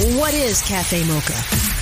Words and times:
What 0.00 0.32
is 0.32 0.62
Cafe 0.62 1.04
Mocha? 1.04 1.34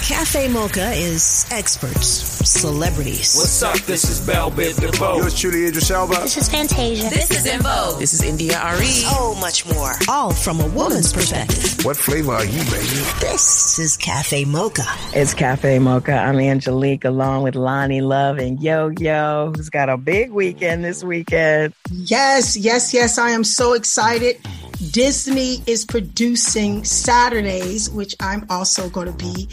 Cafe 0.04 0.48
Mocha 0.48 0.90
is 0.90 1.46
experts, 1.52 2.08
celebrities. 2.50 3.36
What's 3.36 3.62
up? 3.62 3.76
This 3.86 4.10
is 4.10 4.20
Bell 4.20 4.50
Biv 4.50 4.80
DeVoe. 4.80 5.18
Yours 5.18 5.38
truly, 5.38 5.66
Idris 5.66 5.88
Elba. 5.88 6.14
This 6.22 6.36
is 6.36 6.48
Fantasia. 6.48 7.10
This 7.10 7.30
is 7.30 7.46
En 7.46 7.60
Vogue. 7.60 8.00
This 8.00 8.12
is 8.14 8.24
India 8.24 8.60
Re. 8.76 8.86
So 8.86 9.36
much 9.36 9.72
more. 9.72 9.92
All 10.08 10.32
from 10.32 10.58
a 10.60 10.66
woman's 10.66 11.12
perspective. 11.12 11.84
What 11.84 11.96
flavor 11.96 12.32
are 12.32 12.44
you, 12.44 12.58
baby? 12.64 13.04
This 13.20 13.78
is 13.78 13.96
Cafe 13.96 14.44
Mocha. 14.46 14.82
It's 15.14 15.32
Cafe 15.32 15.78
Mocha. 15.78 16.14
I'm 16.14 16.40
Angelique 16.40 17.04
along 17.04 17.44
with 17.44 17.54
Lonnie 17.54 18.00
Love 18.00 18.38
and 18.38 18.60
Yo 18.60 18.88
Yo, 18.98 19.52
who's 19.54 19.70
got 19.70 19.88
a 19.88 19.96
big 19.96 20.32
weekend 20.32 20.84
this 20.84 21.04
weekend. 21.04 21.72
Yes, 21.92 22.56
yes, 22.56 22.92
yes. 22.92 23.16
I 23.16 23.30
am 23.30 23.44
so 23.44 23.74
excited. 23.74 24.40
Disney 24.78 25.60
is 25.66 25.84
producing 25.84 26.84
Saturdays, 26.84 27.90
which 27.90 28.14
I'm 28.20 28.46
also 28.48 28.88
going 28.88 29.08
to 29.08 29.12
be 29.12 29.48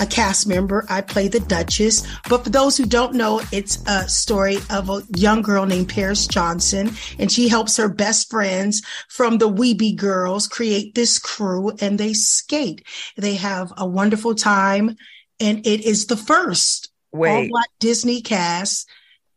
a 0.00 0.06
cast 0.06 0.46
member. 0.46 0.86
I 0.88 1.02
play 1.02 1.28
the 1.28 1.40
Duchess. 1.40 2.06
But 2.30 2.44
for 2.44 2.50
those 2.50 2.78
who 2.78 2.86
don't 2.86 3.14
know, 3.14 3.42
it's 3.52 3.84
a 3.86 4.08
story 4.08 4.56
of 4.70 4.88
a 4.88 5.02
young 5.14 5.42
girl 5.42 5.66
named 5.66 5.90
Paris 5.90 6.26
Johnson, 6.26 6.92
and 7.18 7.30
she 7.30 7.48
helps 7.48 7.76
her 7.76 7.90
best 7.90 8.30
friends 8.30 8.80
from 9.08 9.36
the 9.36 9.50
Weeby 9.50 9.96
Girls 9.96 10.48
create 10.48 10.94
this 10.94 11.18
crew 11.18 11.72
and 11.80 11.98
they 11.98 12.14
skate. 12.14 12.82
They 13.18 13.34
have 13.34 13.74
a 13.76 13.86
wonderful 13.86 14.34
time, 14.34 14.96
and 15.38 15.66
it 15.66 15.82
is 15.82 16.06
the 16.06 16.16
first 16.16 16.90
all 17.12 17.48
black 17.48 17.68
Disney 17.80 18.22
cast, 18.22 18.88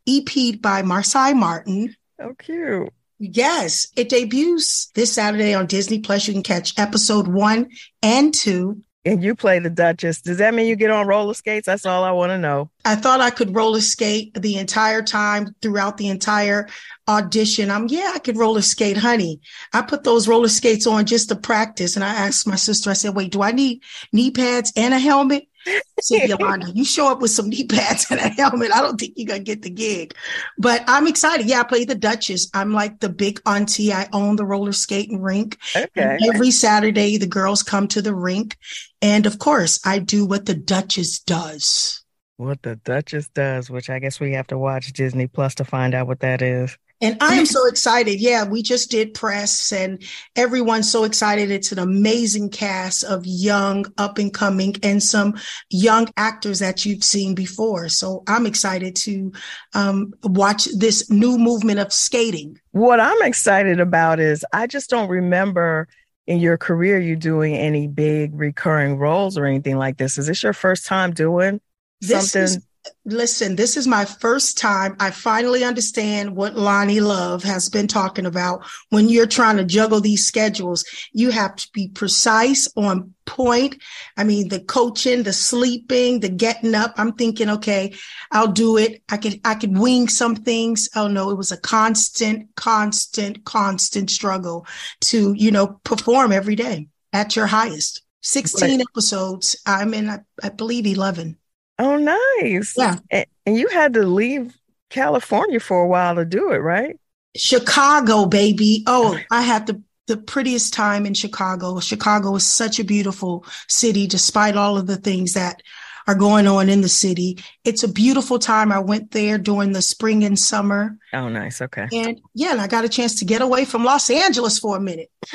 EP'd 0.07 0.61
by 0.61 0.83
Marsai 0.83 1.35
Martin. 1.35 1.95
Oh, 2.21 2.33
cute. 2.39 2.93
Yes, 3.25 3.87
it 3.95 4.09
debuts 4.09 4.91
this 4.95 5.13
Saturday 5.13 5.53
on 5.53 5.65
Disney 5.65 5.99
Plus. 5.99 6.27
You 6.27 6.33
can 6.33 6.43
catch 6.43 6.77
episode 6.77 7.25
one 7.25 7.69
and 8.01 8.33
two. 8.33 8.81
And 9.05 9.23
you 9.23 9.33
play 9.33 9.59
the 9.59 9.69
Duchess. 9.69 10.21
Does 10.21 10.39
that 10.39 10.53
mean 10.53 10.67
you 10.67 10.75
get 10.75 10.91
on 10.91 11.07
roller 11.07 11.33
skates? 11.33 11.67
That's 11.67 11.85
all 11.85 12.03
I 12.03 12.11
want 12.11 12.31
to 12.31 12.37
know. 12.37 12.69
I 12.83 12.95
thought 12.95 13.21
I 13.21 13.29
could 13.29 13.55
roller 13.55 13.79
skate 13.79 14.33
the 14.33 14.57
entire 14.57 15.01
time 15.01 15.55
throughout 15.61 15.95
the 15.95 16.09
entire 16.09 16.67
audition. 17.07 17.71
I'm, 17.71 17.87
yeah, 17.87 18.11
I 18.13 18.19
could 18.19 18.35
roller 18.35 18.61
skate, 18.61 18.97
honey. 18.97 19.39
I 19.71 19.83
put 19.83 20.03
those 20.03 20.27
roller 20.27 20.49
skates 20.49 20.85
on 20.85 21.05
just 21.05 21.29
to 21.29 21.37
practice. 21.37 21.95
And 21.95 22.03
I 22.03 22.13
asked 22.13 22.45
my 22.45 22.57
sister, 22.57 22.89
I 22.89 22.93
said, 22.93 23.15
wait, 23.15 23.31
do 23.31 23.41
I 23.41 23.53
need 23.53 23.83
knee 24.11 24.31
pads 24.31 24.73
and 24.75 24.93
a 24.93 24.99
helmet? 24.99 25.47
I 25.65 25.81
said, 26.01 26.29
Yolanda, 26.29 26.71
you 26.73 26.85
show 26.85 27.11
up 27.11 27.21
with 27.21 27.31
some 27.31 27.49
knee 27.49 27.65
pads 27.65 28.07
and 28.09 28.19
a 28.19 28.29
helmet. 28.29 28.71
I 28.73 28.81
don't 28.81 28.99
think 28.99 29.13
you're 29.15 29.27
going 29.27 29.41
to 29.41 29.45
get 29.45 29.61
the 29.61 29.69
gig. 29.69 30.13
But 30.57 30.83
I'm 30.87 31.07
excited. 31.07 31.47
Yeah, 31.47 31.61
I 31.61 31.63
play 31.63 31.85
the 31.85 31.95
Duchess. 31.95 32.49
I'm 32.53 32.73
like 32.73 32.99
the 32.99 33.09
big 33.09 33.41
auntie. 33.45 33.93
I 33.93 34.07
own 34.13 34.35
the 34.35 34.45
roller 34.45 34.73
skating 34.73 35.21
rink. 35.21 35.57
Okay. 35.75 35.89
And 35.95 36.19
every 36.33 36.51
Saturday, 36.51 37.17
the 37.17 37.27
girls 37.27 37.63
come 37.63 37.87
to 37.89 38.01
the 38.01 38.15
rink. 38.15 38.57
And 39.01 39.25
of 39.25 39.39
course, 39.39 39.79
I 39.85 39.99
do 39.99 40.25
what 40.25 40.45
the 40.45 40.55
Duchess 40.55 41.19
does. 41.19 42.03
What 42.37 42.61
the 42.63 42.75
Duchess 42.77 43.29
does, 43.29 43.69
which 43.69 43.89
I 43.89 43.99
guess 43.99 44.19
we 44.19 44.33
have 44.33 44.47
to 44.47 44.57
watch 44.57 44.91
Disney 44.91 45.27
Plus 45.27 45.55
to 45.55 45.63
find 45.63 45.93
out 45.93 46.07
what 46.07 46.21
that 46.21 46.41
is. 46.41 46.77
And 47.03 47.17
I 47.21 47.35
am 47.35 47.45
so 47.45 47.67
excited. 47.67 48.21
Yeah, 48.21 48.45
we 48.45 48.63
just 48.63 48.89
did 48.89 49.13
press 49.13 49.73
and 49.73 50.01
everyone's 50.37 50.89
so 50.89 51.03
excited. 51.03 51.51
It's 51.51 51.73
an 51.73 51.79
amazing 51.79 52.49
cast 52.49 53.03
of 53.03 53.25
young, 53.25 53.85
up 53.97 54.17
and 54.17 54.33
coming 54.33 54.77
and 54.83 55.03
some 55.03 55.35
young 55.69 56.07
actors 56.15 56.59
that 56.59 56.85
you've 56.85 57.03
seen 57.03 57.35
before. 57.35 57.89
So 57.89 58.23
I'm 58.25 58.45
excited 58.45 58.95
to 58.97 59.33
um, 59.73 60.13
watch 60.23 60.69
this 60.77 61.09
new 61.09 61.37
movement 61.37 61.79
of 61.79 61.91
skating. 61.91 62.57
What 62.71 63.01
I'm 63.01 63.21
excited 63.23 63.81
about 63.81 64.21
is 64.21 64.45
I 64.53 64.67
just 64.67 64.89
don't 64.89 65.09
remember 65.09 65.89
in 66.25 66.39
your 66.39 66.57
career 66.57 67.01
you 67.01 67.17
doing 67.17 67.53
any 67.53 67.85
big 67.85 68.33
recurring 68.33 68.97
roles 68.97 69.37
or 69.37 69.45
anything 69.45 69.77
like 69.77 69.97
this. 69.97 70.17
Is 70.17 70.27
this 70.27 70.41
your 70.41 70.53
first 70.53 70.85
time 70.85 71.11
doing 71.11 71.59
This 71.99 72.31
something? 72.31 72.43
is, 72.43 72.65
listen, 73.05 73.55
this 73.55 73.77
is 73.77 73.87
my 73.87 74.05
first 74.05 74.57
time. 74.57 74.95
I 74.99 75.11
finally 75.11 75.63
understand 75.63 76.35
what 76.35 76.55
Lonnie 76.55 76.99
Love 76.99 77.43
has 77.43 77.69
been 77.69 77.87
talking 77.87 78.25
about. 78.25 78.65
When 78.89 79.09
you're 79.09 79.27
trying 79.27 79.57
to 79.57 79.65
juggle 79.65 80.01
these 80.01 80.25
schedules, 80.25 80.83
you 81.11 81.29
have 81.31 81.55
to 81.55 81.67
be 81.73 81.89
precise 81.89 82.67
on 82.75 83.13
point. 83.25 83.81
I 84.17 84.23
mean, 84.23 84.49
the 84.49 84.59
coaching, 84.59 85.23
the 85.23 85.33
sleeping, 85.33 86.19
the 86.19 86.29
getting 86.29 86.75
up. 86.75 86.93
I'm 86.97 87.13
thinking, 87.13 87.49
okay, 87.49 87.93
I'll 88.31 88.51
do 88.51 88.77
it. 88.77 89.01
I 89.09 89.17
could, 89.17 89.39
I 89.45 89.55
could 89.55 89.77
wing 89.77 90.07
some 90.07 90.35
things. 90.35 90.89
Oh 90.95 91.07
no, 91.07 91.29
it 91.29 91.37
was 91.37 91.51
a 91.51 91.57
constant, 91.57 92.55
constant, 92.55 93.45
constant 93.45 94.09
struggle 94.09 94.65
to, 95.01 95.33
you 95.33 95.51
know, 95.51 95.79
perform 95.83 96.31
every 96.31 96.55
day 96.55 96.87
at 97.11 97.35
your 97.35 97.47
highest. 97.47 98.01
16 98.21 98.69
Right. 98.79 98.85
episodes. 98.89 99.57
I'm 99.65 99.93
in, 99.93 100.09
I, 100.09 100.19
I 100.41 100.49
believe 100.49 100.85
11. 100.85 101.37
Oh, 101.79 101.97
nice. 101.97 102.75
Yeah. 102.77 102.97
And 103.11 103.57
you 103.57 103.67
had 103.67 103.93
to 103.93 104.03
leave 104.03 104.55
California 104.89 105.59
for 105.59 105.81
a 105.81 105.87
while 105.87 106.15
to 106.15 106.25
do 106.25 106.51
it, 106.51 106.57
right? 106.57 106.97
Chicago, 107.35 108.25
baby. 108.25 108.83
Oh, 108.87 109.17
I 109.31 109.41
had 109.41 109.67
the 109.67 109.81
the 110.07 110.17
prettiest 110.17 110.73
time 110.73 111.05
in 111.05 111.13
Chicago. 111.13 111.79
Chicago 111.79 112.35
is 112.35 112.45
such 112.45 112.77
a 112.77 112.83
beautiful 112.83 113.45
city, 113.69 114.05
despite 114.05 114.57
all 114.57 114.77
of 114.77 114.85
the 114.85 114.97
things 114.97 115.33
that 115.33 115.61
are 116.07 116.15
going 116.15 116.45
on 116.45 116.67
in 116.67 116.81
the 116.81 116.89
city. 116.89 117.37
It's 117.63 117.83
a 117.83 117.87
beautiful 117.87 118.37
time. 118.37 118.73
I 118.73 118.79
went 118.79 119.11
there 119.11 119.37
during 119.37 119.71
the 119.71 119.81
spring 119.81 120.25
and 120.25 120.37
summer. 120.37 120.97
Oh, 121.13 121.29
nice. 121.29 121.61
Okay. 121.61 121.87
And 121.93 122.19
yeah, 122.33 122.51
and 122.51 122.59
I 122.59 122.67
got 122.67 122.83
a 122.83 122.89
chance 122.89 123.15
to 123.19 123.25
get 123.25 123.41
away 123.41 123.63
from 123.63 123.85
Los 123.85 124.09
Angeles 124.09 124.59
for 124.59 124.75
a 124.75 124.81
minute. 124.81 125.09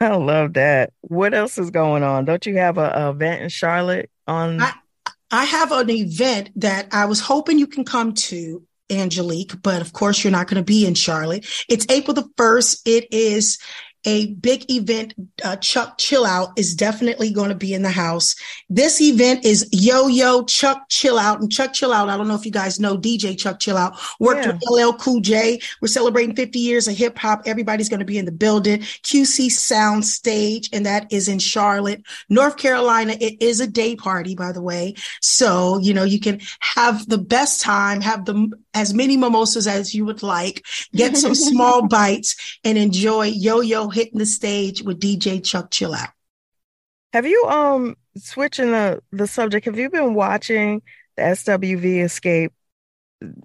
I 0.00 0.16
love 0.16 0.54
that. 0.54 0.92
What 1.02 1.32
else 1.32 1.56
is 1.58 1.70
going 1.70 2.02
on? 2.02 2.24
Don't 2.24 2.44
you 2.44 2.56
have 2.56 2.78
a, 2.78 2.90
a 2.92 3.10
event 3.10 3.42
in 3.42 3.48
Charlotte 3.48 4.10
on? 4.26 4.60
I- 4.60 4.72
I 5.30 5.44
have 5.44 5.72
an 5.72 5.90
event 5.90 6.50
that 6.56 6.88
I 6.92 7.04
was 7.06 7.20
hoping 7.20 7.58
you 7.58 7.66
can 7.66 7.84
come 7.84 8.14
to, 8.14 8.66
Angelique, 8.90 9.62
but 9.62 9.80
of 9.80 9.92
course 9.92 10.24
you're 10.24 10.32
not 10.32 10.48
going 10.48 10.56
to 10.56 10.64
be 10.64 10.84
in 10.84 10.94
Charlotte. 10.94 11.46
It's 11.68 11.86
April 11.88 12.14
the 12.14 12.28
1st. 12.36 12.80
It 12.86 13.06
is 13.12 13.58
a 14.04 14.28
big 14.34 14.70
event. 14.70 15.14
Uh, 15.44 15.56
Chuck 15.56 15.98
Chillout 15.98 16.58
is 16.58 16.74
definitely 16.74 17.30
going 17.32 17.50
to 17.50 17.54
be 17.54 17.74
in 17.74 17.82
the 17.82 17.90
house. 17.90 18.34
This 18.68 19.00
event 19.00 19.44
is 19.44 19.68
Yo 19.72 20.06
Yo 20.06 20.44
Chuck 20.44 20.88
Chillout. 20.88 21.40
And 21.40 21.52
Chuck 21.52 21.72
Chillout, 21.72 22.08
I 22.08 22.16
don't 22.16 22.28
know 22.28 22.34
if 22.34 22.46
you 22.46 22.52
guys 22.52 22.80
know 22.80 22.96
DJ 22.96 23.38
Chuck 23.38 23.58
Chillout, 23.60 23.98
worked 24.18 24.46
Yeah. 24.46 24.52
with 24.52 24.62
LL 24.70 24.92
Cool 24.94 25.20
J. 25.20 25.60
We're 25.80 25.88
celebrating 25.88 26.34
50 26.34 26.58
years 26.58 26.88
of 26.88 26.96
hip 26.96 27.18
hop. 27.18 27.42
Everybody's 27.46 27.88
going 27.88 28.00
to 28.00 28.06
be 28.06 28.18
in 28.18 28.24
the 28.24 28.32
building. 28.32 28.80
QC 28.80 29.50
Sound 29.50 30.04
Stage, 30.04 30.70
and 30.72 30.86
that 30.86 31.12
is 31.12 31.28
in 31.28 31.38
Charlotte, 31.38 32.02
North 32.28 32.56
Carolina. 32.56 33.14
It 33.20 33.40
is 33.42 33.60
a 33.60 33.66
day 33.66 33.96
party, 33.96 34.34
by 34.34 34.52
the 34.52 34.62
way. 34.62 34.94
So, 35.20 35.78
you 35.78 35.92
know, 35.94 36.04
you 36.04 36.20
can 36.20 36.40
have 36.60 37.08
the 37.08 37.18
best 37.18 37.60
time, 37.60 38.00
have 38.00 38.24
the 38.24 38.50
as 38.74 38.94
many 38.94 39.16
mimosas 39.16 39.66
as 39.66 39.94
you 39.94 40.04
would 40.04 40.22
like, 40.22 40.64
get 40.92 41.16
some 41.16 41.34
small 41.50 41.86
bites 41.88 42.58
and 42.64 42.78
enjoy 42.78 43.26
yo-yo 43.26 43.88
hitting 43.88 44.18
the 44.18 44.26
stage 44.26 44.82
with 44.82 45.00
DJ 45.00 45.42
Chuck 45.44 45.70
Chillout. 45.70 46.12
Have 47.12 47.26
you 47.26 47.44
um 47.48 47.96
switching 48.16 48.70
the 48.70 49.02
the 49.12 49.26
subject? 49.26 49.66
Have 49.66 49.78
you 49.78 49.90
been 49.90 50.14
watching 50.14 50.82
the 51.16 51.22
SWV 51.22 52.04
Xscape 52.04 52.50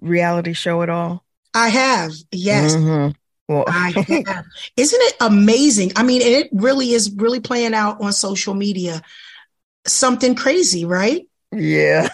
reality 0.00 0.52
show 0.52 0.82
at 0.82 0.90
all? 0.90 1.24
I 1.54 1.68
have, 1.68 2.12
yes. 2.30 2.76
Mhm. 2.76 3.14
Well, 3.48 3.64
I 3.66 3.90
have. 4.26 4.44
Isn't 4.76 5.00
it 5.00 5.16
amazing? 5.20 5.92
I 5.96 6.02
mean, 6.02 6.22
it 6.22 6.48
really 6.52 6.92
is 6.92 7.10
really 7.10 7.40
playing 7.40 7.74
out 7.74 8.00
on 8.00 8.12
social 8.12 8.54
media. 8.54 9.02
Something 9.86 10.34
crazy, 10.34 10.84
right? 10.84 11.22
yeah. 11.52 12.08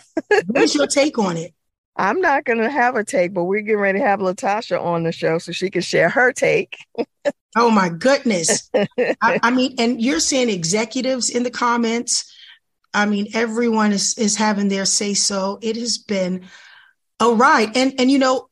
What's 0.46 0.74
your 0.74 0.86
take 0.86 1.18
on 1.18 1.36
it? 1.36 1.54
I'm 1.96 2.20
not 2.20 2.44
gonna 2.44 2.70
have 2.70 2.96
a 2.96 3.04
take, 3.04 3.34
but 3.34 3.44
we're 3.44 3.60
getting 3.60 3.80
ready 3.80 3.98
to 3.98 4.04
have 4.04 4.20
LaTocha 4.20 4.80
on 4.80 5.02
the 5.02 5.12
show 5.12 5.38
so 5.38 5.52
she 5.52 5.70
can 5.70 5.82
share 5.82 6.08
her 6.08 6.32
take. 6.32 6.76
Oh 7.54 7.70
my 7.70 7.90
goodness. 7.90 8.70
I, 8.74 8.86
I 9.20 9.50
mean, 9.50 9.74
and 9.78 10.00
you're 10.00 10.20
seeing 10.20 10.48
executives 10.48 11.28
in 11.28 11.42
the 11.42 11.50
comments. 11.50 12.32
I 12.94 13.06
mean, 13.06 13.28
everyone 13.34 13.92
is 13.92 14.16
is 14.18 14.36
having 14.36 14.68
their 14.68 14.86
say 14.86 15.14
so. 15.14 15.58
It 15.60 15.76
has 15.76 15.98
been 15.98 16.46
a 17.20 17.30
ride. 17.30 17.76
And 17.76 17.94
and 17.98 18.10
you 18.10 18.18
know, 18.18 18.48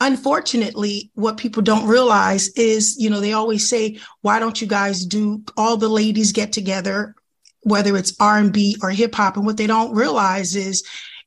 unfortunately, 0.00 1.10
what 1.14 1.36
people 1.36 1.62
don't 1.62 1.86
realize 1.86 2.48
is, 2.50 2.96
you 2.98 3.10
know, 3.10 3.20
they 3.20 3.32
always 3.32 3.68
say, 3.68 3.98
why 4.22 4.38
don't 4.38 4.60
you 4.60 4.66
guys 4.66 5.04
do 5.04 5.42
all 5.56 5.76
the 5.76 5.88
ladies 5.88 6.32
get 6.32 6.52
together, 6.52 7.14
whether 7.62 7.96
it's 7.96 8.18
R&B 8.20 8.76
or 8.82 8.90
hip 8.90 9.14
hop? 9.14 9.36
And 9.36 9.44
what 9.44 9.56
they 9.56 9.66
don't 9.66 9.94
realize 9.94 10.56
is 10.56 10.84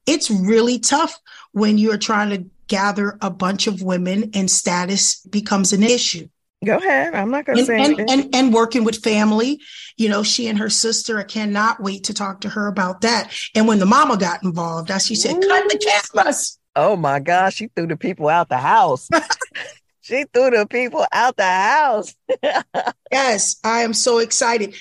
it's 0.07 0.31
really 0.31 0.79
tough 0.79 1.19
when 1.51 1.77
you're 1.77 1.97
trying 1.97 2.29
to 2.29 2.49
gather 2.67 3.17
a 3.21 3.29
bunch 3.29 3.67
of 3.67 3.81
women 3.81 4.31
and 4.33 4.49
status 4.49 5.19
becomes 5.25 5.73
an 5.73 5.83
issue 5.83 6.27
Go 6.63 6.77
ahead. 6.77 7.15
I'm 7.15 7.31
not 7.31 7.45
gonna 7.45 7.65
say 7.65 7.81
and, 7.81 7.99
anything. 7.99 8.09
and, 8.09 8.35
and 8.35 8.53
working 8.53 8.83
with 8.83 9.01
family, 9.03 9.59
you 9.97 10.09
know, 10.09 10.21
she 10.21 10.47
and 10.47 10.59
her 10.59 10.69
sister, 10.69 11.17
I 11.17 11.23
cannot 11.23 11.81
wait 11.81 12.03
to 12.05 12.13
talk 12.13 12.41
to 12.41 12.49
her 12.49 12.67
about 12.67 13.01
that. 13.01 13.33
And 13.55 13.67
when 13.67 13.79
the 13.79 13.87
mama 13.87 14.15
got 14.15 14.43
involved, 14.43 14.91
as 14.91 15.05
she 15.07 15.15
said, 15.15 15.41
cut 15.41 15.69
the 15.69 16.01
cameras. 16.13 16.59
Oh 16.75 16.95
my 16.95 17.19
gosh, 17.19 17.55
she 17.55 17.67
threw 17.75 17.87
the 17.87 17.97
people 17.97 18.29
out 18.29 18.49
the 18.49 18.59
house. 18.59 19.09
she 20.01 20.25
threw 20.31 20.51
the 20.51 20.67
people 20.69 21.05
out 21.11 21.35
the 21.37 21.43
house. 21.43 22.15
Yes, 23.11 23.57
I 23.61 23.81
am 23.81 23.93
so 23.93 24.19
excited. 24.19 24.73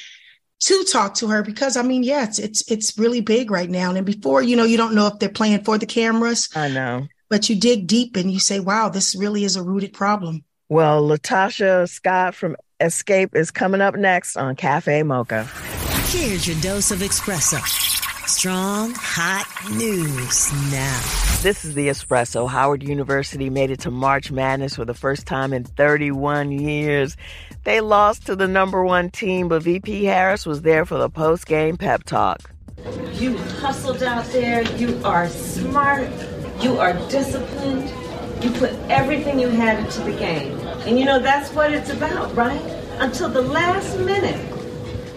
To 0.64 0.84
talk 0.84 1.14
to 1.16 1.28
her 1.28 1.42
because 1.42 1.76
I 1.76 1.82
mean, 1.82 2.02
yes, 2.02 2.38
it's 2.38 2.60
it's 2.60 2.90
it's 2.90 2.98
really 2.98 3.22
big 3.22 3.50
right 3.50 3.70
now. 3.70 3.94
And 3.94 4.04
before, 4.04 4.42
you 4.42 4.56
know, 4.56 4.64
you 4.64 4.76
don't 4.76 4.94
know 4.94 5.06
if 5.06 5.18
they're 5.18 5.30
playing 5.30 5.64
for 5.64 5.78
the 5.78 5.86
cameras. 5.86 6.50
I 6.54 6.68
know. 6.68 7.08
But 7.30 7.48
you 7.48 7.56
dig 7.56 7.86
deep 7.86 8.16
and 8.16 8.30
you 8.30 8.40
say, 8.40 8.60
wow, 8.60 8.88
this 8.88 9.14
really 9.14 9.44
is 9.44 9.56
a 9.56 9.62
rooted 9.62 9.94
problem. 9.94 10.44
Well, 10.68 11.02
LaTocha 11.02 11.88
Scott 11.88 12.34
from 12.34 12.56
Xscape 12.80 13.34
is 13.34 13.50
coming 13.50 13.80
up 13.80 13.94
next 13.94 14.36
on 14.36 14.54
Cafe 14.56 15.02
Mocha. 15.02 15.44
Here's 16.08 16.46
your 16.46 16.60
dose 16.60 16.90
of 16.90 16.98
espresso. 16.98 17.58
Strong, 18.30 18.94
hot 18.94 19.44
news 19.72 20.52
now. 20.70 21.00
This 21.42 21.64
is 21.64 21.74
the 21.74 21.88
Espresso. 21.88 22.48
Howard 22.48 22.82
University 22.82 23.50
made 23.50 23.70
it 23.70 23.80
to 23.80 23.90
March 23.90 24.30
Madness 24.30 24.76
for 24.76 24.84
the 24.84 24.94
first 24.94 25.26
time 25.26 25.52
in 25.52 25.64
31 25.64 26.52
years. 26.52 27.16
They 27.64 27.80
lost 27.80 28.26
to 28.26 28.36
the 28.36 28.46
number 28.46 28.84
one 28.84 29.10
team, 29.10 29.48
but 29.48 29.64
VP 29.64 30.04
Harris 30.04 30.46
was 30.46 30.62
there 30.62 30.86
for 30.86 30.96
the 30.96 31.10
post 31.10 31.44
game 31.46 31.76
pep 31.76 32.04
talk. 32.04 32.50
You 33.14 33.36
hustled 33.36 34.02
out 34.02 34.24
there. 34.26 34.62
You 34.76 34.98
are 35.04 35.28
smart. 35.28 36.08
You 36.60 36.78
are 36.78 36.92
disciplined. 37.10 37.92
You 38.42 38.52
put 38.52 38.72
everything 38.88 39.40
you 39.40 39.48
had 39.48 39.80
into 39.80 40.00
the 40.02 40.12
game. 40.12 40.56
And 40.86 40.98
you 40.98 41.04
know, 41.04 41.18
that's 41.18 41.52
what 41.52 41.72
it's 41.72 41.90
about, 41.90 42.34
right? 42.36 42.62
Until 43.00 43.28
the 43.28 43.42
last 43.42 43.98
minute. 43.98 44.40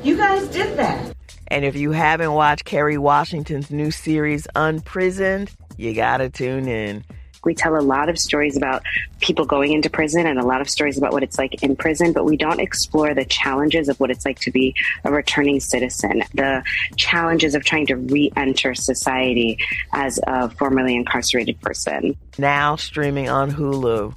You 0.03 0.17
guys 0.17 0.47
did 0.47 0.77
that. 0.77 1.12
And 1.53 1.63
if 1.63 1.75
you 1.75 1.91
haven't 1.91 2.33
watched 2.33 2.65
Kerry 2.65 2.97
Washington's 2.97 3.69
new 3.69 3.91
series, 3.91 4.47
Unprisoned, 4.55 5.51
you 5.77 5.93
gotta 5.93 6.27
tune 6.27 6.67
in. 6.67 7.03
We 7.45 7.53
tell 7.53 7.77
a 7.77 7.79
lot 7.79 8.09
of 8.09 8.17
stories 8.17 8.57
about 8.57 8.81
people 9.19 9.45
going 9.45 9.71
into 9.71 9.87
prison 9.87 10.25
and 10.25 10.39
a 10.39 10.43
lot 10.43 10.61
of 10.61 10.69
stories 10.69 10.97
about 10.97 11.13
what 11.13 11.21
it's 11.21 11.37
like 11.37 11.61
in 11.61 11.75
prison, 11.75 12.11
but 12.11 12.25
we 12.25 12.37
don't 12.37 12.59
explore 12.59 13.13
the 13.13 13.25
challenges 13.25 13.87
of 13.87 13.99
what 13.99 14.09
it's 14.09 14.25
like 14.25 14.39
to 14.39 14.51
be 14.51 14.73
a 15.03 15.11
returning 15.11 15.59
citizen, 15.59 16.23
the 16.33 16.63
challenges 16.95 17.53
of 17.53 17.63
trying 17.63 17.85
to 17.85 17.97
re 17.97 18.31
enter 18.35 18.73
society 18.73 19.59
as 19.91 20.19
a 20.25 20.49
formerly 20.49 20.95
incarcerated 20.95 21.61
person. 21.61 22.17
Now 22.39 22.77
streaming 22.77 23.29
on 23.29 23.51
Hulu. 23.51 24.15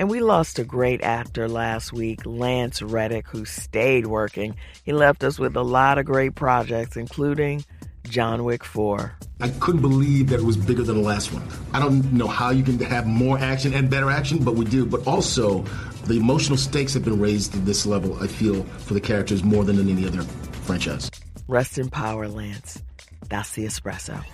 And 0.00 0.08
we 0.08 0.20
lost 0.20 0.58
a 0.58 0.64
great 0.64 1.02
actor 1.02 1.46
last 1.46 1.92
week, 1.92 2.24
Lance 2.24 2.80
Reddick, 2.80 3.28
who 3.28 3.44
stayed 3.44 4.06
working. 4.06 4.56
He 4.82 4.94
left 4.94 5.22
us 5.22 5.38
with 5.38 5.54
a 5.56 5.62
lot 5.62 5.98
of 5.98 6.06
great 6.06 6.34
projects, 6.34 6.96
including 6.96 7.66
John 8.04 8.44
Wick 8.44 8.64
4. 8.64 9.14
I 9.42 9.50
couldn't 9.60 9.82
believe 9.82 10.30
that 10.30 10.40
it 10.40 10.46
was 10.46 10.56
bigger 10.56 10.82
than 10.84 10.96
the 10.96 11.02
last 11.02 11.34
one. 11.34 11.46
I 11.74 11.80
don't 11.80 12.14
know 12.14 12.28
how 12.28 12.48
you 12.48 12.62
can 12.62 12.78
have 12.78 13.06
more 13.06 13.38
action 13.38 13.74
and 13.74 13.90
better 13.90 14.08
action, 14.08 14.42
but 14.42 14.54
we 14.54 14.64
do. 14.64 14.86
But 14.86 15.06
also, 15.06 15.64
the 16.06 16.14
emotional 16.14 16.56
stakes 16.56 16.94
have 16.94 17.04
been 17.04 17.20
raised 17.20 17.52
to 17.52 17.58
this 17.58 17.84
level, 17.84 18.18
I 18.22 18.26
feel, 18.26 18.62
for 18.64 18.94
the 18.94 19.02
characters 19.02 19.44
more 19.44 19.64
than 19.64 19.78
in 19.78 19.90
any 19.90 20.06
other 20.06 20.22
franchise. 20.62 21.10
Rest 21.46 21.76
in 21.76 21.90
power, 21.90 22.26
Lance. 22.26 22.82
That's 23.28 23.52
the 23.52 23.66
espresso. 23.66 24.24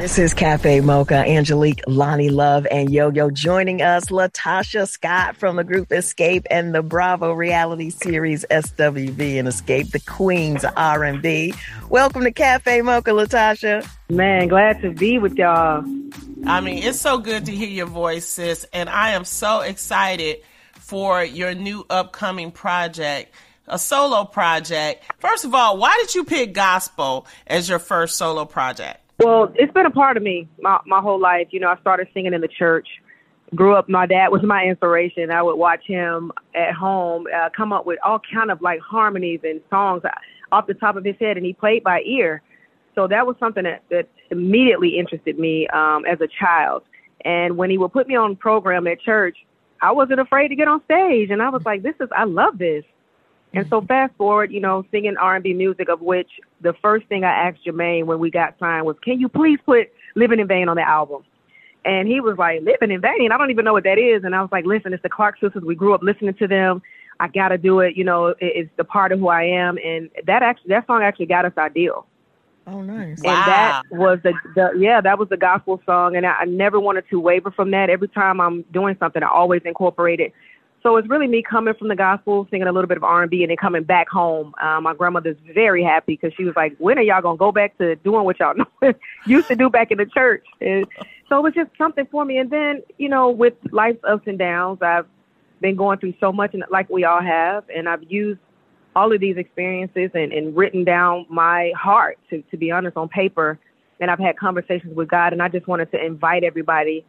This 0.00 0.16
is 0.16 0.32
Cafe 0.32 0.80
Mocha, 0.80 1.26
Angelique, 1.26 1.82
Lonnie 1.88 2.30
Love, 2.30 2.68
and 2.70 2.88
Yo 2.88 3.10
Yo 3.10 3.30
joining 3.30 3.82
us. 3.82 4.10
LaTocha 4.10 4.86
Scott 4.86 5.36
from 5.36 5.56
the 5.56 5.64
group 5.64 5.88
Xscape 5.88 6.46
and 6.52 6.72
the 6.72 6.84
Bravo 6.84 7.32
reality 7.32 7.90
series 7.90 8.44
SWV 8.48 9.40
and 9.40 9.48
Xscape 9.48 9.90
the 9.90 9.98
Queens 9.98 10.64
R&B. 10.64 11.52
Welcome 11.90 12.22
to 12.22 12.30
Cafe 12.30 12.80
Mocha, 12.82 13.10
LaTocha. 13.10 13.90
Man, 14.08 14.46
glad 14.46 14.80
to 14.82 14.92
be 14.92 15.18
with 15.18 15.34
y'all. 15.34 15.82
I 16.46 16.60
mean, 16.60 16.84
it's 16.84 17.00
so 17.00 17.18
good 17.18 17.46
to 17.46 17.50
hear 17.50 17.68
your 17.68 17.86
voice, 17.86 18.24
sis, 18.24 18.66
and 18.72 18.88
I 18.88 19.10
am 19.10 19.24
so 19.24 19.62
excited 19.62 20.42
for 20.74 21.24
your 21.24 21.54
new 21.54 21.84
upcoming 21.90 22.52
project 22.52 23.34
a 23.66 23.78
solo 23.78 24.24
project. 24.24 25.04
First 25.18 25.44
of 25.44 25.54
all, 25.54 25.76
why 25.76 25.94
did 26.00 26.14
you 26.14 26.24
pick 26.24 26.54
gospel 26.54 27.26
as 27.48 27.68
your 27.68 27.80
first 27.80 28.16
solo 28.16 28.46
project? 28.46 29.07
Well, 29.18 29.52
it's 29.56 29.72
been 29.72 29.86
a 29.86 29.90
part 29.90 30.16
of 30.16 30.22
me 30.22 30.48
my 30.60 30.78
my 30.86 31.00
whole 31.00 31.20
life. 31.20 31.48
You 31.50 31.60
know, 31.60 31.68
I 31.68 31.80
started 31.80 32.08
singing 32.14 32.34
in 32.34 32.40
the 32.40 32.48
church. 32.48 32.88
Grew 33.54 33.74
up. 33.74 33.88
My 33.88 34.06
dad 34.06 34.28
was 34.28 34.42
my 34.42 34.64
inspiration. 34.64 35.30
I 35.30 35.42
would 35.42 35.56
watch 35.56 35.82
him 35.86 36.30
at 36.54 36.74
home 36.74 37.26
uh, 37.34 37.48
come 37.56 37.72
up 37.72 37.86
with 37.86 37.98
all 38.04 38.20
kind 38.32 38.50
of 38.50 38.60
like 38.60 38.78
harmonies 38.80 39.40
and 39.42 39.60
songs 39.70 40.02
off 40.52 40.66
the 40.66 40.74
top 40.74 40.96
of 40.96 41.04
his 41.04 41.16
head, 41.18 41.36
and 41.36 41.44
he 41.44 41.52
played 41.52 41.82
by 41.82 42.02
ear. 42.02 42.42
So 42.94 43.08
that 43.08 43.26
was 43.26 43.36
something 43.40 43.64
that 43.64 43.82
that 43.90 44.08
immediately 44.30 44.98
interested 44.98 45.38
me 45.38 45.66
um, 45.68 46.04
as 46.04 46.20
a 46.20 46.28
child. 46.28 46.82
And 47.24 47.56
when 47.56 47.70
he 47.70 47.78
would 47.78 47.92
put 47.92 48.06
me 48.06 48.14
on 48.14 48.36
program 48.36 48.86
at 48.86 49.00
church, 49.00 49.36
I 49.82 49.90
wasn't 49.92 50.20
afraid 50.20 50.48
to 50.48 50.54
get 50.54 50.68
on 50.68 50.84
stage, 50.84 51.30
and 51.30 51.42
I 51.42 51.48
was 51.48 51.62
like, 51.64 51.82
"This 51.82 51.96
is 52.00 52.08
I 52.14 52.24
love 52.24 52.58
this." 52.58 52.84
And 53.54 53.66
so 53.70 53.80
fast 53.80 54.14
forward, 54.16 54.52
you 54.52 54.60
know, 54.60 54.84
singing 54.90 55.16
R&B 55.16 55.54
music, 55.54 55.88
of 55.88 56.00
which 56.00 56.28
the 56.60 56.74
first 56.82 57.06
thing 57.06 57.24
I 57.24 57.48
asked 57.48 57.64
Jermaine 57.66 58.04
when 58.04 58.18
we 58.18 58.30
got 58.30 58.58
signed 58.58 58.84
was, 58.84 58.96
"Can 59.02 59.18
you 59.20 59.28
please 59.28 59.58
put 59.64 59.90
Living 60.14 60.38
in 60.38 60.46
Vain 60.46 60.68
on 60.68 60.76
the 60.76 60.86
album?" 60.86 61.24
And 61.84 62.06
he 62.06 62.20
was 62.20 62.36
like, 62.36 62.60
"Living 62.62 62.90
in 62.90 63.00
Vain? 63.00 63.32
I 63.32 63.38
don't 63.38 63.50
even 63.50 63.64
know 63.64 63.72
what 63.72 63.84
that 63.84 63.98
is." 63.98 64.24
And 64.24 64.34
I 64.34 64.42
was 64.42 64.52
like, 64.52 64.66
"Listen, 64.66 64.92
it's 64.92 65.02
the 65.02 65.08
Clark 65.08 65.38
sisters. 65.40 65.62
We 65.62 65.74
grew 65.74 65.94
up 65.94 66.02
listening 66.02 66.34
to 66.34 66.46
them. 66.46 66.82
I 67.20 67.28
got 67.28 67.48
to 67.48 67.58
do 67.58 67.80
it. 67.80 67.96
You 67.96 68.04
know, 68.04 68.34
it's 68.38 68.70
the 68.76 68.84
part 68.84 69.12
of 69.12 69.18
who 69.18 69.28
I 69.28 69.44
am." 69.44 69.78
And 69.78 70.10
that 70.26 70.42
actually, 70.42 70.68
that 70.70 70.86
song 70.86 71.02
actually 71.02 71.26
got 71.26 71.46
us 71.46 71.52
our 71.56 71.70
deal. 71.70 72.06
Oh, 72.66 72.82
nice! 72.82 73.18
Wow. 73.22 73.46
That 73.46 73.82
was 73.90 74.18
the, 74.22 74.34
the 74.54 74.72
yeah, 74.76 75.00
that 75.00 75.18
was 75.18 75.30
the 75.30 75.38
gospel 75.38 75.80
song, 75.86 76.16
and 76.16 76.26
I, 76.26 76.40
I 76.40 76.44
never 76.44 76.78
wanted 76.78 77.08
to 77.08 77.18
waver 77.18 77.50
from 77.50 77.70
that. 77.70 77.88
Every 77.88 78.08
time 78.08 78.42
I'm 78.42 78.62
doing 78.74 78.94
something, 79.00 79.22
I 79.22 79.28
always 79.28 79.62
incorporate 79.64 80.20
it 80.20 80.34
so 80.88 80.96
it's 80.96 81.06
really 81.06 81.26
me 81.26 81.42
coming 81.42 81.74
from 81.74 81.88
the 81.88 81.94
gospel, 81.94 82.48
singing 82.50 82.66
a 82.66 82.72
little 82.72 82.88
bit 82.88 82.96
of 82.96 83.04
R&B, 83.04 83.42
and 83.42 83.50
then 83.50 83.58
coming 83.58 83.82
back 83.82 84.08
home. 84.08 84.54
Uh, 84.58 84.80
my 84.80 84.94
grandmother's 84.94 85.36
very 85.52 85.84
happy 85.84 86.14
because 86.14 86.32
she 86.34 86.44
was 86.44 86.56
like, 86.56 86.74
"When 86.78 86.98
are 86.98 87.02
y'all 87.02 87.20
gonna 87.20 87.36
go 87.36 87.52
back 87.52 87.76
to 87.76 87.94
doing 87.96 88.24
what 88.24 88.40
y'all 88.40 88.54
used 89.26 89.48
to 89.48 89.54
do 89.54 89.68
back 89.68 89.90
in 89.90 89.98
the 89.98 90.06
church?" 90.06 90.46
And 90.62 90.86
so 91.28 91.36
it 91.36 91.42
was 91.42 91.52
just 91.52 91.68
something 91.76 92.06
for 92.10 92.24
me. 92.24 92.38
And 92.38 92.48
then, 92.48 92.82
you 92.96 93.10
know, 93.10 93.28
with 93.28 93.52
life's 93.70 94.02
ups 94.02 94.26
and 94.26 94.38
downs, 94.38 94.78
I've 94.80 95.04
been 95.60 95.76
going 95.76 95.98
through 95.98 96.14
so 96.20 96.32
much, 96.32 96.54
and 96.54 96.64
like 96.70 96.88
we 96.88 97.04
all 97.04 97.20
have, 97.20 97.64
and 97.68 97.86
I've 97.86 98.10
used 98.10 98.40
all 98.96 99.12
of 99.12 99.20
these 99.20 99.36
experiences 99.36 100.10
and, 100.14 100.32
and 100.32 100.56
written 100.56 100.84
down 100.84 101.26
my 101.28 101.70
heart, 101.76 102.18
to 102.30 102.40
to 102.50 102.56
be 102.56 102.70
honest, 102.70 102.96
on 102.96 103.10
paper. 103.10 103.58
And 104.00 104.10
I've 104.10 104.20
had 104.20 104.38
conversations 104.38 104.96
with 104.96 105.08
God, 105.08 105.34
and 105.34 105.42
I 105.42 105.48
just 105.48 105.66
wanted 105.66 105.90
to 105.90 106.02
invite 106.02 106.44
everybody 106.44 107.04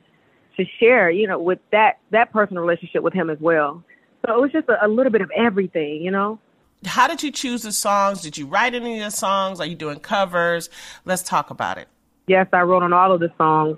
to 0.60 0.66
share, 0.80 1.10
you 1.10 1.28
know, 1.28 1.40
with 1.40 1.60
that 1.72 2.00
that 2.12 2.32
personal 2.32 2.62
relationship 2.62 3.02
with 3.02 3.14
him 3.14 3.30
as 3.30 3.40
well. 3.40 3.84
So 4.26 4.36
it 4.36 4.42
was 4.42 4.52
just 4.52 4.70
a, 4.70 4.86
a 4.86 4.88
little 4.88 5.12
bit 5.12 5.22
of 5.22 5.32
everything, 5.36 6.02
you 6.02 6.12
know. 6.12 6.40
How 6.86 7.08
did 7.08 7.24
you 7.24 7.32
choose 7.32 7.64
the 7.64 7.72
songs? 7.72 8.22
Did 8.22 8.38
you 8.38 8.46
write 8.46 8.74
any 8.74 9.00
of 9.00 9.06
the 9.06 9.12
songs? 9.12 9.60
Are 9.60 9.66
you 9.66 9.76
doing 9.76 10.00
covers? 10.00 10.70
Let's 11.06 11.24
talk 11.24 11.50
about 11.50 11.78
it. 11.78 11.88
Yes, 12.28 12.48
I 12.54 12.62
wrote 12.62 12.84
on 12.84 12.94
all 12.94 13.12
of 13.12 13.20
the 13.20 13.32
songs. 13.38 13.78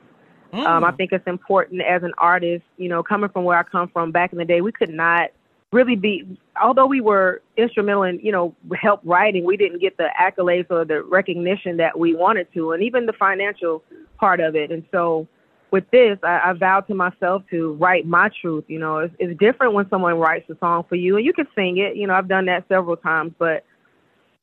Mm. 0.53 0.65
Um, 0.65 0.83
I 0.83 0.91
think 0.91 1.11
it's 1.13 1.25
important 1.25 1.81
as 1.81 2.03
an 2.03 2.11
artist, 2.17 2.63
you 2.77 2.89
know, 2.89 3.01
coming 3.01 3.29
from 3.29 3.45
where 3.45 3.57
I 3.57 3.63
come 3.63 3.87
from 3.87 4.11
back 4.11 4.33
in 4.33 4.37
the 4.37 4.45
day, 4.45 4.61
we 4.61 4.71
could 4.71 4.89
not 4.89 5.29
really 5.71 5.95
be, 5.95 6.37
although 6.61 6.85
we 6.85 6.99
were 6.99 7.41
instrumental 7.55 8.03
in, 8.03 8.19
you 8.19 8.31
know, 8.31 8.53
help 8.79 8.99
writing, 9.05 9.45
we 9.45 9.55
didn't 9.55 9.79
get 9.79 9.95
the 9.95 10.09
accolades 10.19 10.69
or 10.69 10.83
the 10.83 11.01
recognition 11.03 11.77
that 11.77 11.97
we 11.97 12.13
wanted 12.13 12.47
to, 12.53 12.73
and 12.73 12.83
even 12.83 13.05
the 13.05 13.13
financial 13.13 13.81
part 14.19 14.41
of 14.41 14.55
it. 14.55 14.69
And 14.69 14.83
so 14.91 15.27
with 15.71 15.89
this, 15.91 16.19
I, 16.21 16.49
I 16.49 16.53
vowed 16.53 16.87
to 16.87 16.93
myself 16.93 17.43
to 17.49 17.73
write 17.73 18.05
my 18.05 18.29
truth. 18.41 18.65
You 18.67 18.79
know, 18.79 18.97
it's, 18.99 19.15
it's 19.19 19.39
different 19.39 19.73
when 19.73 19.89
someone 19.89 20.15
writes 20.15 20.49
a 20.49 20.57
song 20.59 20.83
for 20.87 20.95
you, 20.95 21.17
and 21.17 21.25
you 21.25 21.33
can 21.33 21.47
sing 21.55 21.77
it. 21.77 21.95
You 21.95 22.07
know, 22.07 22.13
I've 22.13 22.27
done 22.27 22.45
that 22.45 22.65
several 22.67 22.97
times, 22.97 23.33
but 23.39 23.63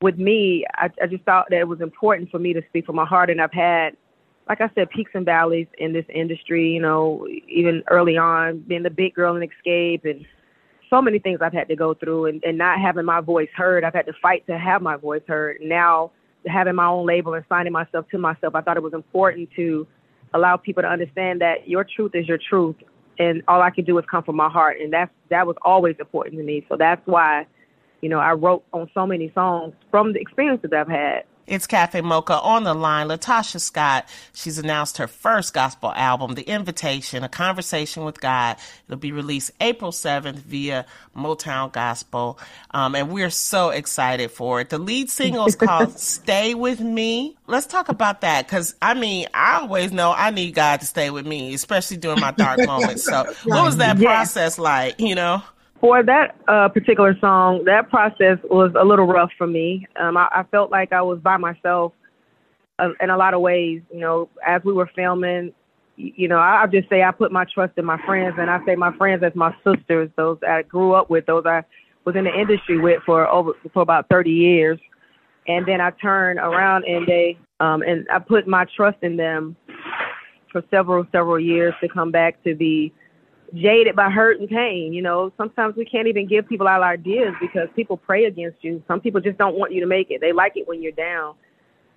with 0.00 0.16
me, 0.16 0.64
I, 0.75 0.88
I 1.02 1.06
just 1.06 1.25
thought 1.25 1.47
that 1.50 1.58
it 1.58 1.68
was 1.68 1.80
important 1.80 2.30
for 2.30 2.38
me 2.38 2.52
to 2.54 2.62
speak 2.68 2.87
from 2.87 2.97
my 2.97 3.04
heart, 3.04 3.30
and 3.30 3.40
I've 3.40 3.52
had, 3.52 3.97
like 4.49 4.61
I 4.62 4.70
said, 4.75 4.88
peaks 4.90 5.11
and 5.14 5.26
valleys 5.26 5.66
in 5.76 5.92
this 5.92 6.06
industry. 6.12 6.73
You 6.73 6.80
know, 6.80 7.26
even 7.47 7.82
early 7.88 8.16
on, 8.16 8.61
being 8.61 8.82
the 8.82 8.90
big 8.90 9.14
girl 9.14 9.37
in 9.37 9.47
Xscape 9.47 10.08
and 10.08 10.25
so 10.88 11.02
many 11.02 11.18
things 11.18 11.40
I've 11.42 11.52
had 11.52 11.68
to 11.68 11.76
go 11.76 11.92
through, 11.92 12.26
and, 12.26 12.42
and 12.42 12.56
not 12.56 12.80
having 12.80 13.04
my 13.04 13.20
voice 13.20 13.50
heard. 13.54 13.85
I've 13.85 13.92
had 13.92 14.06
to 14.06 14.14
fight 14.23 14.47
to 14.47 14.58
have 14.58 14.80
my 14.80 14.97
voice 14.97 15.23
heard. 15.28 15.58
Now, 15.61 16.12
having 16.47 16.76
my 16.76 16.87
own 16.87 17.06
label 17.06 17.35
and 17.35 17.44
signing 17.50 17.75
myself 17.75 18.08
to 18.12 18.18
myself, 18.18 18.54
I 18.54 18.62
thought 18.62 18.78
it 18.78 18.82
was 18.82 18.94
important 18.94 19.50
to 19.56 19.87
allow 20.35 20.56
people 20.56 20.82
to 20.82 20.88
understand 20.88 21.40
that 21.40 21.68
your 21.68 21.85
truth 21.85 22.12
is 22.14 22.26
your 22.26 22.38
truth 22.38 22.76
and 23.18 23.42
all 23.49 23.61
I 23.61 23.70
can 23.70 23.85
do 23.85 23.99
is 23.99 24.04
come 24.11 24.23
from 24.23 24.37
my 24.37 24.49
heart 24.49 24.78
and 24.80 24.92
that's 24.92 25.11
that 25.30 25.47
was 25.47 25.56
always 25.62 25.97
important 25.99 26.37
to 26.37 26.42
me. 26.42 26.64
So 26.68 26.76
that's 26.76 27.04
why, 27.06 27.47
you 28.00 28.08
know, 28.08 28.18
I 28.18 28.32
wrote 28.32 28.64
on 28.73 28.90
so 28.94 29.06
many 29.06 29.30
songs 29.35 29.75
from 29.90 30.12
the 30.12 30.20
experiences 30.20 30.70
I've 30.73 30.88
had. 30.88 31.25
It's 31.49 31.67
Cafe 31.67 32.02
Mocha 32.02 32.38
on 32.40 32.64
the 32.64 32.75
line. 32.75 33.09
LaTocha 33.09 33.61
Scott, 33.61 34.07
she's 34.35 34.59
announced 34.59 34.99
her 34.99 35.07
first 35.07 35.55
gospel 35.55 35.93
album, 35.95 36.35
The 36.35 36.43
Invitation, 36.43 37.25
A 37.25 37.28
Conversation 37.28 38.05
with 38.05 38.21
God. 38.21 38.57
It'll 38.87 38.99
be 38.99 39.12
released 39.12 39.52
April 39.61 39.90
7th 39.90 40.37
via 40.37 40.85
Motown 41.17 41.73
Gospel. 41.73 42.38
Um, 42.73 42.95
and 42.95 43.11
we're 43.11 43.31
so 43.31 43.71
excited 43.71 44.31
for 44.31 44.61
it. 44.61 44.69
The 44.69 44.78
lead 44.78 45.09
single 45.09 45.47
is 45.47 45.57
called 45.57 45.99
Stay 45.99 46.55
With 46.55 46.81
Me. 46.81 47.37
Let's 47.47 47.67
talk 47.67 47.88
about 47.88 48.21
that 48.21 48.47
because, 48.47 48.75
I 48.83 48.93
mean, 48.93 49.26
I 49.33 49.61
always 49.61 49.90
know 49.90 50.12
I 50.14 50.31
need 50.31 50.52
God 50.55 50.81
to 50.81 50.87
stay 50.87 51.09
with 51.09 51.26
me, 51.26 51.55
especially 51.55 51.97
during 51.97 52.21
my 52.21 52.33
dark 52.33 52.59
moments. 52.67 53.05
So, 53.05 53.25
what 53.45 53.64
was 53.64 53.78
that 53.78 53.99
process 53.99 54.59
like, 54.59 55.00
you 55.00 55.14
know? 55.14 55.43
For 55.80 56.02
that 56.02 56.37
uh, 56.49 56.68
particular 56.68 57.16
song, 57.20 57.64
that 57.66 57.88
process 57.88 58.38
was 58.50 58.73
a 58.78 58.85
little 58.85 59.06
rough 59.06 59.30
for 59.38 59.47
me. 59.47 59.87
Um, 60.00 60.16
I, 60.16 60.28
I 60.32 60.42
felt 60.50 60.70
like 60.70 60.92
I 60.92 61.02
was 61.02 61.20
by 61.20 61.37
myself 61.37 61.92
uh, 62.80 62.90
in 63.00 63.11
a 63.11 63.16
lot 63.16 63.35
of 63.35 63.40
ways. 63.40 63.82
You 63.92 64.00
know, 64.00 64.28
as 64.44 64.62
we 64.64 64.73
were 64.73 64.90
filming, 64.97 65.52
you 65.97 66.26
know, 66.26 66.38
I, 66.38 66.62
I'll 66.62 66.68
just 66.68 66.88
say 66.88 67.02
I 67.02 67.12
put 67.12 67.30
my 67.30 67.44
trust 67.52 67.75
in 67.76 67.85
my 67.85 68.00
friends, 68.04 68.37
and 68.38 68.50
I 68.50 68.64
say 68.66 68.75
my 68.75 68.97
friends 68.97 69.23
as 69.23 69.35
my 69.37 69.54
sisters, 69.64 70.11
those 70.16 70.38
I 70.47 70.62
grew 70.62 70.94
up 70.94 71.11
with, 71.11 71.26
those 71.26 71.44
I 71.47 71.62
was 72.04 72.16
in 72.16 72.25
the 72.25 72.35
industry 72.35 72.78
with 72.78 73.02
for 73.04 73.28
over 73.28 73.52
for 73.73 73.82
about 73.82 74.08
30 74.08 74.30
years. 74.30 74.80
And 75.47 75.64
then 75.66 75.80
I 75.80 75.90
turned 75.90 76.38
around 76.38 76.85
and 76.85 77.06
they 77.06 77.38
um, 77.61 77.82
and 77.82 78.06
I 78.12 78.18
put 78.18 78.47
my 78.47 78.66
trust 78.76 78.99
in 79.02 79.16
them 79.16 79.56
for 80.52 80.62
several 80.70 81.06
several 81.12 81.38
years 81.38 81.75
to 81.80 81.88
come 81.88 82.11
back 82.11 82.42
to 82.44 82.54
be 82.54 82.92
jaded 83.55 83.97
by 83.97 84.11
hurt 84.11 84.40
and 84.40 84.49
pain. 84.49 84.93
You 84.93 85.02
know, 85.02 85.33
sometimes 85.37 85.76
we 85.76 85.85
can't 85.85 86.09
even 86.09 86.26
give 86.26 86.49
people 86.49 86.69
our 86.69 86.83
ideas 86.83 87.35
because 87.40 87.69
people 87.75 87.97
pray 87.97 88.25
against 88.25 88.62
you. 88.62 88.83
Some 88.88 89.00
people 89.00 89.21
just 89.21 89.38
don't 89.38 89.57
want 89.57 89.73
you 89.73 89.81
to 89.81 89.87
make 89.87 90.11
it. 90.11 90.21
They 90.21 90.33
like 90.33 90.57
it 90.57 90.69
when 90.69 90.83
you're 90.83 90.93
down. 90.93 91.35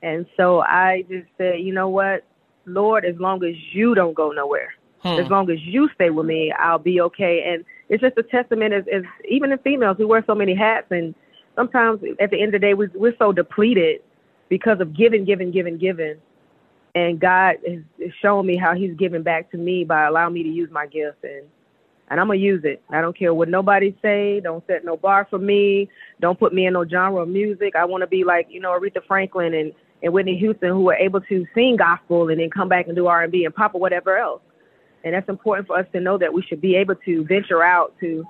And 0.01 0.25
so 0.37 0.61
I 0.61 1.03
just 1.09 1.27
said, 1.37 1.59
you 1.59 1.73
know 1.73 1.89
what, 1.89 2.23
Lord, 2.65 3.05
as 3.05 3.15
long 3.19 3.43
as 3.43 3.55
you 3.73 3.93
don't 3.93 4.13
go 4.13 4.31
nowhere, 4.31 4.73
hmm. 5.01 5.19
as 5.19 5.29
long 5.29 5.49
as 5.51 5.59
you 5.61 5.89
stay 5.93 6.09
with 6.09 6.25
me, 6.25 6.51
I'll 6.51 6.79
be 6.79 7.01
okay. 7.01 7.43
And 7.53 7.65
it's 7.89 8.01
just 8.01 8.17
a 8.17 8.23
testament 8.23 8.73
as, 8.73 8.85
as 8.91 9.03
even 9.29 9.51
in 9.51 9.57
females, 9.59 9.97
we 9.97 10.05
wear 10.05 10.23
so 10.25 10.33
many 10.33 10.55
hats 10.55 10.87
and 10.89 11.13
sometimes 11.55 12.01
at 12.19 12.31
the 12.31 12.41
end 12.41 12.55
of 12.55 12.61
the 12.61 12.67
day, 12.67 12.73
we, 12.73 12.87
we're 12.95 13.15
so 13.19 13.31
depleted 13.31 14.01
because 14.49 14.79
of 14.79 14.95
giving, 14.95 15.25
giving, 15.25 15.51
giving, 15.51 15.77
giving 15.77 16.17
and 16.95 17.19
God 17.19 17.57
has 17.67 18.11
shown 18.21 18.45
me 18.45 18.57
how 18.57 18.73
He's 18.73 18.95
given 18.95 19.23
back 19.23 19.51
to 19.51 19.57
me 19.57 19.83
by 19.83 20.05
allowing 20.05 20.33
me 20.33 20.43
to 20.43 20.49
use 20.49 20.69
my 20.71 20.87
gift, 20.87 21.23
and 21.23 21.45
and 22.09 22.19
I'm 22.19 22.27
gonna 22.27 22.39
use 22.39 22.63
it. 22.65 22.81
I 22.89 23.01
don't 23.01 23.17
care 23.17 23.33
what 23.33 23.49
nobody 23.49 23.95
say. 24.01 24.41
Don't 24.41 24.65
set 24.67 24.83
no 24.83 24.97
bar 24.97 25.27
for 25.29 25.39
me. 25.39 25.89
Don't 26.19 26.37
put 26.37 26.53
me 26.53 26.65
in 26.65 26.73
no 26.73 26.85
genre 26.85 27.21
of 27.21 27.29
music. 27.29 27.75
I 27.75 27.85
want 27.85 28.01
to 28.01 28.07
be 28.07 28.23
like 28.23 28.47
you 28.49 28.59
know 28.59 28.71
Aretha 28.71 29.05
Franklin 29.07 29.53
and 29.53 29.73
and 30.03 30.13
Whitney 30.13 30.37
Houston, 30.37 30.69
who 30.69 30.81
were 30.81 30.95
able 30.95 31.21
to 31.21 31.45
sing 31.53 31.75
gospel 31.77 32.29
and 32.29 32.39
then 32.39 32.49
come 32.49 32.67
back 32.67 32.87
and 32.87 32.95
do 32.95 33.07
R&B 33.07 33.45
and 33.45 33.53
pop 33.53 33.75
or 33.75 33.81
whatever 33.81 34.17
else. 34.17 34.41
And 35.03 35.13
that's 35.13 35.29
important 35.29 35.67
for 35.67 35.77
us 35.77 35.85
to 35.93 35.99
know 35.99 36.17
that 36.17 36.33
we 36.33 36.41
should 36.43 36.61
be 36.61 36.75
able 36.75 36.95
to 36.95 37.23
venture 37.25 37.63
out 37.63 37.93
to, 37.99 38.25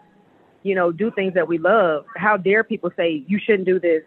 you 0.64 0.76
know, 0.76 0.92
do 0.92 1.12
things 1.12 1.34
that 1.34 1.48
we 1.48 1.58
love. 1.58 2.06
How 2.16 2.38
dare 2.38 2.64
people 2.64 2.92
say 2.96 3.24
you 3.28 3.40
shouldn't 3.40 3.66
do 3.66 3.80
this? 3.80 4.04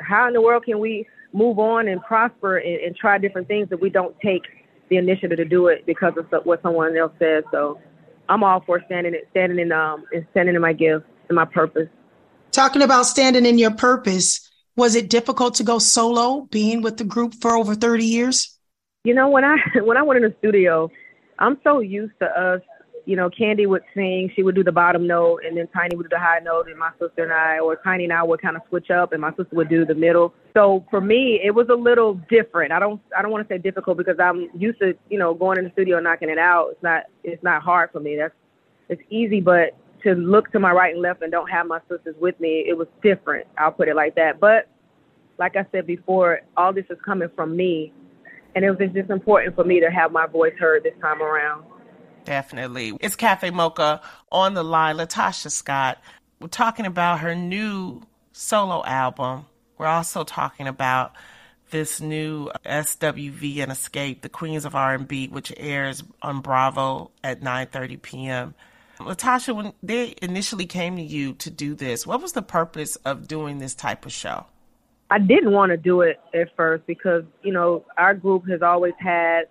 How 0.00 0.26
in 0.26 0.34
the 0.34 0.40
world 0.40 0.64
can 0.64 0.78
we 0.78 1.06
move 1.36 1.58
on 1.58 1.86
and 1.86 2.02
prosper 2.02 2.56
and, 2.56 2.80
and 2.80 2.96
try 2.96 3.18
different 3.18 3.46
things 3.46 3.68
if 3.70 3.80
we 3.80 3.90
don't 3.90 4.16
take 4.20 4.42
the 4.88 4.96
initiative 4.96 5.36
to 5.36 5.44
do 5.44 5.66
it 5.68 5.84
because 5.84 6.14
of 6.16 6.26
what 6.44 6.62
someone 6.62 6.96
else 6.96 7.12
says. 7.18 7.44
So 7.52 7.78
I'm 8.28 8.42
all 8.42 8.62
for 8.64 8.82
standing 8.86 9.14
in 9.14 9.20
standing 9.30 9.58
in 9.58 9.70
um 9.70 10.04
and 10.12 10.26
standing 10.30 10.54
in 10.54 10.62
my 10.62 10.72
gift 10.72 11.04
and 11.28 11.36
my 11.36 11.44
purpose. 11.44 11.88
Talking 12.52 12.82
about 12.82 13.04
standing 13.04 13.44
in 13.44 13.58
your 13.58 13.72
purpose, 13.72 14.50
was 14.76 14.94
it 14.94 15.10
difficult 15.10 15.54
to 15.56 15.64
go 15.64 15.78
solo 15.78 16.48
being 16.50 16.80
with 16.80 16.96
the 16.96 17.04
group 17.04 17.34
for 17.34 17.56
over 17.56 17.74
30 17.74 18.04
years? 18.04 18.58
You 19.04 19.14
know, 19.14 19.28
when 19.28 19.44
I 19.44 19.56
when 19.82 19.96
I 19.96 20.02
went 20.02 20.24
in 20.24 20.30
the 20.30 20.34
studio, 20.38 20.90
I'm 21.38 21.58
so 21.62 21.80
used 21.80 22.14
to 22.20 22.26
us 22.26 22.62
you 23.06 23.14
know, 23.14 23.30
Kandi 23.30 23.68
would 23.68 23.82
sing, 23.94 24.30
she 24.34 24.42
would 24.42 24.56
do 24.56 24.64
the 24.64 24.72
bottom 24.72 25.06
note, 25.06 25.42
and 25.46 25.56
then 25.56 25.68
Tiny 25.68 25.94
would 25.94 26.04
do 26.04 26.08
the 26.10 26.18
high 26.18 26.40
note, 26.40 26.66
and 26.68 26.76
my 26.76 26.90
sister 27.00 27.22
and 27.22 27.32
I, 27.32 27.60
or 27.60 27.76
Tiny 27.76 28.04
and 28.04 28.12
I 28.12 28.24
would 28.24 28.42
kind 28.42 28.56
of 28.56 28.62
switch 28.68 28.90
up, 28.90 29.12
and 29.12 29.20
my 29.20 29.30
sister 29.30 29.48
would 29.52 29.68
do 29.68 29.84
the 29.84 29.94
middle. 29.94 30.34
So 30.54 30.84
for 30.90 31.00
me, 31.00 31.40
it 31.42 31.54
was 31.54 31.68
a 31.70 31.74
little 31.74 32.20
different. 32.28 32.72
I 32.72 32.80
don't, 32.80 33.00
I 33.16 33.22
don't 33.22 33.30
want 33.30 33.48
to 33.48 33.54
say 33.54 33.58
difficult 33.58 33.96
because 33.96 34.16
I'm 34.20 34.50
used 34.54 34.80
to, 34.80 34.94
you 35.08 35.20
know, 35.20 35.34
going 35.34 35.56
in 35.56 35.64
the 35.64 35.70
studio 35.70 35.98
and 35.98 36.04
knocking 36.04 36.28
it 36.28 36.38
out. 36.38 36.70
It's 36.72 36.82
not, 36.82 37.04
it's 37.22 37.42
not 37.44 37.62
hard 37.62 37.90
for 37.92 38.00
me. 38.00 38.16
That's, 38.16 38.34
it's 38.88 39.02
easy, 39.08 39.40
but 39.40 39.76
to 40.02 40.14
look 40.14 40.50
to 40.50 40.58
my 40.58 40.72
right 40.72 40.92
and 40.92 41.02
left 41.02 41.22
and 41.22 41.30
don't 41.30 41.48
have 41.48 41.66
my 41.66 41.78
sisters 41.88 42.16
with 42.20 42.38
me, 42.40 42.64
it 42.66 42.76
was 42.76 42.88
different. 43.02 43.46
I'll 43.56 43.72
put 43.72 43.88
it 43.88 43.94
like 43.94 44.16
that. 44.16 44.40
But 44.40 44.68
like 45.38 45.54
I 45.54 45.64
said 45.70 45.86
before, 45.86 46.40
all 46.56 46.72
this 46.72 46.86
is 46.90 46.98
coming 47.04 47.28
from 47.36 47.56
me, 47.56 47.92
and 48.56 48.64
it 48.64 48.70
was 48.70 48.78
just 48.92 49.10
important 49.10 49.54
for 49.54 49.64
me 49.64 49.78
to 49.80 49.90
have 49.90 50.10
my 50.10 50.26
voice 50.26 50.54
heard 50.58 50.82
this 50.82 50.94
time 51.00 51.22
around. 51.22 51.64
Definitely. 52.26 52.92
It's 53.00 53.14
Cafe 53.14 53.50
Mocha 53.50 54.02
on 54.32 54.54
the 54.54 54.64
line. 54.64 54.96
LaTocha 54.96 55.50
Scott. 55.50 55.98
We're 56.40 56.48
talking 56.48 56.84
about 56.84 57.20
her 57.20 57.34
new 57.36 58.02
solo 58.32 58.84
album. 58.84 59.46
We're 59.78 59.86
also 59.86 60.24
talking 60.24 60.66
about 60.66 61.12
this 61.70 62.00
new 62.00 62.50
SWV 62.64 63.58
and 63.62 63.72
Xscape, 63.72 64.22
the 64.22 64.28
Queens 64.28 64.64
of 64.64 64.74
R&B, 64.74 65.28
which 65.28 65.52
airs 65.56 66.02
on 66.20 66.40
Bravo 66.40 67.12
at 67.22 67.42
9:30 67.42 68.02
p.m. 68.02 68.54
LaTocha, 68.98 69.54
when 69.54 69.72
they 69.82 70.16
initially 70.20 70.66
came 70.66 70.96
to 70.96 71.02
you 71.02 71.34
to 71.34 71.50
do 71.50 71.74
this, 71.74 72.06
what 72.06 72.20
was 72.20 72.32
the 72.32 72.42
purpose 72.42 72.96
of 72.96 73.28
doing 73.28 73.58
this 73.58 73.74
type 73.74 74.04
of 74.04 74.12
show? 74.12 74.46
I 75.10 75.18
didn't 75.20 75.52
want 75.52 75.70
to 75.70 75.76
do 75.76 76.00
it 76.00 76.18
at 76.34 76.56
first 76.56 76.86
because, 76.86 77.22
you 77.42 77.52
know, 77.52 77.84
our 77.96 78.14
group 78.14 78.48
has 78.48 78.62
always 78.62 78.94
had 78.98 79.42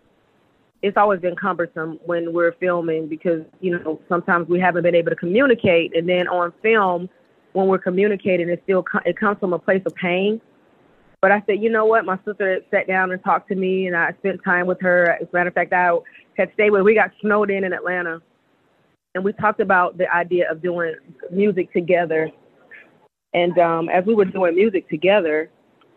it's 0.86 0.98
always 0.98 1.20
been 1.20 1.36
cumbersome 1.36 2.00
when 2.06 2.32
we're 2.32 2.54
filming 2.60 3.08
because 3.08 3.42
you 3.60 3.72
know 3.72 4.00
sometimes 4.08 4.48
we 4.48 4.60
haven't 4.60 4.84
been 4.84 4.94
able 4.94 5.10
to 5.10 5.16
communicate, 5.16 5.96
and 5.96 6.08
then 6.08 6.28
on 6.28 6.54
film, 6.62 7.10
when 7.54 7.68
we're 7.68 7.80
communicating, 7.80 8.50
it 8.50 8.62
still 8.66 8.86
it 9.04 9.18
comes 9.20 9.40
from 9.40 9.54
a 9.54 9.60
place 9.60 9.82
of 9.88 9.96
pain. 9.96 10.40
But 11.24 11.32
I 11.32 11.42
said, 11.48 11.56
you 11.60 11.72
know 11.72 11.86
what? 11.86 12.06
My 12.06 12.20
sister 12.24 12.60
sat 12.70 12.86
down 12.88 13.12
and 13.12 13.24
talked 13.24 13.48
to 13.48 13.56
me, 13.56 13.88
and 13.88 13.98
I 13.98 14.14
spent 14.20 14.44
time 14.46 14.68
with 14.68 14.80
her. 14.82 15.18
As 15.20 15.28
a 15.28 15.36
matter 15.36 15.48
of 15.48 15.56
fact, 15.56 15.74
I 15.74 15.90
had 16.38 16.52
stayed 16.54 16.70
with. 16.70 16.84
We 16.84 16.94
got 16.94 17.10
snowed 17.20 17.50
in 17.50 17.64
in 17.64 17.74
Atlanta, 17.74 18.22
and 19.16 19.24
we 19.24 19.34
talked 19.34 19.62
about 19.62 19.98
the 19.98 20.08
idea 20.14 20.52
of 20.52 20.62
doing 20.62 20.94
music 21.32 21.74
together. 21.74 22.30
And 23.34 23.58
um, 23.58 23.90
as 23.90 24.06
we 24.06 24.14
were 24.14 24.26
doing 24.26 24.54
music 24.54 24.88
together, 24.88 25.50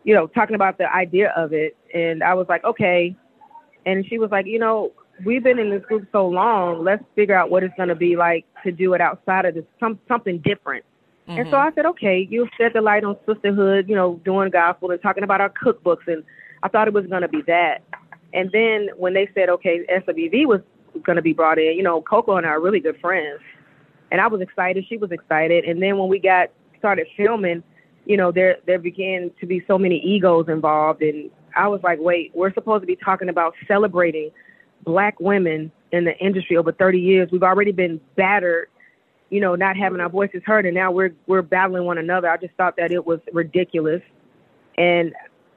you 0.04 0.14
know, 0.14 0.28
talking 0.28 0.54
about 0.54 0.78
the 0.78 0.90
idea 0.90 1.30
of 1.37 1.52
it, 1.52 1.76
and 1.92 2.23
I 2.23 2.33
was 2.33 2.47
like, 2.49 2.64
okay, 2.64 3.14
and 3.88 4.07
she 4.07 4.18
was 4.18 4.30
like, 4.30 4.47
you 4.47 4.59
know, 4.59 4.92
we've 5.25 5.42
been 5.42 5.59
in 5.59 5.71
this 5.71 5.83
group 5.85 6.07
so 6.12 6.28
long. 6.28 6.85
Let's 6.85 7.02
figure 7.16 7.35
out 7.35 7.50
what 7.50 7.62
it's 7.62 7.75
going 7.76 7.88
to 7.88 7.95
be 7.95 8.16
like 8.16 8.45
to 8.64 8.71
do 8.71 8.92
it 8.92 9.00
outside 9.00 9.47
of 9.47 9.54
this, 9.54 9.64
some 9.80 9.99
something 10.07 10.38
different. 10.38 10.85
Mm-hmm. 11.26 11.40
And 11.40 11.50
so 11.50 11.57
mm-hmm. 11.57 11.68
I 11.68 11.75
said, 11.75 11.87
okay, 11.87 12.28
you 12.30 12.47
shed 12.59 12.73
the 12.75 12.83
light 12.83 13.02
on 13.02 13.16
sisterhood, 13.26 13.88
you 13.88 13.97
know, 13.97 14.21
doing 14.26 14.50
gospel 14.50 14.90
and 14.90 15.00
talking 15.00 15.25
about 15.25 15.40
our 15.40 15.50
cookbooks, 15.50 16.07
and 16.07 16.23
I 16.62 16.68
thought 16.68 16.87
it 16.87 16.92
was 16.92 17.07
going 17.07 17.23
to 17.23 17.28
be 17.28 17.42
that. 17.47 17.83
And 18.35 18.50
then 18.52 18.90
when 18.97 19.14
they 19.14 19.28
said, 19.35 19.49
okay, 19.49 19.87
SWV 19.90 20.47
was 20.47 20.61
going 21.02 21.16
to 21.16 21.23
be 21.23 21.33
brought 21.33 21.59
in, 21.59 21.75
you 21.75 21.83
know, 21.83 22.02
Coko 22.02 22.37
and 22.37 22.47
I 22.47 22.50
are 22.50 22.61
really 22.61 22.80
good 22.80 23.00
friends, 23.00 23.40
and 24.12 24.21
I 24.21 24.26
was 24.26 24.42
excited. 24.42 24.85
She 24.87 24.99
was 24.99 25.12
excited. 25.12 25.64
And 25.64 25.83
then 25.83 25.97
when 25.97 26.11
we 26.11 26.18
got 26.18 26.50
started 26.78 27.07
filming, 27.16 27.62
you 28.04 28.18
know, 28.18 28.33
there 28.33 28.57
there 28.66 28.78
began 28.78 29.30
to 29.40 29.47
be 29.47 29.62
so 29.66 29.78
many 29.78 29.99
egos 29.99 30.49
involved, 30.49 31.00
and 31.00 31.30
I 31.57 31.69
was 31.69 31.81
like, 31.83 31.99
wait, 32.00 32.33
we're 32.35 32.52
supposed 32.52 32.83
to 32.83 32.87
be 32.87 32.97
talking 32.97 33.28
about 33.28 33.55
celebrating 33.67 34.31
black 34.85 35.19
women 35.21 35.71
in 35.93 36.05
the 36.05 36.17
industry 36.19 36.57
over 36.57 36.73
30 36.73 36.99
years. 36.99 37.28
We've 37.31 37.43
already 37.43 37.73
been 37.73 38.00
battered, 38.17 38.69
you 39.31 39.40
know, 39.40 39.55
not 39.55 39.76
having 39.76 40.00
our 40.00 40.09
voices 40.09 40.43
heard, 40.45 40.67
and 40.67 40.75
now 40.75 40.90
we're 40.90 41.12
we're 41.26 41.43
battling 41.43 41.85
one 41.85 41.99
another. 41.99 42.28
I 42.28 42.37
just 42.37 42.55
thought 42.55 42.76
that 42.76 42.93
it 42.93 43.07
was 43.07 43.21
ridiculous, 43.33 44.02
and 44.76 45.12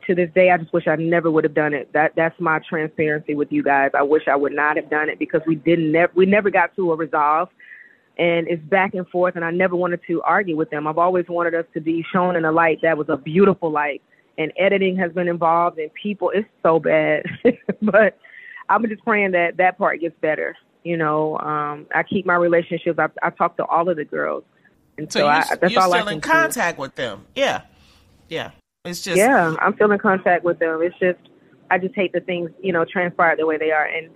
to 0.08 0.16
this 0.16 0.30
day, 0.34 0.50
I 0.50 0.58
just 0.58 0.74
wish 0.74 0.88
I 0.88 0.96
never 0.96 1.30
would 1.30 1.44
have 1.44 1.54
done 1.54 1.74
it. 1.74 1.92
That 1.94 2.14
that's 2.16 2.40
my 2.40 2.60
transparency 2.68 3.36
with 3.36 3.52
you 3.52 3.64
guys. 3.64 3.92
I 3.94 4.04
wish 4.04 4.28
I 4.28 4.36
would 4.36 4.54
not 4.54 4.78
have 4.78 4.90
done 4.90 5.10
it 5.10 5.20
because 5.20 5.42
we 5.46 5.56
didn't 5.56 5.92
never 5.92 6.12
we 6.16 6.26
never 6.26 6.50
got 6.50 6.76
to 6.76 6.92
a 6.92 6.96
resolve, 6.96 7.50
and 8.18 8.48
it's 8.48 8.64
back 8.64 8.94
and 8.94 9.08
forth. 9.10 9.36
And 9.36 9.46
I 9.46 9.52
never 9.52 9.76
wanted 9.76 10.02
to 10.08 10.22
argue 10.24 10.56
with 10.56 10.70
them. 10.70 10.88
I've 10.88 10.98
always 10.98 11.26
wanted 11.28 11.56
us 11.56 11.66
to 11.74 11.82
be 11.82 12.06
shown 12.12 12.36
in 12.36 12.46
a 12.46 12.52
light 12.52 12.80
that 12.82 12.98
was 12.98 13.10
a 13.10 13.18
beautiful 13.18 13.72
light 13.72 14.02
and 14.42 14.52
editing 14.58 14.98
has 14.98 15.12
been 15.12 15.28
involved 15.28 15.78
and 15.80 15.94
people 15.94 16.32
it's 16.34 16.48
so 16.64 16.80
bad. 16.80 17.24
But 17.82 18.18
i'm 18.70 18.88
just 18.88 19.04
praying 19.04 19.32
that 19.32 19.58
that 19.58 19.78
part 19.78 20.00
gets 20.00 20.16
better 20.22 20.56
you 20.84 20.96
know 20.96 21.38
um 21.40 21.86
i 21.94 22.04
keep 22.04 22.26
my 22.26 22.36
relationships 22.36 22.98
i, 22.98 23.08
I 23.22 23.30
talk 23.30 23.58
to 23.58 23.66
all 23.66 23.90
of 23.90 23.98
the 23.98 24.06
girls. 24.06 24.44
And 24.98 25.12
so, 25.12 25.22
so 25.22 25.28
I, 25.28 25.44
that's 25.60 25.74
you're 25.74 25.82
all 25.82 25.92
still 25.92 26.10
I 26.10 26.12
in 26.12 26.22
contact 26.22 26.78
do. 26.78 26.82
with 26.82 26.96
them. 26.96 27.26
Yeah. 27.36 27.62
Yeah. 28.30 28.52
It's 28.86 29.02
just 29.02 29.18
yeah 29.18 29.56
i'm 29.60 29.76
still 29.76 29.92
in 29.92 30.00
contact 30.00 30.44
with 30.44 30.60
them. 30.60 30.82
It's 30.82 30.98
just 31.00 31.20
i 31.70 31.78
just 31.78 31.96
hate 31.96 32.14
the 32.14 32.20
things 32.22 32.50
you 32.62 32.74
know 32.74 32.86
transpire 32.86 33.36
the 33.36 33.46
way 33.46 33.58
they 33.58 33.72
are. 33.72 33.86
And 33.86 34.10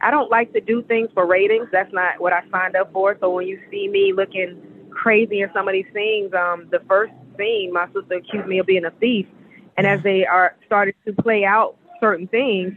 i 0.00 0.10
don't 0.10 0.30
like 0.30 0.52
to 0.52 0.60
do 0.60 0.82
things 0.82 1.08
for 1.14 1.26
ratings. 1.26 1.68
That's 1.72 1.92
not 1.92 2.20
what 2.20 2.32
i 2.32 2.42
signed 2.50 2.76
up 2.76 2.92
for. 2.92 3.16
So 3.20 3.30
when 3.30 3.46
you 3.46 3.60
see 3.70 3.88
me 3.88 4.12
looking 4.14 4.60
crazy 4.90 5.40
in 5.40 5.50
some 5.54 5.68
of 5.68 5.72
these 5.72 5.90
things 5.92 6.32
um 6.34 6.68
the 6.70 6.80
first 6.86 7.12
scene 7.38 7.72
my 7.72 7.86
sister 7.86 8.16
accused 8.16 8.46
me 8.46 8.58
of 8.58 8.66
being 8.66 8.84
a 8.84 8.90
thief 8.92 9.26
and 9.76 9.86
as 9.86 10.02
they 10.02 10.26
are 10.26 10.56
started 10.66 10.94
to 11.06 11.12
play 11.12 11.44
out 11.44 11.76
certain 12.00 12.26
things, 12.26 12.74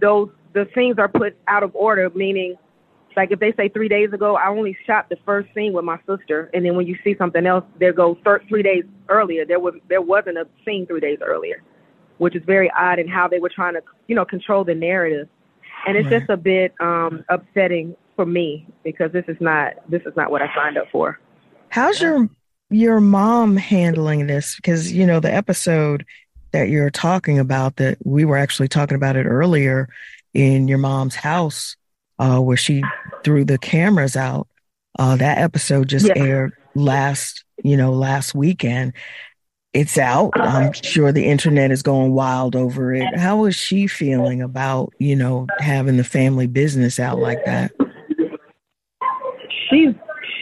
those 0.00 0.30
the 0.52 0.68
scenes 0.74 0.98
are 0.98 1.08
put 1.08 1.36
out 1.46 1.62
of 1.62 1.74
order, 1.74 2.10
meaning 2.14 2.56
like 3.16 3.32
if 3.32 3.40
they 3.40 3.52
say 3.54 3.68
three 3.68 3.88
days 3.88 4.12
ago, 4.12 4.36
I 4.36 4.48
only 4.48 4.76
shot 4.86 5.08
the 5.08 5.16
first 5.24 5.48
scene 5.54 5.72
with 5.72 5.84
my 5.84 5.98
sister, 6.06 6.50
and 6.52 6.64
then 6.64 6.76
when 6.76 6.86
you 6.86 6.96
see 7.02 7.16
something 7.16 7.46
else, 7.46 7.64
there 7.80 7.94
goes 7.94 8.18
three 8.48 8.62
days 8.62 8.84
earlier. 9.08 9.46
There 9.46 9.58
was 9.58 9.74
there 9.88 10.02
wasn't 10.02 10.36
a 10.36 10.46
scene 10.64 10.86
three 10.86 11.00
days 11.00 11.18
earlier, 11.22 11.62
which 12.18 12.36
is 12.36 12.42
very 12.44 12.70
odd 12.78 12.98
in 12.98 13.08
how 13.08 13.26
they 13.26 13.38
were 13.38 13.48
trying 13.48 13.74
to 13.74 13.82
you 14.06 14.14
know 14.14 14.26
control 14.26 14.64
the 14.64 14.74
narrative, 14.74 15.28
and 15.86 15.96
it's 15.96 16.10
right. 16.10 16.20
just 16.20 16.30
a 16.30 16.36
bit 16.36 16.74
um, 16.80 17.24
upsetting 17.30 17.96
for 18.16 18.26
me 18.26 18.66
because 18.84 19.10
this 19.12 19.24
is 19.28 19.36
not 19.40 19.74
this 19.88 20.02
is 20.02 20.12
not 20.14 20.30
what 20.30 20.42
I 20.42 20.54
signed 20.54 20.76
up 20.76 20.86
for. 20.92 21.18
How's 21.70 22.00
your 22.00 22.28
your 22.68 23.00
mom 23.00 23.56
handling 23.56 24.26
this? 24.26 24.56
Because 24.56 24.92
you 24.92 25.06
know 25.06 25.20
the 25.20 25.32
episode 25.32 26.04
that 26.52 26.68
you're 26.68 26.90
talking 26.90 27.38
about 27.38 27.76
that 27.76 27.98
we 28.04 28.24
were 28.24 28.36
actually 28.36 28.68
talking 28.68 28.96
about 28.96 29.16
it 29.16 29.24
earlier 29.24 29.88
in 30.34 30.68
your 30.68 30.78
mom's 30.78 31.14
house, 31.14 31.76
uh, 32.18 32.38
where 32.38 32.56
she 32.56 32.82
threw 33.24 33.44
the 33.44 33.58
cameras 33.58 34.16
out. 34.16 34.48
Uh, 34.98 35.16
that 35.16 35.38
episode 35.38 35.88
just 35.88 36.06
yeah. 36.06 36.14
aired 36.16 36.52
last, 36.74 37.44
you 37.62 37.76
know, 37.76 37.92
last 37.92 38.34
weekend. 38.34 38.92
It's 39.72 39.98
out. 39.98 40.32
I'm 40.40 40.72
sure 40.72 41.12
the 41.12 41.26
internet 41.26 41.70
is 41.70 41.82
going 41.82 42.14
wild 42.14 42.56
over 42.56 42.94
it. 42.94 43.14
How 43.18 43.44
is 43.44 43.54
she 43.54 43.86
feeling 43.86 44.40
about, 44.40 44.94
you 44.98 45.14
know, 45.14 45.46
having 45.58 45.98
the 45.98 46.04
family 46.04 46.46
business 46.46 46.98
out 46.98 47.18
like 47.18 47.44
that? 47.44 47.72
She's 49.68 49.94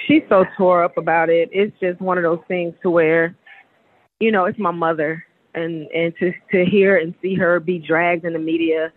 she's 0.06 0.22
so 0.28 0.44
tore 0.56 0.84
up 0.84 0.96
about 0.96 1.30
it. 1.30 1.48
It's 1.52 1.76
just 1.80 2.00
one 2.00 2.16
of 2.16 2.22
those 2.22 2.44
things 2.46 2.74
to 2.82 2.90
where, 2.90 3.36
you 4.20 4.30
know, 4.30 4.44
it's 4.44 4.58
my 4.58 4.70
mother, 4.70 5.24
and 5.54 5.86
and 5.88 6.14
to 6.18 6.32
to 6.52 6.64
hear 6.64 6.96
and 6.96 7.14
see 7.22 7.34
her 7.34 7.60
be 7.60 7.78
dragged 7.78 8.24
in 8.24 8.32
the 8.32 8.38
media, 8.38 8.92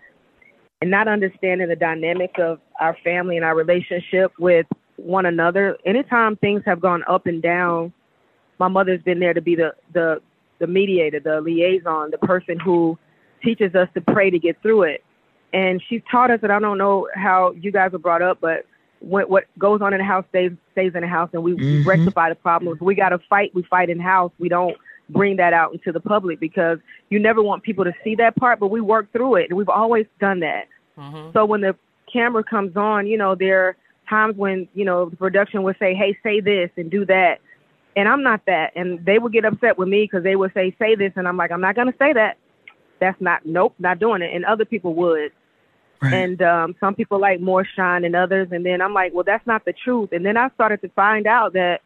and 0.81 0.91
not 0.91 1.07
understanding 1.07 1.67
the 1.67 1.75
dynamic 1.75 2.37
of 2.39 2.59
our 2.79 2.95
family 3.03 3.37
and 3.37 3.45
our 3.45 3.55
relationship 3.55 4.31
with 4.39 4.65
one 4.97 5.25
another. 5.25 5.77
Anytime 5.85 6.35
things 6.37 6.63
have 6.65 6.79
gone 6.79 7.03
up 7.07 7.27
and 7.27 7.41
down, 7.41 7.93
my 8.59 8.67
mother's 8.67 9.01
been 9.03 9.19
there 9.19 9.33
to 9.33 9.41
be 9.41 9.55
the 9.55 9.73
the 9.93 10.21
the 10.59 10.67
mediator, 10.67 11.19
the 11.19 11.41
liaison, 11.41 12.11
the 12.11 12.17
person 12.17 12.59
who 12.59 12.97
teaches 13.43 13.75
us 13.75 13.87
to 13.93 14.01
pray 14.01 14.29
to 14.29 14.39
get 14.39 14.61
through 14.61 14.83
it. 14.83 15.03
And 15.53 15.81
she's 15.87 16.01
taught 16.11 16.31
us 16.31 16.41
that 16.41 16.51
I 16.51 16.59
don't 16.59 16.77
know 16.77 17.07
how 17.13 17.51
you 17.51 17.71
guys 17.71 17.91
were 17.91 17.99
brought 17.99 18.21
up, 18.21 18.39
but 18.41 18.65
what, 18.99 19.29
what 19.29 19.45
goes 19.57 19.81
on 19.81 19.93
in 19.93 19.99
the 19.99 20.05
house 20.05 20.25
stays 20.29 20.51
stays 20.71 20.93
in 20.95 21.01
the 21.01 21.07
house, 21.07 21.29
and 21.33 21.43
we 21.43 21.53
mm-hmm. 21.53 21.87
rectify 21.87 22.29
the 22.29 22.35
problems. 22.35 22.81
We 22.81 22.95
got 22.95 23.09
to 23.09 23.19
fight. 23.29 23.53
We 23.53 23.63
fight 23.63 23.89
in 23.89 23.99
house. 23.99 24.31
We 24.39 24.49
don't 24.49 24.75
bring 25.09 25.37
that 25.37 25.53
out 25.53 25.73
into 25.73 25.91
the 25.91 25.99
public 25.99 26.39
because 26.39 26.79
you 27.09 27.19
never 27.19 27.41
want 27.41 27.63
people 27.63 27.83
to 27.85 27.93
see 28.03 28.15
that 28.15 28.35
part. 28.35 28.59
But 28.59 28.67
we 28.67 28.81
work 28.81 29.11
through 29.11 29.35
it, 29.35 29.49
and 29.49 29.57
we've 29.57 29.69
always 29.69 30.05
done 30.19 30.41
that. 30.41 30.67
Mm-hmm. 30.97 31.31
So 31.33 31.45
when 31.45 31.61
the 31.61 31.75
camera 32.11 32.43
comes 32.43 32.75
on, 32.75 33.07
you 33.07 33.17
know, 33.17 33.35
there 33.35 33.67
are 33.67 33.77
times 34.09 34.35
when 34.37 34.67
you 34.73 34.85
know 34.85 35.09
the 35.09 35.17
production 35.17 35.63
would 35.63 35.77
say, 35.79 35.93
"Hey, 35.93 36.17
say 36.23 36.39
this 36.39 36.69
and 36.77 36.89
do 36.89 37.05
that," 37.05 37.39
and 37.97 38.07
I'm 38.07 38.21
not 38.21 38.45
that. 38.45 38.73
And 38.75 39.03
they 39.03 39.17
would 39.17 39.33
get 39.33 39.43
upset 39.43 39.79
with 39.79 39.89
me 39.89 40.03
because 40.03 40.23
they 40.23 40.35
would 40.35 40.53
say, 40.53 40.73
say 40.77 40.93
this. 40.93 41.11
And 41.15 41.27
I'm 41.27 41.35
like, 41.35 41.51
I'm 41.51 41.59
not 41.59 41.75
going 41.75 41.91
to 41.91 41.97
say 41.97 42.13
that. 42.13 42.37
That's 43.01 43.19
not, 43.19 43.43
nope, 43.43 43.73
not 43.79 43.97
doing 43.97 44.21
it. 44.21 44.33
And 44.35 44.45
other 44.45 44.65
people 44.65 44.93
would. 44.93 45.31
Right. 45.99 46.13
And 46.13 46.39
um, 46.43 46.75
some 46.79 46.93
people 46.93 47.19
like 47.19 47.41
more 47.41 47.65
shine 47.65 48.03
than 48.03 48.13
others. 48.13 48.49
And 48.51 48.63
then 48.63 48.83
I'm 48.83 48.93
like, 48.93 49.15
well, 49.15 49.23
that's 49.23 49.45
not 49.47 49.65
the 49.65 49.73
truth. 49.73 50.09
And 50.11 50.23
then 50.23 50.37
I 50.37 50.49
started 50.49 50.79
to 50.81 50.89
find 50.89 51.25
out 51.25 51.53
that 51.53 51.81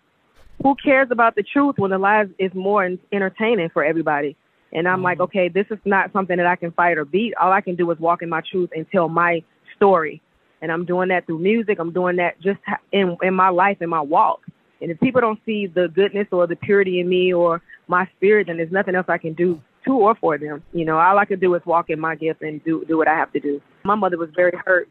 who 0.63 0.75
cares 0.75 1.09
about 1.11 1.35
the 1.35 1.43
truth 1.43 1.75
when 1.77 1.91
the 1.91 1.97
lies 1.97 2.27
is 2.37 2.53
more 2.53 2.89
entertaining 3.11 3.69
for 3.69 3.83
everybody. 3.83 4.35
And 4.73 4.87
I'm 4.87 4.97
mm-hmm. 4.97 5.03
like, 5.03 5.19
okay, 5.19 5.49
this 5.49 5.65
is 5.69 5.79
not 5.85 6.13
something 6.13 6.37
that 6.37 6.45
I 6.45 6.55
can 6.55 6.71
fight 6.71 6.97
or 6.97 7.05
beat. 7.05 7.33
All 7.35 7.51
I 7.51 7.61
can 7.61 7.75
do 7.75 7.89
is 7.91 7.99
walk 7.99 8.21
in 8.21 8.29
my 8.29 8.41
truth 8.49 8.69
and 8.75 8.85
tell 8.91 9.09
my 9.09 9.43
story. 9.75 10.21
And 10.61 10.71
I'm 10.71 10.85
doing 10.85 11.09
that 11.09 11.25
through 11.25 11.39
music. 11.39 11.79
I'm 11.79 11.91
doing 11.91 12.17
that 12.17 12.39
just 12.39 12.59
in 12.91 13.17
in 13.21 13.33
my 13.33 13.49
life, 13.49 13.81
in 13.81 13.89
my 13.89 14.01
walk. 14.01 14.41
And 14.79 14.91
if 14.91 14.99
people 14.99 15.21
don't 15.21 15.39
see 15.45 15.67
the 15.67 15.87
goodness 15.87 16.27
or 16.31 16.47
the 16.47 16.55
purity 16.55 16.99
in 16.99 17.09
me 17.09 17.33
or 17.33 17.61
my 17.87 18.07
spirit, 18.15 18.47
then 18.47 18.57
there's 18.57 18.71
nothing 18.71 18.95
else 18.95 19.07
I 19.09 19.17
can 19.17 19.33
do 19.33 19.61
to 19.85 19.93
or 19.93 20.15
for 20.15 20.37
them. 20.37 20.63
You 20.73 20.85
know, 20.85 20.97
all 20.97 21.17
I 21.17 21.25
can 21.25 21.39
do 21.39 21.53
is 21.55 21.65
walk 21.65 21.89
in 21.89 21.99
my 21.99 22.15
gift 22.15 22.41
and 22.41 22.63
do 22.63 22.85
do 22.87 22.97
what 22.97 23.07
I 23.07 23.15
have 23.15 23.31
to 23.33 23.39
do. 23.39 23.61
My 23.83 23.95
mother 23.95 24.17
was 24.17 24.29
very 24.35 24.57
hurt. 24.65 24.87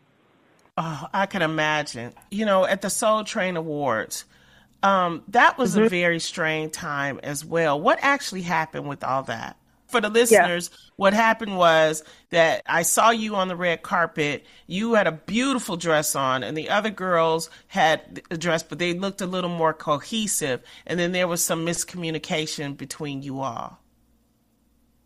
Oh, 0.76 1.06
I 1.12 1.26
can 1.26 1.42
imagine. 1.42 2.12
You 2.30 2.46
know, 2.46 2.64
at 2.64 2.82
the 2.82 2.90
Soul 2.90 3.24
Train 3.24 3.56
Awards, 3.56 4.24
um, 4.82 5.22
that 5.28 5.58
was 5.58 5.74
mm-hmm. 5.74 5.84
a 5.84 5.88
very 5.88 6.20
strange 6.20 6.72
time 6.72 7.20
as 7.22 7.44
well. 7.44 7.80
What 7.80 7.98
actually 8.02 8.42
happened 8.42 8.88
with 8.88 9.04
all 9.04 9.22
that? 9.24 9.56
for 9.90 10.00
the 10.00 10.08
listeners, 10.08 10.70
yeah. 10.72 10.78
what 10.96 11.12
happened 11.12 11.56
was 11.56 12.04
that 12.30 12.62
I 12.66 12.82
saw 12.82 13.10
you 13.10 13.34
on 13.34 13.48
the 13.48 13.56
red 13.56 13.82
carpet. 13.82 14.46
You 14.66 14.94
had 14.94 15.06
a 15.06 15.12
beautiful 15.12 15.76
dress 15.76 16.14
on, 16.14 16.42
and 16.42 16.56
the 16.56 16.70
other 16.70 16.90
girls 16.90 17.50
had 17.66 18.22
a 18.30 18.38
dress, 18.38 18.62
but 18.62 18.78
they 18.78 18.94
looked 18.94 19.20
a 19.20 19.26
little 19.26 19.50
more 19.50 19.74
cohesive. 19.74 20.62
And 20.86 20.98
then 20.98 21.12
there 21.12 21.28
was 21.28 21.44
some 21.44 21.66
miscommunication 21.66 22.76
between 22.76 23.22
you 23.22 23.40
all. 23.40 23.78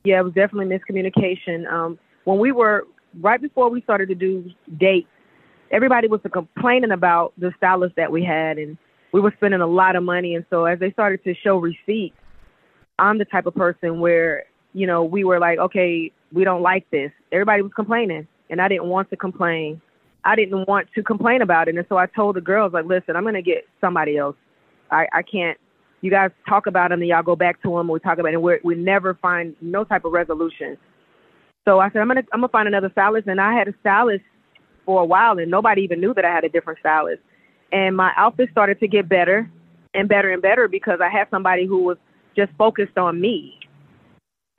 Yeah, 0.04 0.20
it 0.20 0.24
was 0.24 0.34
definitely 0.34 0.78
miscommunication. 0.78 1.70
Um, 1.70 1.98
when 2.24 2.38
we 2.38 2.52
were 2.52 2.86
right 3.20 3.40
before 3.40 3.70
we 3.70 3.80
started 3.82 4.08
to 4.10 4.14
do 4.14 4.50
dates, 4.76 5.08
everybody 5.70 6.08
was 6.08 6.20
complaining 6.30 6.90
about 6.90 7.32
the 7.38 7.52
stylist 7.56 7.96
that 7.96 8.12
we 8.12 8.22
had, 8.22 8.58
and 8.58 8.76
we 9.14 9.20
were 9.20 9.32
spending 9.36 9.60
a 9.60 9.66
lot 9.66 9.94
of 9.94 10.02
money. 10.02 10.34
And 10.34 10.44
so 10.50 10.64
as 10.64 10.80
they 10.80 10.90
started 10.90 11.22
to 11.22 11.34
show 11.42 11.56
receipts, 11.56 12.16
I'm 12.98 13.16
the 13.16 13.24
type 13.24 13.46
of 13.46 13.54
person 13.54 14.00
where 14.00 14.44
you 14.74 14.86
know, 14.86 15.04
we 15.04 15.24
were 15.24 15.38
like, 15.38 15.58
okay, 15.58 16.10
we 16.32 16.44
don't 16.44 16.60
like 16.60 16.90
this. 16.90 17.12
Everybody 17.32 17.62
was 17.62 17.72
complaining, 17.74 18.26
and 18.50 18.60
I 18.60 18.68
didn't 18.68 18.88
want 18.88 19.08
to 19.10 19.16
complain. 19.16 19.80
I 20.24 20.36
didn't 20.36 20.66
want 20.66 20.88
to 20.96 21.02
complain 21.02 21.42
about 21.42 21.68
it, 21.68 21.76
and 21.76 21.86
so 21.88 21.96
I 21.96 22.06
told 22.06 22.36
the 22.36 22.40
girls, 22.40 22.72
like, 22.72 22.84
listen, 22.84 23.16
I'm 23.16 23.24
gonna 23.24 23.40
get 23.40 23.66
somebody 23.80 24.18
else. 24.18 24.36
I 24.90 25.06
I 25.12 25.22
can't. 25.22 25.56
You 26.00 26.10
guys 26.10 26.30
talk 26.46 26.66
about 26.66 26.90
them, 26.90 27.00
and 27.00 27.08
y'all 27.08 27.22
go 27.22 27.36
back 27.36 27.62
to 27.62 27.70
them. 27.70 27.88
We 27.88 28.00
talk 28.00 28.18
about 28.18 28.32
it, 28.32 28.34
and 28.34 28.42
we 28.42 28.58
we 28.64 28.74
never 28.74 29.14
find 29.14 29.54
no 29.60 29.84
type 29.84 30.04
of 30.04 30.12
resolution. 30.12 30.76
So 31.64 31.78
I 31.78 31.88
said, 31.90 32.00
I'm 32.02 32.08
gonna 32.08 32.24
I'm 32.32 32.40
gonna 32.40 32.48
find 32.48 32.68
another 32.68 32.90
stylist, 32.90 33.28
and 33.28 33.40
I 33.40 33.54
had 33.54 33.68
a 33.68 33.74
stylist 33.80 34.24
for 34.84 35.00
a 35.00 35.06
while, 35.06 35.38
and 35.38 35.50
nobody 35.50 35.82
even 35.82 36.00
knew 36.00 36.12
that 36.14 36.24
I 36.24 36.32
had 36.32 36.44
a 36.44 36.48
different 36.48 36.80
stylist. 36.80 37.22
And 37.74 37.94
my 37.94 38.12
outfit 38.16 38.48
started 38.50 38.80
to 38.80 38.88
get 38.88 39.06
better 39.08 39.50
and 39.92 40.08
better 40.08 40.32
and 40.32 40.40
better 40.40 40.66
because 40.66 41.00
I 41.02 41.10
had 41.10 41.28
somebody 41.30 41.66
who 41.66 41.82
was 41.82 41.98
just 42.34 42.52
focused 42.56 42.96
on 42.96 43.20
me 43.20 43.58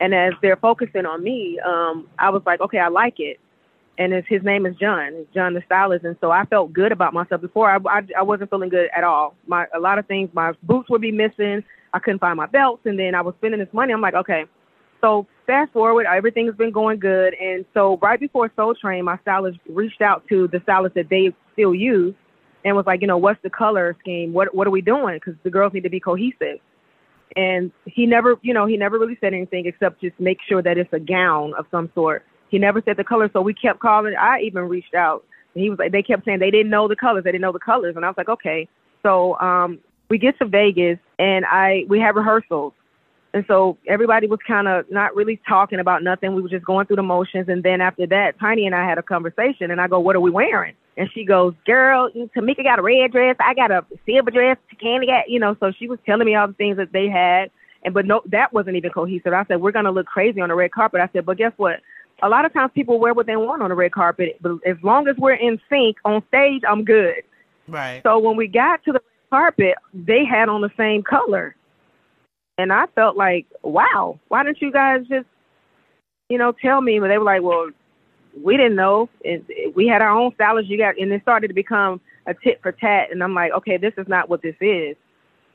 and 0.00 0.14
as 0.14 0.34
they're 0.42 0.56
focusing 0.56 1.06
on 1.06 1.22
me, 1.22 1.58
um, 1.64 2.08
I 2.18 2.30
was 2.30 2.42
like, 2.44 2.60
okay, 2.60 2.78
I 2.78 2.88
like 2.88 3.18
it. 3.18 3.38
And 3.98 4.12
his 4.28 4.42
name 4.42 4.66
is 4.66 4.76
John, 4.76 5.26
John 5.32 5.54
the 5.54 5.62
stylist. 5.64 6.04
And 6.04 6.16
so 6.20 6.30
I 6.30 6.44
felt 6.44 6.72
good 6.74 6.92
about 6.92 7.14
myself 7.14 7.40
before. 7.40 7.70
I, 7.70 7.78
I, 7.88 8.02
I 8.18 8.22
wasn't 8.22 8.50
feeling 8.50 8.68
good 8.68 8.90
at 8.94 9.04
all. 9.04 9.34
My 9.46 9.64
a 9.74 9.80
lot 9.80 9.98
of 9.98 10.06
things, 10.06 10.28
my 10.34 10.52
boots 10.62 10.90
would 10.90 11.00
be 11.00 11.12
missing. 11.12 11.64
I 11.94 11.98
couldn't 11.98 12.18
find 12.18 12.36
my 12.36 12.46
belts, 12.46 12.82
and 12.84 12.98
then 12.98 13.14
I 13.14 13.22
was 13.22 13.34
spending 13.38 13.58
this 13.58 13.72
money. 13.72 13.94
I'm 13.94 14.02
like, 14.02 14.12
okay. 14.12 14.44
So 15.00 15.26
fast 15.46 15.72
forward, 15.72 16.04
everything's 16.04 16.56
been 16.56 16.72
going 16.72 16.98
good. 16.98 17.32
And 17.40 17.64
so 17.72 17.98
right 18.02 18.20
before 18.20 18.52
Soul 18.54 18.74
Train, 18.74 19.04
my 19.06 19.18
stylist 19.22 19.58
reached 19.66 20.02
out 20.02 20.28
to 20.28 20.46
the 20.48 20.60
stylist 20.64 20.94
that 20.96 21.08
they 21.08 21.34
still 21.54 21.74
use 21.74 22.14
and 22.66 22.76
was 22.76 22.84
like, 22.84 23.00
you 23.00 23.06
know, 23.06 23.16
what's 23.16 23.40
the 23.42 23.48
color 23.48 23.96
scheme? 24.00 24.34
What 24.34 24.54
what 24.54 24.66
are 24.66 24.70
we 24.70 24.82
doing? 24.82 25.16
Because 25.16 25.36
the 25.42 25.50
girls 25.50 25.72
need 25.72 25.84
to 25.84 25.90
be 25.90 26.00
cohesive 26.00 26.60
and 27.34 27.70
he 27.84 28.06
never, 28.06 28.36
you 28.42 28.54
know, 28.54 28.66
he 28.66 28.76
never 28.76 28.98
really 28.98 29.18
said 29.20 29.34
anything 29.34 29.66
except 29.66 30.00
just 30.00 30.18
make 30.18 30.38
sure 30.48 30.62
that 30.62 30.78
it's 30.78 30.92
a 30.92 31.00
gown 31.00 31.52
of 31.58 31.66
some 31.70 31.90
sort. 31.94 32.24
He 32.48 32.58
never 32.58 32.80
said 32.84 32.96
the 32.96 33.04
color, 33.04 33.28
so 33.32 33.42
we 33.42 33.54
kept 33.54 33.80
calling. 33.80 34.14
I 34.18 34.40
even 34.40 34.64
reached 34.64 34.94
out, 34.94 35.24
and 35.54 35.62
he 35.62 35.68
was 35.68 35.78
like, 35.78 35.92
they 35.92 36.02
kept 36.02 36.24
saying 36.24 36.38
they 36.38 36.50
didn't 36.50 36.70
know 36.70 36.86
the 36.88 36.96
colors, 36.96 37.24
they 37.24 37.32
didn't 37.32 37.42
know 37.42 37.52
the 37.52 37.58
colors, 37.58 37.96
and 37.96 38.04
I 38.04 38.08
was 38.08 38.16
like, 38.16 38.28
okay. 38.28 38.68
So 39.02 39.38
um, 39.40 39.80
we 40.08 40.18
get 40.18 40.38
to 40.38 40.46
Vegas, 40.46 40.98
and 41.18 41.44
I 41.44 41.84
we 41.88 41.98
have 42.00 42.14
rehearsals, 42.14 42.72
and 43.34 43.44
so 43.48 43.76
everybody 43.88 44.28
was 44.28 44.38
kind 44.46 44.68
of 44.68 44.90
not 44.90 45.14
really 45.16 45.40
talking 45.46 45.80
about 45.80 46.02
nothing. 46.02 46.34
We 46.34 46.42
were 46.42 46.48
just 46.48 46.64
going 46.64 46.86
through 46.86 46.96
the 46.96 47.02
motions, 47.02 47.48
and 47.48 47.62
then 47.62 47.80
after 47.80 48.06
that, 48.06 48.38
Tiny 48.38 48.66
and 48.66 48.74
I 48.74 48.88
had 48.88 48.98
a 48.98 49.02
conversation, 49.02 49.70
and 49.72 49.80
I 49.80 49.88
go, 49.88 49.98
what 49.98 50.16
are 50.16 50.20
we 50.20 50.30
wearing? 50.30 50.74
And 50.96 51.10
she 51.12 51.24
goes, 51.24 51.54
girl, 51.66 52.10
Tameka 52.10 52.62
got 52.62 52.78
a 52.78 52.82
red 52.82 53.12
dress. 53.12 53.36
I 53.38 53.52
got 53.54 53.70
a 53.70 53.84
silver 54.06 54.30
dress. 54.30 54.56
Kandi 54.82 55.06
got, 55.06 55.28
you 55.28 55.38
know, 55.38 55.56
so 55.60 55.72
she 55.78 55.88
was 55.88 55.98
telling 56.06 56.26
me 56.26 56.34
all 56.34 56.48
the 56.48 56.54
things 56.54 56.78
that 56.78 56.92
they 56.92 57.08
had. 57.08 57.50
And, 57.82 57.92
but 57.92 58.06
no, 58.06 58.22
that 58.26 58.52
wasn't 58.52 58.76
even 58.76 58.90
cohesive. 58.90 59.32
I 59.32 59.44
said, 59.44 59.60
we're 59.60 59.72
going 59.72 59.84
to 59.84 59.90
look 59.90 60.06
crazy 60.06 60.40
on 60.40 60.48
the 60.48 60.54
red 60.54 60.72
carpet. 60.72 61.00
I 61.00 61.08
said, 61.12 61.26
but 61.26 61.36
guess 61.36 61.52
what? 61.56 61.80
A 62.22 62.28
lot 62.30 62.46
of 62.46 62.52
times 62.54 62.72
people 62.74 62.98
wear 62.98 63.12
what 63.12 63.26
they 63.26 63.36
want 63.36 63.62
on 63.62 63.68
the 63.68 63.76
red 63.76 63.92
carpet, 63.92 64.38
but 64.40 64.52
as 64.66 64.76
long 64.82 65.06
as 65.06 65.16
we're 65.18 65.34
in 65.34 65.60
sync 65.68 65.96
on 66.04 66.22
stage, 66.28 66.62
I'm 66.66 66.82
good. 66.82 67.16
Right. 67.68 68.00
So 68.02 68.18
when 68.18 68.36
we 68.36 68.48
got 68.48 68.82
to 68.84 68.92
the 68.92 69.02
carpet, 69.28 69.74
they 69.92 70.24
had 70.24 70.48
on 70.48 70.62
the 70.62 70.70
same 70.78 71.02
color. 71.02 71.54
And 72.56 72.72
I 72.72 72.86
felt 72.94 73.18
like, 73.18 73.44
wow, 73.62 74.18
why 74.28 74.44
didn't 74.44 74.62
you 74.62 74.72
guys 74.72 75.02
just, 75.08 75.26
you 76.30 76.38
know, 76.38 76.52
tell 76.52 76.80
me? 76.80 76.98
But 76.98 77.08
they 77.08 77.18
were 77.18 77.24
like, 77.24 77.42
well, 77.42 77.68
we 78.42 78.56
didn't 78.56 78.76
know. 78.76 79.08
And 79.24 79.44
we 79.74 79.86
had 79.86 80.02
our 80.02 80.10
own 80.10 80.32
stylist. 80.34 80.68
You 80.68 80.78
got, 80.78 80.98
and 80.98 81.12
it 81.12 81.22
started 81.22 81.48
to 81.48 81.54
become 81.54 82.00
a 82.26 82.34
tit 82.34 82.60
for 82.62 82.72
tat. 82.72 83.08
And 83.10 83.22
I'm 83.22 83.34
like, 83.34 83.52
okay, 83.52 83.76
this 83.76 83.94
is 83.96 84.08
not 84.08 84.28
what 84.28 84.42
this 84.42 84.56
is. 84.60 84.96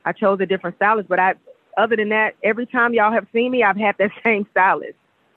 I 0.04 0.12
chose 0.12 0.40
a 0.40 0.46
different 0.46 0.76
stylist, 0.76 1.08
but 1.08 1.18
I, 1.18 1.34
other 1.76 1.96
than 1.96 2.08
that, 2.10 2.34
every 2.42 2.66
time 2.66 2.92
y'all 2.94 3.12
have 3.12 3.26
seen 3.32 3.50
me, 3.50 3.62
I've 3.62 3.76
had 3.76 3.96
that 3.98 4.10
same 4.24 4.46
stylist. 4.50 4.94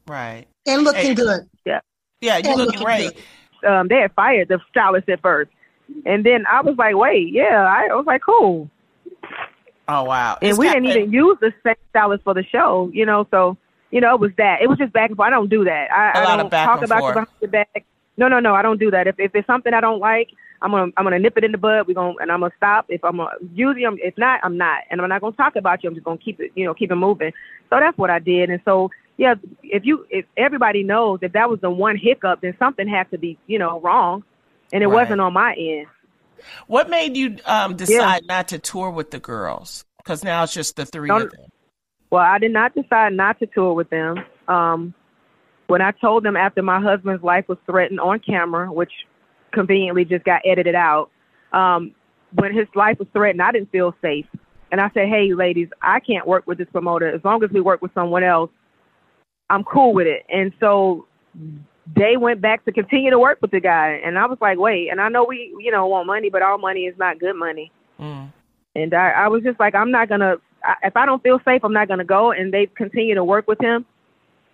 Right. 0.07 0.45
And 0.67 0.83
looking 0.83 1.01
hey, 1.01 1.15
good. 1.15 1.49
Yeah. 1.65 1.79
Yeah, 2.21 2.37
you 2.37 2.55
look 2.55 2.75
great. 2.75 3.11
Um, 3.67 3.87
they 3.87 3.95
had 3.95 4.13
fired 4.13 4.47
the 4.47 4.59
stylist 4.69 5.09
at 5.09 5.21
first, 5.21 5.51
and 6.05 6.25
then 6.25 6.45
I 6.51 6.61
was 6.61 6.75
like, 6.77 6.95
wait, 6.95 7.31
yeah. 7.31 7.63
I, 7.63 7.87
I 7.91 7.95
was 7.95 8.05
like, 8.05 8.21
cool. 8.21 8.69
Oh 9.87 10.03
wow! 10.03 10.37
And 10.41 10.49
it's 10.49 10.57
we 10.57 10.67
didn't 10.67 10.85
even 10.85 11.11
use 11.11 11.37
the 11.41 11.53
same 11.63 11.75
stylist 11.91 12.23
for 12.23 12.33
the 12.33 12.43
show, 12.43 12.89
you 12.91 13.05
know. 13.05 13.27
So 13.29 13.57
you 13.91 14.01
know, 14.01 14.13
it 14.15 14.19
was 14.19 14.31
that. 14.37 14.61
It 14.61 14.67
was 14.69 14.77
just 14.77 14.93
back 14.93 15.09
and 15.09 15.17
forth. 15.17 15.27
I 15.27 15.29
don't 15.29 15.49
do 15.49 15.63
that. 15.65 15.91
I, 15.91 16.11
a 16.11 16.21
I 16.21 16.23
lot 16.25 16.37
don't 16.37 16.49
talk 16.49 16.81
about 16.83 16.99
forth. 16.99 17.15
you 17.15 17.21
behind 17.21 17.27
the 17.41 17.47
back. 17.47 17.85
No, 18.17 18.27
no, 18.27 18.39
no. 18.39 18.55
I 18.55 18.61
don't 18.61 18.79
do 18.79 18.91
that. 18.91 19.07
If 19.07 19.19
if 19.19 19.35
it's 19.35 19.47
something 19.47 19.73
I 19.73 19.81
don't 19.81 19.99
like, 19.99 20.29
I'm 20.61 20.71
gonna 20.71 20.91
I'm 20.97 21.03
gonna 21.03 21.19
nip 21.19 21.37
it 21.37 21.43
in 21.43 21.51
the 21.51 21.57
bud. 21.57 21.87
We're 21.87 21.93
gonna 21.93 22.15
and 22.19 22.31
I'm 22.31 22.39
gonna 22.39 22.53
stop. 22.57 22.85
If 22.89 23.03
I'm 23.03 23.17
gonna 23.17 23.31
usually 23.53 23.85
I'm 23.85 23.97
if 24.01 24.17
not, 24.17 24.39
I'm 24.43 24.57
not. 24.57 24.83
And 24.89 25.01
I'm 25.01 25.09
not 25.09 25.21
gonna 25.21 25.35
talk 25.35 25.55
about 25.55 25.83
you. 25.83 25.89
I'm 25.89 25.95
just 25.95 26.05
gonna 26.05 26.17
keep 26.17 26.39
it, 26.39 26.51
you 26.55 26.65
know, 26.65 26.73
keep 26.73 26.91
it 26.91 26.95
moving. 26.95 27.31
So 27.69 27.79
that's 27.79 27.97
what 27.97 28.09
I 28.09 28.19
did. 28.19 28.49
And 28.49 28.61
so 28.65 28.89
yeah, 29.17 29.35
if 29.63 29.85
you 29.85 30.05
if 30.09 30.25
everybody 30.37 30.83
knows 30.83 31.19
if 31.21 31.33
that 31.33 31.49
was 31.49 31.59
the 31.61 31.69
one 31.69 31.97
hiccup, 31.97 32.41
then 32.41 32.55
something 32.57 32.87
had 32.87 33.09
to 33.11 33.17
be, 33.17 33.37
you 33.47 33.59
know, 33.59 33.79
wrong. 33.81 34.23
And 34.73 34.81
it 34.83 34.87
Right. 34.87 35.03
wasn't 35.03 35.21
on 35.21 35.33
my 35.33 35.53
end. 35.53 35.87
What 36.67 36.89
made 36.89 37.15
you 37.15 37.37
um, 37.45 37.75
decide 37.75 38.25
not 38.25 38.49
to 38.49 38.59
tour 38.59 38.89
with 38.89 39.11
the 39.11 39.19
girls? 39.19 39.85
Because 39.97 40.23
now 40.23 40.43
it's 40.43 40.53
just 40.53 40.75
the 40.75 40.85
3 40.85 41.07
Don't- 41.07 41.21
of 41.23 41.31
them. 41.31 41.45
Well, 42.09 42.21
I 42.21 42.37
did 42.37 42.51
not 42.51 42.75
decide 42.75 43.13
not 43.13 43.39
to 43.39 43.47
tour 43.47 43.73
with 43.73 43.89
them. 43.89 44.17
Um, 44.47 44.93
when 45.67 45.81
I 45.81 45.91
told 45.91 46.23
them 46.23 46.37
after 46.37 46.61
my 46.61 46.79
husband's 46.79 47.23
life 47.23 47.45
was 47.47 47.57
threatened 47.65 47.99
on 47.99 48.19
camera, 48.19 48.71
which 48.71 48.91
conveniently 49.51 50.05
just 50.05 50.23
got 50.23 50.41
edited 50.45 50.75
out, 50.75 51.09
um, 51.51 51.93
when 52.35 52.53
his 52.53 52.67
life 52.75 52.99
was 52.99 53.07
threatened, 53.13 53.41
I 53.41 53.51
didn't 53.51 53.71
feel 53.71 53.95
safe. 54.01 54.25
And 54.71 54.81
I 54.81 54.89
said, 54.93 55.07
hey, 55.07 55.33
ladies, 55.33 55.69
I 55.81 55.99
can't 55.99 56.27
work 56.27 56.45
with 56.47 56.57
this 56.57 56.67
promoter. 56.71 57.07
As 57.07 57.21
long 57.23 57.43
as 57.43 57.49
we 57.51 57.61
work 57.61 57.81
with 57.81 57.93
someone 57.93 58.23
else, 58.23 58.51
I'm 59.49 59.63
cool 59.63 59.93
with 59.93 60.07
it. 60.07 60.23
And 60.29 60.51
so 60.59 61.07
they 61.95 62.17
went 62.17 62.41
back 62.41 62.65
to 62.65 62.71
continue 62.71 63.11
to 63.11 63.19
work 63.19 63.39
with 63.41 63.51
the 63.51 63.59
guy. 63.59 64.01
And 64.03 64.17
I 64.17 64.25
was 64.25 64.37
like, 64.41 64.57
wait, 64.57 64.89
and 64.89 64.99
I 64.99 65.09
know 65.09 65.23
we, 65.23 65.55
you 65.59 65.71
know, 65.71 65.85
want 65.87 66.07
money, 66.07 66.29
but 66.29 66.41
our 66.41 66.57
money 66.57 66.81
is 66.81 66.95
not 66.97 67.19
good 67.19 67.35
money. 67.35 67.71
Mm. 67.99 68.31
And 68.75 68.93
I, 68.93 69.11
I 69.11 69.27
was 69.27 69.43
just 69.43 69.59
like, 69.59 69.75
I'm 69.75 69.91
not 69.91 70.09
gonna. 70.09 70.35
I, 70.63 70.75
if 70.83 70.97
I 70.97 71.05
don't 71.05 71.23
feel 71.23 71.39
safe, 71.45 71.63
I'm 71.63 71.73
not 71.73 71.87
gonna 71.87 72.05
go. 72.05 72.31
And 72.31 72.53
they 72.53 72.67
continue 72.67 73.15
to 73.15 73.23
work 73.23 73.47
with 73.47 73.59
him. 73.61 73.85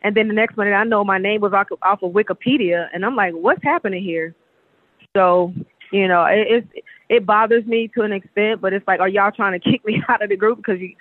And 0.03 0.15
then 0.15 0.27
the 0.27 0.34
next 0.34 0.57
minute, 0.57 0.73
I 0.73 0.84
know 0.84 1.03
my 1.03 1.17
name 1.17 1.41
was 1.41 1.53
off, 1.53 1.67
of 2.03 2.12
Wikipedia, 2.12 2.88
and 2.93 3.05
I'm 3.05 3.15
like, 3.15 3.34
what's 3.34 3.63
happening 3.63 4.03
here? 4.03 4.36
So, 5.15 5.53
you 5.91 6.07
know, 6.07 6.25
it, 6.25 6.47
it's 6.49 6.86
it 7.10 7.25
bothers 7.25 7.65
me 7.65 7.89
to 7.95 8.01
an 8.01 8.12
extent, 8.12 8.62
but 8.62 8.73
it's 8.73 8.88
like, 8.88 8.99
are 8.99 9.10
y'all 9.10 9.31
trying 9.31 9.60
to 9.60 9.69
kick 9.71 9.86
me 9.86 10.01
out 10.07 10.23
of 10.23 10.29
the 10.29 10.38
group 10.38 10.57
because 10.57 10.79
you? 10.79 10.95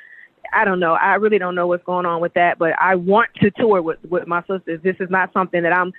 I 0.53 0.65
don't 0.65 0.81
know. 0.81 0.95
I 0.95 1.15
really 1.15 1.39
don't 1.39 1.55
know 1.55 1.67
what's 1.67 1.85
going 1.85 2.07
on 2.07 2.21
with 2.21 2.35
that, 2.35 2.59
but 2.59 2.73
I 2.79 2.97
want 2.97 3.31
to 3.43 3.51
tour 3.51 3.83
with 3.83 3.99
with 4.09 4.27
my 4.27 4.41
sisters. 4.43 4.81
This 4.83 4.97
is 5.01 5.11
not 5.11 5.33
something 5.33 5.63
that 5.63 5.73
I'm 5.73 5.93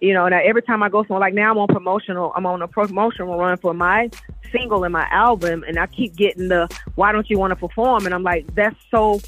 you 0.00 0.12
know, 0.14 0.26
and 0.26 0.34
every 0.34 0.62
time 0.62 0.82
I 0.82 0.88
go 0.88 1.02
somewhere, 1.02 1.20
like 1.20 1.34
now 1.34 1.50
I'm 1.50 1.58
on 1.58 1.68
promotional, 1.68 2.32
I'm 2.34 2.46
on 2.46 2.62
a 2.62 2.68
promotional 2.68 3.38
run 3.38 3.56
for 3.58 3.74
my 3.74 4.10
single 4.52 4.84
and 4.84 4.92
my 4.92 5.06
album, 5.10 5.64
and 5.66 5.78
I 5.78 5.86
keep 5.86 6.16
getting 6.16 6.48
the, 6.48 6.68
why 6.94 7.12
don't 7.12 7.28
you 7.28 7.38
want 7.38 7.52
to 7.52 7.56
perform? 7.56 8.06
And 8.06 8.14
I'm 8.14 8.22
like, 8.22 8.54
that's 8.54 8.76
so, 8.90 9.20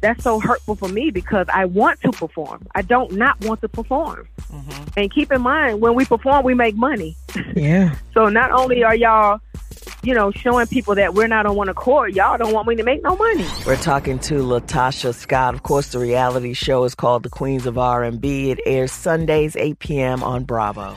that's 0.00 0.22
so 0.24 0.40
hurtful 0.40 0.74
for 0.74 0.88
me 0.88 1.10
because 1.10 1.46
I 1.52 1.64
want 1.66 2.00
to 2.02 2.10
perform. 2.10 2.66
I 2.74 2.82
don't 2.82 3.12
not 3.12 3.40
want 3.44 3.60
to 3.60 3.68
perform. 3.68 4.28
Mm-hmm. 4.50 4.84
And 4.96 5.12
keep 5.12 5.30
in 5.30 5.40
mind, 5.42 5.80
when 5.80 5.94
we 5.94 6.04
perform, 6.04 6.44
we 6.44 6.54
make 6.54 6.76
money. 6.76 7.16
Yeah. 7.54 7.94
So 8.12 8.28
not 8.28 8.50
only 8.50 8.84
are 8.84 8.94
y'all, 8.94 9.40
you 10.04 10.14
know, 10.14 10.30
showing 10.30 10.66
people 10.66 10.94
that 10.96 11.14
we're 11.14 11.28
not 11.28 11.46
on 11.46 11.56
one 11.56 11.68
accord, 11.68 12.14
y'all 12.14 12.36
don't 12.36 12.52
want 12.52 12.68
me 12.68 12.76
to 12.76 12.82
make 12.82 13.02
no 13.02 13.16
money. 13.16 13.46
We're 13.66 13.76
talking 13.76 14.18
to 14.20 14.34
LaTocha 14.34 15.14
Scott. 15.14 15.54
Of 15.54 15.62
course, 15.62 15.88
the 15.88 15.98
reality 15.98 16.54
show 16.54 16.84
is 16.84 16.94
called 16.94 17.22
The 17.22 17.30
Queens 17.30 17.66
of 17.66 17.78
R&B. 17.78 18.50
It 18.50 18.60
airs 18.66 18.92
Sundays 18.92 19.56
8 19.56 19.78
p.m. 19.78 20.22
on 20.22 20.44
Bravo. 20.44 20.96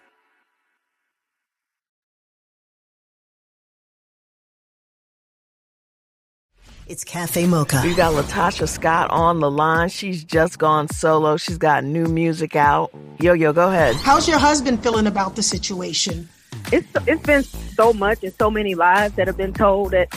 It's 6.91 7.05
Cafe 7.05 7.47
Mocha. 7.47 7.81
We 7.85 7.95
got 7.95 8.13
LaTocha 8.13 8.67
Scott 8.67 9.09
on 9.11 9.39
the 9.39 9.49
line. 9.49 9.87
She's 9.87 10.25
just 10.25 10.59
gone 10.59 10.89
solo. 10.89 11.37
She's 11.37 11.57
got 11.57 11.85
new 11.85 12.03
music 12.03 12.53
out. 12.57 12.91
Yo, 13.17 13.31
yo, 13.31 13.53
go 13.53 13.69
ahead. 13.69 13.95
How's 13.95 14.27
your 14.27 14.37
husband 14.37 14.83
feeling 14.83 15.07
about 15.07 15.37
the 15.37 15.41
situation? 15.41 16.27
It's 16.69 16.85
it's 17.07 17.25
been 17.25 17.43
so 17.43 17.93
much 17.93 18.25
and 18.25 18.33
so 18.33 18.51
many 18.51 18.75
lies 18.75 19.13
that 19.13 19.27
have 19.27 19.37
been 19.37 19.53
told 19.53 19.91
that 19.91 20.13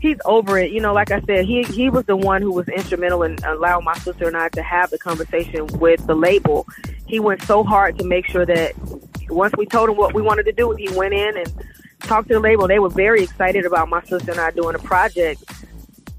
he's 0.00 0.18
over 0.26 0.58
it. 0.58 0.70
You 0.70 0.82
know, 0.82 0.92
like 0.92 1.10
I 1.10 1.22
said, 1.22 1.46
he 1.46 1.62
he 1.62 1.88
was 1.88 2.04
the 2.04 2.16
one 2.16 2.42
who 2.42 2.52
was 2.52 2.68
instrumental 2.68 3.22
in 3.22 3.38
allowing 3.42 3.86
my 3.86 3.96
sister 3.96 4.26
and 4.26 4.36
I 4.36 4.50
to 4.50 4.62
have 4.62 4.90
the 4.90 4.98
conversation 4.98 5.66
with 5.78 6.06
the 6.06 6.14
label. 6.14 6.68
He 7.06 7.20
went 7.20 7.40
so 7.44 7.64
hard 7.64 7.98
to 7.98 8.04
make 8.04 8.26
sure 8.26 8.44
that 8.44 8.74
once 9.30 9.54
we 9.56 9.64
told 9.64 9.88
him 9.88 9.96
what 9.96 10.12
we 10.12 10.20
wanted 10.20 10.42
to 10.44 10.52
do, 10.52 10.72
he 10.72 10.90
went 10.90 11.14
in 11.14 11.38
and 11.38 11.50
talked 12.00 12.28
to 12.28 12.34
the 12.34 12.40
label. 12.40 12.68
They 12.68 12.80
were 12.80 12.90
very 12.90 13.22
excited 13.22 13.64
about 13.64 13.88
my 13.88 14.02
sister 14.04 14.32
and 14.32 14.40
I 14.40 14.50
doing 14.50 14.74
a 14.74 14.78
project. 14.78 15.42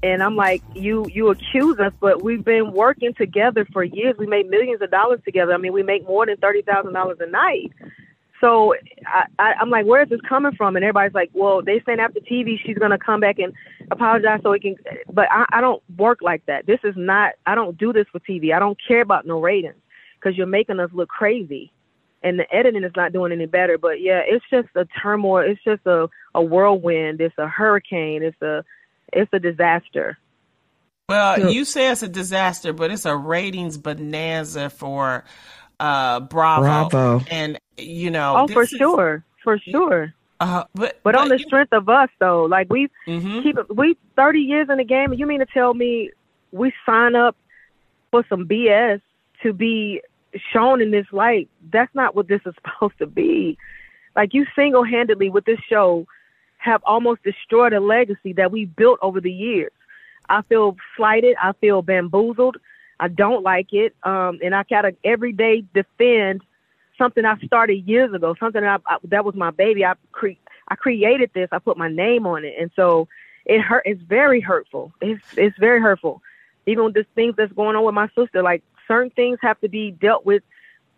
And 0.04 0.22
I'm 0.22 0.36
like, 0.36 0.62
you 0.74 1.06
you 1.10 1.30
accuse 1.30 1.80
us, 1.80 1.94
but 1.98 2.22
we've 2.22 2.44
been 2.44 2.72
working 2.72 3.14
together 3.14 3.66
for 3.72 3.82
years. 3.82 4.14
We 4.18 4.26
made 4.26 4.50
millions 4.50 4.82
of 4.82 4.90
dollars 4.90 5.20
together. 5.24 5.54
I 5.54 5.56
mean, 5.56 5.72
we 5.72 5.82
make 5.82 6.06
more 6.06 6.26
than 6.26 6.36
thirty 6.36 6.60
thousand 6.60 6.92
dollars 6.92 7.16
a 7.20 7.26
night. 7.26 7.72
So 8.38 8.74
I, 9.06 9.24
I, 9.38 9.54
I'm 9.58 9.70
like, 9.70 9.86
where 9.86 10.02
is 10.02 10.10
this 10.10 10.20
coming 10.28 10.52
from? 10.56 10.76
And 10.76 10.84
everybody's 10.84 11.14
like, 11.14 11.30
well, 11.32 11.62
they 11.62 11.80
saying 11.86 12.00
after 12.00 12.20
TV 12.20 12.58
she's 12.62 12.76
gonna 12.76 12.98
come 12.98 13.20
back 13.20 13.38
and 13.38 13.54
apologize 13.90 14.40
so 14.42 14.50
we 14.50 14.60
can. 14.60 14.76
But 15.10 15.28
I, 15.30 15.46
I 15.50 15.60
don't 15.62 15.82
work 15.96 16.18
like 16.20 16.44
that. 16.44 16.66
This 16.66 16.80
is 16.84 16.92
not. 16.98 17.32
I 17.46 17.54
don't 17.54 17.78
do 17.78 17.90
this 17.90 18.04
for 18.12 18.20
TV. 18.20 18.54
I 18.54 18.58
don't 18.58 18.78
care 18.86 19.00
about 19.00 19.26
no 19.26 19.40
ratings 19.40 19.80
because 20.20 20.36
you're 20.36 20.46
making 20.46 20.80
us 20.80 20.90
look 20.92 21.08
crazy, 21.08 21.72
and 22.22 22.38
the 22.38 22.44
editing 22.54 22.84
is 22.84 22.92
not 22.94 23.14
doing 23.14 23.32
any 23.32 23.46
better. 23.46 23.78
But 23.78 24.02
yeah, 24.02 24.20
it's 24.26 24.44
just 24.50 24.68
a 24.74 24.86
turmoil. 25.02 25.50
It's 25.50 25.64
just 25.64 25.86
a 25.86 26.10
a 26.34 26.42
whirlwind. 26.42 27.22
It's 27.22 27.38
a 27.38 27.48
hurricane. 27.48 28.22
It's 28.22 28.42
a 28.42 28.66
it's 29.14 29.32
a 29.32 29.38
disaster. 29.38 30.18
Well, 31.08 31.52
you 31.52 31.64
say 31.64 31.90
it's 31.90 32.02
a 32.02 32.08
disaster, 32.08 32.72
but 32.72 32.90
it's 32.90 33.04
a 33.04 33.14
ratings 33.14 33.76
bonanza 33.76 34.70
for 34.70 35.24
uh, 35.78 36.20
Bravo. 36.20 36.88
Bravo. 36.88 37.24
And, 37.30 37.58
you 37.76 38.10
know. 38.10 38.36
Oh, 38.38 38.48
for 38.48 38.62
is- 38.62 38.70
sure, 38.70 39.24
for 39.42 39.58
sure. 39.58 40.14
Uh, 40.40 40.64
but 40.74 41.00
but, 41.04 41.14
on 41.14 41.28
the 41.28 41.38
strength 41.38 41.72
of 41.72 41.88
us 41.88 42.10
though, 42.18 42.44
like 42.44 42.68
we 42.68 42.88
mm-hmm. 43.06 43.42
keep 43.42 43.56
we 43.70 43.96
thirty 44.16 44.40
years 44.40 44.68
in 44.68 44.78
the 44.78 44.84
game, 44.84 45.12
and 45.12 45.18
you 45.18 45.26
mean 45.26 45.38
to 45.38 45.46
tell 45.46 45.72
me 45.72 46.10
we 46.50 46.72
sign 46.84 47.14
up 47.14 47.36
for 48.10 48.24
some 48.28 48.46
BS 48.46 49.00
to 49.42 49.52
be 49.52 50.02
shown 50.52 50.82
in 50.82 50.90
this 50.90 51.06
light? 51.12 51.48
That's 51.72 51.94
not 51.94 52.14
what 52.14 52.28
this 52.28 52.40
is 52.46 52.54
supposed 52.62 52.98
to 52.98 53.06
be. 53.06 53.56
Like 54.16 54.34
you 54.34 54.44
single 54.56 54.84
handedly 54.84 55.30
with 55.30 55.44
this 55.44 55.60
show 55.68 56.06
have 56.64 56.82
almost 56.84 57.22
destroyed 57.22 57.74
a 57.74 57.80
legacy 57.80 58.32
that 58.32 58.50
we 58.50 58.64
built 58.64 58.98
over 59.02 59.20
the 59.20 59.30
years. 59.30 59.72
I 60.30 60.40
feel 60.42 60.76
slighted. 60.96 61.36
I 61.40 61.52
feel 61.52 61.82
bamboozled. 61.82 62.56
I 62.98 63.08
don't 63.08 63.42
like 63.42 63.72
it. 63.72 63.94
Um, 64.02 64.38
and 64.42 64.54
I 64.54 64.64
gotta 64.68 64.96
every 65.04 65.32
day 65.32 65.64
defend 65.74 66.42
something 66.96 67.24
I 67.24 67.38
started 67.40 67.86
years 67.86 68.14
ago, 68.14 68.34
something 68.40 68.64
I, 68.64 68.78
I, 68.86 68.96
that 69.04 69.24
was 69.24 69.34
my 69.34 69.50
baby. 69.50 69.84
I 69.84 69.94
cre- 70.12 70.40
I 70.68 70.76
created 70.76 71.30
this. 71.34 71.48
I 71.52 71.58
put 71.58 71.76
my 71.76 71.88
name 71.88 72.26
on 72.26 72.44
it, 72.44 72.54
and 72.58 72.70
so 72.74 73.08
it 73.44 73.60
hurt. 73.60 73.82
It's 73.84 74.00
very 74.00 74.40
hurtful. 74.40 74.92
It's 75.02 75.22
it's 75.36 75.58
very 75.58 75.82
hurtful. 75.82 76.22
Even 76.66 76.84
with 76.84 76.94
the 76.94 77.04
things 77.14 77.34
that's 77.36 77.52
going 77.52 77.76
on 77.76 77.84
with 77.84 77.94
my 77.94 78.08
sister, 78.16 78.42
like 78.42 78.62
certain 78.88 79.10
things 79.10 79.38
have 79.42 79.60
to 79.60 79.68
be 79.68 79.90
dealt 79.90 80.24
with. 80.24 80.42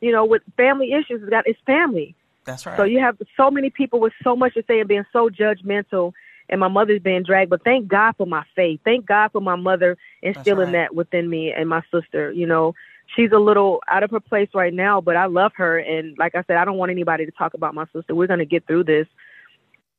You 0.01 0.13
know, 0.13 0.27
with 0.27 0.43
family 0.57 0.93
issues, 0.93 1.23
it's 1.23 1.31
got 1.31 1.49
it's 1.49 1.59
family. 1.67 2.15
That's 2.47 2.65
right. 2.65 2.77
So 2.77 2.85
you 2.85 3.01
have 3.01 3.19
so 3.37 3.51
many 3.51 3.71
people 3.71 4.01
with 4.01 4.13
so 4.23 4.37
much 4.37 4.55
to 4.55 4.65
say 4.67 4.81
and 4.81 4.89
being 4.89 5.05
so 5.13 5.29
judgmental. 5.29 6.13
And 6.49 6.61
my 6.61 6.69
mother's 6.69 7.03
being 7.03 7.25
dragged, 7.25 7.51
but 7.51 7.65
thank 7.65 7.89
God 7.89 8.15
for 8.17 8.25
my 8.25 8.45
faith. 8.55 8.79
Thank 8.85 9.05
God 9.05 9.33
for 9.33 9.41
my 9.41 9.57
mother 9.57 9.99
instilling 10.23 10.67
right. 10.67 10.73
that 10.73 10.95
within 10.95 11.29
me 11.29 11.53
and 11.53 11.69
my 11.69 11.83
sister. 11.93 12.31
You 12.31 12.47
know, 12.47 12.73
she's 13.17 13.33
a 13.33 13.39
little 13.39 13.83
out 13.89 14.05
of 14.05 14.13
her 14.13 14.21
place 14.21 14.49
right 14.55 14.73
now, 14.73 15.01
but 15.01 15.17
I 15.17 15.27
love 15.27 15.51
her. 15.57 15.79
And 15.79 16.17
like 16.19 16.37
I 16.37 16.45
said, 16.47 16.57
I 16.57 16.65
don't 16.65 16.77
want 16.77 16.93
anybody 16.93 17.27
to 17.27 17.33
talk 17.33 17.55
about 17.55 17.75
my 17.75 17.87
sister. 17.93 18.15
We're 18.15 18.29
going 18.29 18.39
to 18.39 18.47
get 18.47 18.65
through 18.65 18.85
this 18.85 19.09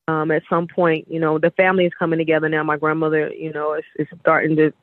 um, 0.07 0.31
at 0.31 0.43
some 0.49 0.67
point. 0.67 1.11
You 1.11 1.19
know, 1.19 1.37
the 1.37 1.51
family 1.51 1.85
is 1.85 1.91
coming 1.99 2.17
together 2.17 2.47
now. 2.47 2.63
My 2.63 2.77
grandmother, 2.77 3.29
you 3.29 3.51
know, 3.51 3.73
is, 3.73 3.83
is 3.99 4.07
starting 4.21 4.55
to 4.55 4.73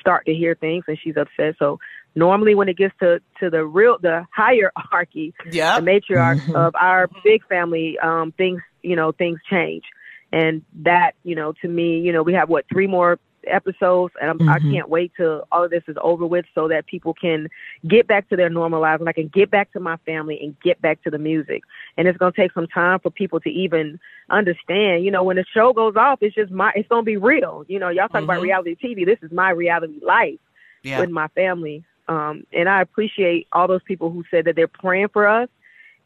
start 0.00 0.26
to 0.26 0.34
hear 0.34 0.54
things 0.54 0.84
and 0.88 0.98
she's 1.02 1.16
upset. 1.16 1.56
So 1.58 1.78
normally 2.18 2.54
when 2.54 2.68
it 2.68 2.76
gets 2.76 2.94
to, 3.00 3.20
to 3.40 3.50
the 3.50 3.64
real, 3.64 3.96
the 4.00 4.26
hierarchy, 4.34 5.34
yeah. 5.50 5.78
the 5.78 5.86
matriarch 5.86 6.40
mm-hmm. 6.40 6.56
of 6.56 6.74
our 6.74 7.08
big 7.22 7.46
family, 7.46 7.98
um, 7.98 8.32
things, 8.32 8.60
you 8.82 8.96
know, 8.96 9.12
things 9.12 9.38
change. 9.48 9.84
And 10.32 10.62
that, 10.82 11.12
you 11.22 11.34
know, 11.34 11.54
to 11.62 11.68
me, 11.68 12.00
you 12.00 12.12
know, 12.12 12.22
we 12.22 12.34
have 12.34 12.48
what, 12.48 12.66
three 12.70 12.86
more 12.86 13.18
episodes, 13.46 14.14
and 14.20 14.38
mm-hmm. 14.38 14.48
I 14.48 14.58
can't 14.58 14.88
wait 14.88 15.12
till 15.16 15.46
all 15.50 15.64
of 15.64 15.70
this 15.70 15.82
is 15.88 15.96
over 16.02 16.26
with 16.26 16.44
so 16.54 16.68
that 16.68 16.86
people 16.86 17.14
can 17.14 17.48
get 17.86 18.06
back 18.06 18.28
to 18.28 18.36
their 18.36 18.50
normal 18.50 18.80
lives 18.80 19.00
and 19.00 19.08
I 19.08 19.12
can 19.12 19.28
get 19.28 19.50
back 19.50 19.72
to 19.72 19.80
my 19.80 19.96
family 20.04 20.38
and 20.42 20.58
get 20.60 20.82
back 20.82 21.02
to 21.04 21.10
the 21.10 21.18
music. 21.18 21.62
And 21.96 22.06
it's 22.06 22.18
gonna 22.18 22.32
take 22.32 22.52
some 22.52 22.66
time 22.66 23.00
for 23.00 23.10
people 23.10 23.40
to 23.40 23.48
even 23.48 24.00
understand. 24.28 25.04
You 25.04 25.10
know, 25.10 25.22
when 25.22 25.36
the 25.36 25.44
show 25.54 25.72
goes 25.72 25.96
off, 25.96 26.18
it's 26.20 26.34
just 26.34 26.50
my 26.50 26.72
it's 26.74 26.88
gonna 26.88 27.02
be 27.02 27.16
real. 27.16 27.64
You 27.68 27.78
know, 27.78 27.88
y'all 27.88 28.08
talk 28.08 28.16
mm-hmm. 28.16 28.24
about 28.24 28.42
reality 28.42 28.76
TV. 28.76 29.06
This 29.06 29.18
is 29.22 29.32
my 29.32 29.50
reality 29.50 30.00
life 30.04 30.40
yeah. 30.82 31.00
with 31.00 31.10
my 31.10 31.28
family. 31.28 31.84
Um, 32.08 32.44
and 32.52 32.68
I 32.68 32.80
appreciate 32.80 33.48
all 33.52 33.68
those 33.68 33.82
people 33.82 34.10
who 34.10 34.24
said 34.30 34.46
that 34.46 34.56
they're 34.56 34.66
praying 34.66 35.08
for 35.08 35.28
us 35.28 35.48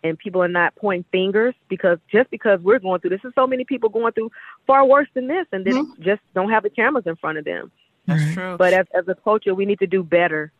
and 0.04 0.18
people 0.18 0.42
are 0.42 0.48
not 0.48 0.74
pointing 0.76 1.04
fingers 1.12 1.54
because 1.68 1.98
just 2.10 2.30
because 2.30 2.60
we're 2.60 2.78
going 2.78 3.00
through 3.00 3.10
this, 3.10 3.20
there's 3.22 3.34
so 3.34 3.46
many 3.46 3.64
people 3.64 3.88
going 3.88 4.12
through 4.12 4.30
far 4.66 4.84
worse 4.84 5.08
than 5.14 5.28
this, 5.28 5.46
and 5.52 5.64
then 5.64 5.74
mm-hmm. 5.74 6.02
just 6.02 6.20
don't 6.34 6.50
have 6.50 6.62
the 6.62 6.70
cameras 6.70 7.06
in 7.06 7.16
front 7.16 7.38
of 7.38 7.44
them. 7.44 7.70
That's 8.06 8.34
true. 8.34 8.56
But 8.56 8.72
as 8.72 8.86
as 8.94 9.06
a 9.06 9.14
culture, 9.14 9.54
we 9.54 9.64
need 9.64 9.78
to 9.78 9.86
do 9.86 10.02
better. 10.02 10.50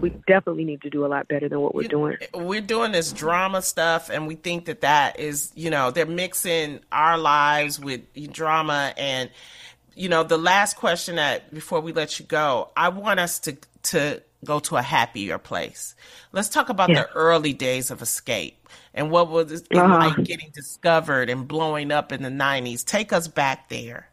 We 0.00 0.10
definitely 0.28 0.64
need 0.64 0.82
to 0.82 0.90
do 0.90 1.04
a 1.04 1.08
lot 1.08 1.26
better 1.26 1.48
than 1.48 1.60
what 1.60 1.74
we're 1.74 1.82
you, 1.82 1.88
doing. 1.88 2.16
We're 2.32 2.60
doing 2.60 2.92
this 2.92 3.12
drama 3.12 3.62
stuff, 3.62 4.08
and 4.08 4.28
we 4.28 4.36
think 4.36 4.66
that 4.66 4.82
that 4.82 5.18
is, 5.18 5.50
you 5.56 5.70
know, 5.70 5.90
they're 5.90 6.06
mixing 6.06 6.80
our 6.92 7.18
lives 7.18 7.80
with 7.80 8.02
drama. 8.32 8.94
And 8.96 9.30
you 9.96 10.08
know, 10.08 10.22
the 10.22 10.38
last 10.38 10.76
question 10.76 11.16
that 11.16 11.52
before 11.52 11.80
we 11.80 11.92
let 11.92 12.20
you 12.20 12.26
go, 12.26 12.70
I 12.76 12.90
want 12.90 13.18
us 13.18 13.40
to 13.40 13.56
to 13.84 14.22
go 14.44 14.58
to 14.60 14.76
a 14.76 14.82
happier 14.82 15.38
place. 15.38 15.94
Let's 16.32 16.48
talk 16.48 16.68
about 16.68 16.90
yeah. 16.90 17.02
the 17.02 17.12
early 17.12 17.52
days 17.52 17.90
of 17.90 18.00
Xscape 18.00 18.54
and 18.94 19.10
what 19.10 19.30
was 19.30 19.52
it 19.52 19.68
uh-huh. 19.74 19.98
like 19.98 20.24
getting 20.24 20.50
discovered 20.52 21.30
and 21.30 21.46
blowing 21.46 21.92
up 21.92 22.12
in 22.12 22.22
the 22.22 22.28
90s. 22.28 22.84
Take 22.84 23.12
us 23.12 23.28
back 23.28 23.68
there. 23.68 24.08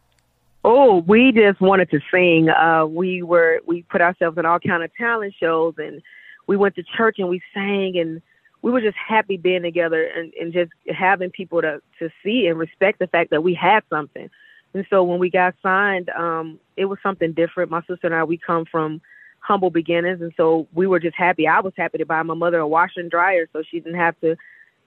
Oh, 0.64 0.98
we 1.08 1.32
just 1.32 1.62
wanted 1.62 1.90
to 1.92 2.00
sing. 2.12 2.50
Uh, 2.50 2.86
we 2.86 3.24
were 3.24 3.62
we 3.66 3.84
put 3.84 4.02
ourselves 4.02 4.38
in 4.38 4.46
all 4.46 4.60
kind 4.60 4.84
of 4.84 4.94
talent 4.96 5.34
shows, 5.40 5.76
and 5.78 6.02
we 6.48 6.58
went 6.58 6.76
to 6.76 6.84
church 6.84 7.16
and 7.18 7.30
we 7.30 7.42
sang, 7.54 7.98
and 7.98 8.22
we 8.62 8.72
were 8.72 8.82
just 8.82 8.98
happy 8.98 9.38
being 9.38 9.62
together 9.62 10.04
and, 10.04 10.34
and 10.34 10.52
just 10.52 10.72
having 10.90 11.32
people 11.32 11.62
to 11.62 11.82
to 12.00 12.10
see 12.24 12.48
and 12.48 12.60
respect 12.60 13.00
the 13.00 13.08
fact 13.08 13.30
that 13.30 13.42
we 13.42 13.54
had 13.54 13.84
something. 13.90 14.30
And 14.74 14.86
so 14.90 15.04
when 15.04 15.18
we 15.18 15.30
got 15.30 15.56
signed, 15.64 16.10
um, 16.10 16.60
it 16.76 16.86
was 16.86 17.00
something 17.02 17.32
different. 17.32 17.72
My 17.72 17.82
sister 17.82 18.08
and 18.08 18.14
I, 18.14 18.26
we 18.26 18.38
come 18.38 18.66
from 18.66 19.02
humble 19.50 19.72
beginnings, 19.72 20.22
and 20.22 20.32
so 20.38 20.68
we 20.74 20.86
were 20.86 21.00
just 21.00 21.18
happy. 21.18 21.48
I 21.48 21.60
was 21.60 21.74
happy 21.76 21.98
to 21.98 22.06
buy 22.06 22.22
my 22.22 22.36
mother 22.36 22.60
a 22.60 22.68
washer 22.68 23.00
and 23.00 23.10
dryer 23.10 23.50
so 23.52 23.64
she 23.64 23.80
didn't 23.80 24.00
have 24.00 24.20
to, 24.22 24.36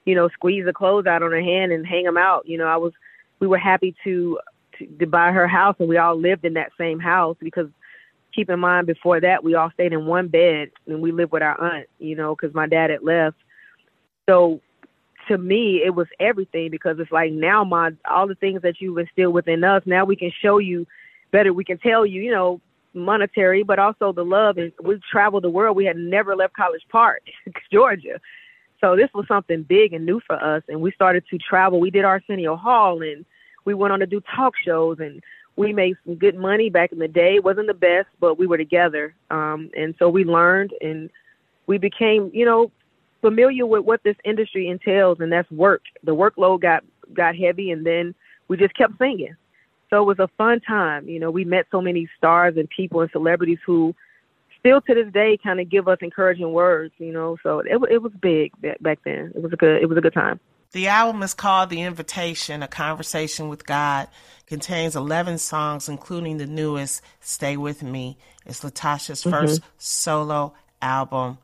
you 0.04 0.14
know, 0.14 0.28
squeeze 0.28 0.64
the 0.64 0.72
clothes 0.72 1.06
out 1.06 1.24
on 1.24 1.32
her 1.32 1.42
hand 1.42 1.72
and 1.72 1.84
hang 1.84 2.04
them 2.04 2.16
out. 2.16 2.46
You 2.46 2.58
know, 2.58 2.66
I 2.66 2.76
was, 2.76 2.92
we 3.40 3.48
were 3.48 3.58
happy 3.58 3.96
to, 4.04 4.38
to 4.78 4.86
to 5.00 5.06
buy 5.06 5.32
her 5.32 5.48
house, 5.48 5.74
and 5.80 5.88
we 5.88 5.98
all 5.98 6.16
lived 6.16 6.44
in 6.44 6.54
that 6.54 6.70
same 6.78 7.00
house 7.00 7.36
because 7.40 7.66
keep 8.32 8.48
in 8.48 8.60
mind 8.60 8.86
before 8.86 9.20
that 9.20 9.44
we 9.44 9.54
all 9.54 9.70
stayed 9.74 9.92
in 9.92 10.06
one 10.06 10.28
bed 10.28 10.70
and 10.86 11.02
we 11.02 11.12
lived 11.12 11.32
with 11.32 11.42
our 11.42 11.60
aunt, 11.60 11.86
you 11.98 12.16
know, 12.16 12.34
because 12.34 12.54
my 12.54 12.66
dad 12.66 12.88
had 12.88 13.02
left. 13.02 13.36
So 14.26 14.60
to 15.28 15.36
me, 15.36 15.82
it 15.84 15.94
was 15.94 16.06
everything 16.18 16.70
because 16.70 16.98
it's 16.98 17.12
like 17.12 17.32
now 17.32 17.64
my 17.64 17.90
all 18.08 18.26
the 18.26 18.34
things 18.36 18.62
that 18.62 18.80
you've 18.80 18.98
instilled 18.98 19.34
within 19.34 19.64
us, 19.64 19.82
now 19.86 20.04
we 20.04 20.16
can 20.16 20.32
show 20.40 20.58
you 20.58 20.86
better. 21.30 21.52
We 21.52 21.64
can 21.64 21.78
tell 21.78 22.06
you, 22.06 22.22
you 22.22 22.30
know, 22.30 22.60
monetary, 22.94 23.62
but 23.62 23.78
also 23.78 24.12
the 24.12 24.24
love. 24.24 24.58
And 24.58 24.72
we 24.82 25.00
traveled 25.10 25.44
the 25.44 25.50
world. 25.50 25.76
We 25.76 25.84
had 25.84 25.96
never 25.96 26.36
left 26.36 26.54
College 26.54 26.82
Park, 26.90 27.22
Georgia. 27.72 28.20
So 28.80 28.96
this 28.96 29.10
was 29.14 29.26
something 29.28 29.62
big 29.62 29.92
and 29.92 30.04
new 30.04 30.20
for 30.26 30.36
us. 30.36 30.62
And 30.68 30.80
we 30.80 30.92
started 30.92 31.24
to 31.30 31.38
travel. 31.38 31.80
We 31.80 31.90
did 31.90 32.04
Arsenio 32.04 32.56
Hall 32.56 33.02
and 33.02 33.24
we 33.64 33.74
went 33.74 33.92
on 33.92 34.00
to 34.00 34.06
do 34.06 34.20
talk 34.34 34.54
shows 34.64 34.98
and 34.98 35.22
we 35.56 35.72
made 35.72 35.96
some 36.04 36.16
good 36.16 36.34
money 36.34 36.70
back 36.70 36.92
in 36.92 36.98
the 36.98 37.08
day. 37.08 37.36
It 37.36 37.44
wasn't 37.44 37.68
the 37.68 37.74
best, 37.74 38.08
but 38.20 38.38
we 38.38 38.46
were 38.46 38.56
together. 38.56 39.14
Um, 39.30 39.70
and 39.76 39.94
so 39.98 40.08
we 40.08 40.24
learned 40.24 40.72
and 40.80 41.10
we 41.66 41.78
became, 41.78 42.30
you 42.34 42.44
know, 42.44 42.72
familiar 43.20 43.66
with 43.66 43.84
what 43.84 44.02
this 44.02 44.16
industry 44.24 44.68
entails 44.68 45.18
and 45.20 45.32
that's 45.32 45.50
work. 45.50 45.82
The 46.02 46.14
workload 46.14 46.62
got 46.62 46.84
got 47.14 47.36
heavy 47.36 47.70
and 47.70 47.86
then 47.86 48.14
we 48.48 48.56
just 48.56 48.74
kept 48.74 48.98
singing. 48.98 49.36
So 49.92 50.00
it 50.00 50.06
was 50.06 50.18
a 50.18 50.28
fun 50.38 50.60
time. 50.60 51.06
You 51.06 51.20
know, 51.20 51.30
we 51.30 51.44
met 51.44 51.66
so 51.70 51.82
many 51.82 52.08
stars 52.16 52.54
and 52.56 52.66
people 52.70 53.02
and 53.02 53.10
celebrities 53.10 53.58
who 53.66 53.94
still 54.58 54.80
to 54.80 54.94
this 54.94 55.12
day 55.12 55.38
kind 55.42 55.60
of 55.60 55.68
give 55.68 55.86
us 55.86 55.98
encouraging 56.00 56.50
words, 56.50 56.94
you 56.96 57.12
know. 57.12 57.36
So 57.42 57.58
it 57.58 57.78
it 57.90 58.02
was 58.02 58.12
big 58.22 58.52
back 58.80 59.00
then. 59.04 59.32
It 59.34 59.42
was 59.42 59.52
a 59.52 59.56
good 59.56 59.82
it 59.82 59.90
was 59.90 59.98
a 59.98 60.00
good 60.00 60.14
time. 60.14 60.40
The 60.70 60.88
album 60.88 61.22
is 61.22 61.34
called 61.34 61.68
The 61.68 61.82
Invitation, 61.82 62.62
A 62.62 62.68
Conversation 62.68 63.50
with 63.50 63.66
God. 63.66 64.08
Contains 64.46 64.96
11 64.96 65.36
songs, 65.36 65.90
including 65.90 66.38
the 66.38 66.46
newest, 66.46 67.02
Stay 67.20 67.58
With 67.58 67.82
Me. 67.82 68.16
It's 68.46 68.64
LaTocha's 68.64 69.20
mm-hmm. 69.20 69.30
first 69.30 69.60
solo 69.76 70.54
album. 70.80 71.36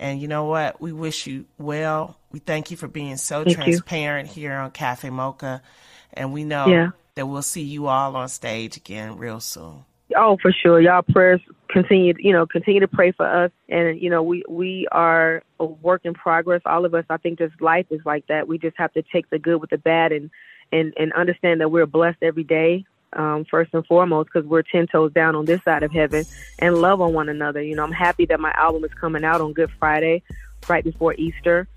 And 0.00 0.20
you 0.20 0.26
know 0.26 0.46
what? 0.46 0.80
We 0.80 0.90
wish 0.90 1.28
you 1.28 1.44
well. 1.58 2.18
We 2.32 2.40
thank 2.40 2.72
you 2.72 2.76
for 2.76 2.88
being 2.88 3.16
so 3.18 3.44
thank 3.44 3.56
transparent 3.56 4.30
you. 4.30 4.42
here 4.42 4.54
on 4.54 4.72
Cafe 4.72 5.08
Mocha. 5.10 5.62
And 6.14 6.32
we 6.32 6.42
know 6.42 6.66
yeah 6.66 6.90
that 7.14 7.26
we'll 7.26 7.42
see 7.42 7.62
you 7.62 7.86
all 7.86 8.16
on 8.16 8.28
stage 8.28 8.76
again 8.76 9.16
real 9.16 9.40
soon. 9.40 9.84
Oh, 10.16 10.36
for 10.40 10.52
sure. 10.52 10.80
Y'all 10.80 11.02
prayers 11.02 11.40
continue, 11.68 12.14
you 12.18 12.32
know, 12.32 12.46
continue 12.46 12.80
to 12.80 12.88
pray 12.88 13.12
for 13.12 13.26
us. 13.26 13.50
And, 13.68 14.00
you 14.00 14.10
know, 14.10 14.22
we, 14.22 14.42
we 14.48 14.86
are 14.92 15.42
a 15.58 15.64
work 15.64 16.02
in 16.04 16.14
progress. 16.14 16.60
All 16.66 16.84
of 16.84 16.94
us, 16.94 17.04
I 17.08 17.16
think 17.16 17.38
this 17.38 17.52
life 17.60 17.86
is 17.90 18.00
like 18.04 18.26
that. 18.26 18.46
We 18.46 18.58
just 18.58 18.76
have 18.78 18.92
to 18.92 19.02
take 19.02 19.30
the 19.30 19.38
good 19.38 19.60
with 19.60 19.70
the 19.70 19.78
bad 19.78 20.12
and, 20.12 20.30
and, 20.70 20.92
and 20.98 21.12
understand 21.14 21.60
that 21.60 21.70
we're 21.70 21.86
blessed 21.86 22.22
every 22.22 22.44
day. 22.44 22.84
Um, 23.14 23.44
first 23.44 23.74
and 23.74 23.84
foremost, 23.84 24.30
because 24.32 24.48
we're 24.48 24.62
10 24.62 24.86
toes 24.86 25.12
down 25.12 25.36
on 25.36 25.44
this 25.44 25.62
side 25.64 25.82
of 25.82 25.92
heaven 25.92 26.24
and 26.60 26.80
love 26.80 27.02
on 27.02 27.12
one 27.12 27.28
another. 27.28 27.60
You 27.60 27.76
know, 27.76 27.84
I'm 27.84 27.92
happy 27.92 28.24
that 28.24 28.40
my 28.40 28.52
album 28.52 28.84
is 28.84 28.94
coming 28.94 29.22
out 29.22 29.42
on 29.42 29.52
Good 29.52 29.70
Friday, 29.78 30.22
right 30.66 30.82
before 30.82 31.12
Easter 31.18 31.68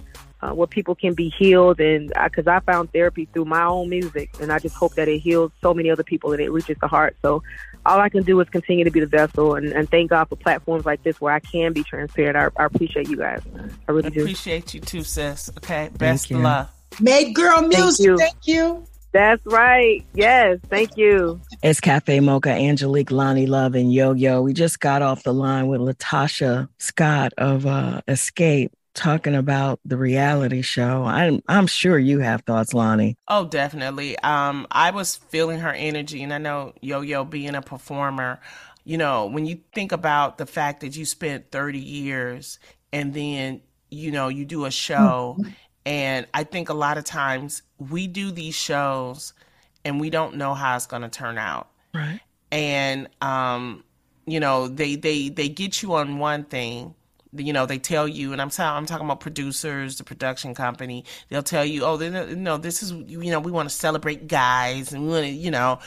uh, 0.42 0.52
where 0.52 0.68
people 0.68 0.96
can 0.96 1.14
be 1.14 1.30
healed. 1.30 1.80
And 1.80 2.12
because 2.24 2.48
I, 2.48 2.58
I 2.58 2.60
found 2.60 2.92
therapy 2.92 3.28
through 3.34 3.46
my 3.46 3.64
own 3.64 3.90
music, 3.90 4.30
and 4.40 4.52
I 4.52 4.60
just 4.60 4.76
hope 4.76 4.96
that 4.96 5.08
it 5.08 5.20
heals 5.20 5.52
so 5.62 5.74
many 5.74 5.90
other 5.90 6.04
people 6.04 6.32
and 6.32 6.42
it 6.42 6.52
reaches 6.52 6.78
the 6.80 6.88
heart. 6.88 7.16
So 7.22 7.44
all 7.86 8.00
I 8.00 8.10
can 8.10 8.24
do 8.24 8.40
is 8.40 8.50
continue 8.50 8.84
to 8.84 8.92
be 8.92 9.00
the 9.00 9.06
vessel, 9.06 9.56
and, 9.56 9.68
and 9.68 9.90
thank 9.90 10.10
God 10.10 10.26
for 10.26 10.36
platforms 10.36 10.86
like 10.86 11.04
this 11.04 11.22
where 11.22 11.34
I 11.34 11.40
can 11.40 11.74
be 11.74 11.84
transparent. 11.84 12.36
I, 12.36 12.62
I 12.62 12.66
appreciate 12.66 13.10
you 13.10 13.18
guys. 13.18 13.42
I 13.88 13.92
really 13.92 14.10
do. 14.10 14.22
Appreciate 14.22 14.74
you 14.74 14.80
too, 14.82 15.04
sis. 15.04 15.50
Okay, 15.58 15.90
best 15.98 16.32
of 16.32 16.40
luck. 16.40 16.72
Make 17.00 17.36
girl 17.36 17.62
music. 17.62 17.78
Thank 17.78 18.00
you. 18.00 18.18
Thank 18.18 18.48
you. 18.48 18.88
That's 19.12 19.46
right. 19.46 20.04
Yes. 20.14 20.60
Thank 20.70 20.98
you. 20.98 21.40
It's 21.64 21.80
Cafe 21.80 22.20
Mocha, 22.20 22.50
Angelique, 22.50 23.12
Lonnie 23.12 23.46
Love, 23.46 23.74
and 23.76 23.94
Yo 23.94 24.12
Yo. 24.12 24.42
We 24.42 24.52
just 24.52 24.82
got 24.82 25.02
off 25.02 25.24
the 25.24 25.34
line 25.34 25.68
with 25.68 25.80
LaTocha 25.80 26.68
Scott 26.80 27.32
of 27.38 27.66
uh, 27.66 28.02
Xscape 28.10 28.72
talking 28.96 29.36
about 29.36 29.80
the 29.86 29.98
reality 29.98 30.62
show. 30.62 31.04
I'm 31.04 31.44
I'm 31.48 31.68
sure 31.68 32.00
you 32.00 32.20
have 32.20 32.42
thoughts, 32.42 32.74
Lonnie. 32.74 33.18
Oh, 33.28 33.46
definitely. 33.46 34.18
Um, 34.20 34.66
I 34.72 34.92
was 34.92 35.16
feeling 35.16 35.60
her 35.60 35.72
energy, 35.72 36.24
and 36.24 36.34
I 36.34 36.40
know 36.40 36.74
Yo 36.82 37.02
Yo 37.02 37.24
being 37.24 37.54
a 37.54 37.62
performer. 37.62 38.40
You 38.84 38.98
know, 38.98 39.26
when 39.26 39.46
you 39.46 39.60
think 39.74 39.92
about 39.92 40.38
the 40.38 40.46
fact 40.46 40.82
that 40.82 40.96
you 40.96 41.06
spent 41.06 41.52
30 41.52 41.80
years 41.80 42.60
and 42.94 43.14
then 43.14 43.62
you 43.90 44.12
know 44.12 44.28
you 44.28 44.46
do 44.46 44.66
a 44.66 44.72
show, 44.72 45.36
mm-hmm. 45.40 45.52
and 45.86 46.26
I 46.34 46.44
think 46.44 46.70
a 46.70 46.74
lot 46.74 46.98
of 46.98 47.04
times 47.04 47.62
we 47.78 48.08
do 48.08 48.32
these 48.32 48.56
shows 48.56 49.34
and 49.84 50.00
we 50.00 50.10
don't 50.10 50.36
know 50.36 50.54
how 50.54 50.76
it's 50.76 50.88
going 50.88 51.04
to 51.04 51.10
turn 51.10 51.38
out. 51.38 51.70
Right. 51.94 52.20
And 52.52 53.08
um, 53.22 53.84
you 54.26 54.40
know, 54.40 54.68
they 54.68 54.96
they 54.96 55.30
they 55.30 55.50
get 55.50 55.82
you 55.84 55.94
on 55.94 56.18
one 56.18 56.46
thing 56.46 56.96
you 57.38 57.54
know 57.54 57.66
they 57.66 57.78
tell 57.78 58.08
you 58.08 58.34
and 58.34 58.42
i'm 58.42 58.50
I'm 58.60 58.86
talking 58.86 59.06
about 59.06 59.20
producers 59.20 59.98
the 59.98 60.04
production 60.04 60.54
company. 60.54 61.06
They'll 61.30 61.44
tell 61.44 61.66
you 61.66 61.84
oh 61.84 62.00
you 62.00 62.16
uh, 62.16 62.26
know 62.36 62.58
this 62.58 62.84
is 62.84 62.92
you 62.92 63.32
know 63.32 63.40
we 63.40 63.52
want 63.52 63.70
to 63.70 63.76
celebrate 63.76 64.28
guys 64.28 64.94
and 64.94 65.04
we 65.04 65.10
want 65.10 65.26
to 65.26 65.32
you 65.32 65.52
know. 65.52 65.80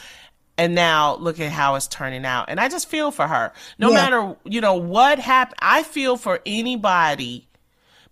And 0.56 0.74
now 0.74 1.14
look 1.14 1.38
at 1.38 1.52
how 1.52 1.76
it's 1.76 1.86
turning 1.86 2.24
out. 2.24 2.46
And 2.48 2.58
i 2.58 2.68
just 2.68 2.88
feel 2.88 3.10
for 3.10 3.26
her. 3.26 3.52
No 3.78 3.90
yeah. 3.90 3.94
matter 3.94 4.36
you 4.44 4.60
know 4.60 4.74
what 4.74 5.18
happened 5.18 5.58
i 5.60 5.82
feel 5.82 6.16
for 6.16 6.40
anybody 6.44 7.48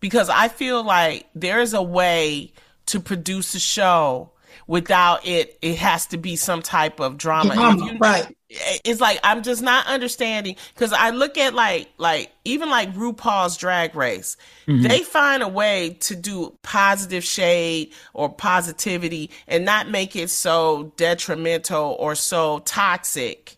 because 0.00 0.28
i 0.28 0.48
feel 0.48 0.84
like 0.84 1.26
there's 1.34 1.74
a 1.74 1.82
way 1.82 2.52
to 2.86 3.00
produce 3.00 3.54
a 3.54 3.60
show 3.60 4.30
without 4.66 5.26
it 5.26 5.58
it 5.62 5.76
has 5.76 6.06
to 6.06 6.16
be 6.16 6.36
some 6.36 6.62
type 6.62 7.00
of 7.00 7.16
drama, 7.16 7.54
drama 7.54 7.92
you, 7.92 7.98
right. 7.98 8.36
It's 8.48 9.00
like 9.00 9.18
i'm 9.24 9.42
just 9.42 9.60
not 9.60 9.86
understanding 9.86 10.56
because 10.72 10.92
i 10.92 11.10
look 11.10 11.36
at 11.36 11.52
like 11.52 11.88
like 11.98 12.30
even 12.44 12.70
like 12.70 12.94
rupaul's 12.94 13.56
drag 13.56 13.94
race. 13.96 14.36
Mm-hmm. 14.66 14.86
they 14.86 15.00
find 15.00 15.42
a 15.42 15.48
way 15.48 15.96
to 16.00 16.14
do 16.16 16.56
positive 16.62 17.24
shade 17.24 17.92
or 18.14 18.28
positivity 18.28 19.30
and 19.48 19.64
not 19.64 19.90
make 19.90 20.14
it 20.14 20.30
so 20.30 20.92
detrimental 20.96 21.96
or 21.98 22.14
so 22.14 22.60
toxic 22.60 23.56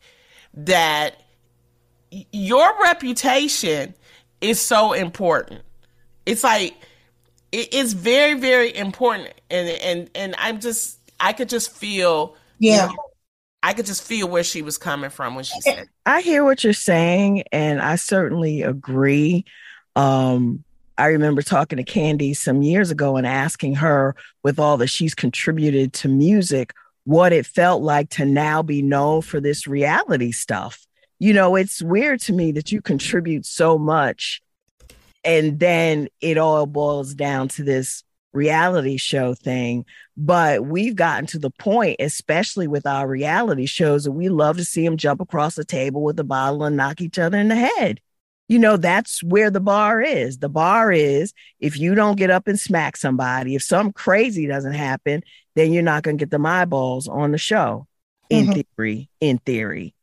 that 0.54 1.22
your 2.32 2.72
reputation 2.82 3.94
is 4.40 4.60
so 4.60 4.92
important. 4.92 5.62
It's 6.26 6.44
like 6.44 6.74
it's 7.52 7.92
very 7.92 8.34
very 8.34 8.74
important 8.76 9.32
and 9.50 9.68
and 9.68 10.10
and 10.14 10.34
i'm 10.38 10.60
just 10.60 10.98
I 11.20 11.32
could 11.32 11.48
just 11.48 11.72
feel. 11.72 12.36
Yeah. 12.58 12.88
You 12.88 12.96
know, 12.96 13.02
I 13.62 13.72
could 13.72 13.86
just 13.86 14.02
feel 14.02 14.28
where 14.28 14.44
she 14.44 14.62
was 14.62 14.78
coming 14.78 15.10
from 15.10 15.34
when 15.34 15.44
she 15.44 15.60
said. 15.60 15.88
I 16.06 16.20
hear 16.20 16.44
what 16.44 16.62
you're 16.62 16.72
saying, 16.72 17.42
and 17.50 17.80
I 17.80 17.96
certainly 17.96 18.62
agree. 18.62 19.44
Um, 19.96 20.62
I 20.96 21.06
remember 21.06 21.42
talking 21.42 21.76
to 21.78 21.84
Kandi 21.84 22.36
some 22.36 22.62
years 22.62 22.92
ago 22.92 23.16
and 23.16 23.26
asking 23.26 23.76
her, 23.76 24.14
with 24.44 24.60
all 24.60 24.76
that 24.76 24.88
she's 24.88 25.14
contributed 25.14 25.92
to 25.94 26.08
music, 26.08 26.72
what 27.04 27.32
it 27.32 27.46
felt 27.46 27.82
like 27.82 28.10
to 28.10 28.24
now 28.24 28.62
be 28.62 28.80
known 28.80 29.22
for 29.22 29.40
this 29.40 29.66
reality 29.66 30.30
stuff. 30.30 30.86
You 31.18 31.32
know, 31.32 31.56
it's 31.56 31.82
weird 31.82 32.20
to 32.22 32.32
me 32.32 32.52
that 32.52 32.70
you 32.70 32.80
contribute 32.80 33.44
so 33.44 33.76
much 33.76 34.40
and 35.28 35.60
then 35.60 36.08
it 36.22 36.38
all 36.38 36.64
boils 36.64 37.14
down 37.14 37.48
to 37.48 37.62
this 37.62 38.02
reality 38.32 38.96
show 38.96 39.34
thing. 39.34 39.84
But 40.16 40.64
we've 40.64 40.96
gotten 40.96 41.26
to 41.26 41.38
the 41.38 41.50
point, 41.50 41.96
especially 42.00 42.66
with 42.66 42.86
our 42.86 43.06
reality 43.06 43.66
shows, 43.66 44.04
that 44.04 44.12
we 44.12 44.30
love 44.30 44.56
to 44.56 44.64
see 44.64 44.86
them 44.86 44.96
jump 44.96 45.20
across 45.20 45.54
the 45.54 45.66
table 45.66 46.02
with 46.02 46.18
a 46.18 46.24
bottle 46.24 46.64
and 46.64 46.78
knock 46.78 47.02
each 47.02 47.18
other 47.18 47.36
in 47.36 47.48
the 47.48 47.56
head. 47.56 48.00
You 48.48 48.58
know, 48.58 48.78
that's 48.78 49.22
where 49.22 49.50
the 49.50 49.60
bar 49.60 50.00
is. 50.00 50.38
The 50.38 50.48
bar 50.48 50.90
is 50.90 51.34
if 51.60 51.78
you 51.78 51.94
don't 51.94 52.16
get 52.16 52.30
up 52.30 52.48
and 52.48 52.58
smack 52.58 52.96
somebody, 52.96 53.54
if 53.54 53.62
some 53.62 53.92
crazy 53.92 54.46
doesn't 54.46 54.72
happen, 54.72 55.22
then 55.56 55.74
you're 55.74 55.82
not 55.82 56.04
going 56.04 56.16
to 56.16 56.24
get 56.24 56.30
the 56.30 56.42
eyeballs 56.42 57.06
on 57.06 57.32
the 57.32 57.38
show. 57.38 57.86
In 58.30 58.46
mm-hmm. 58.46 58.60
theory, 58.76 59.10
in 59.20 59.38
theory. 59.38 59.94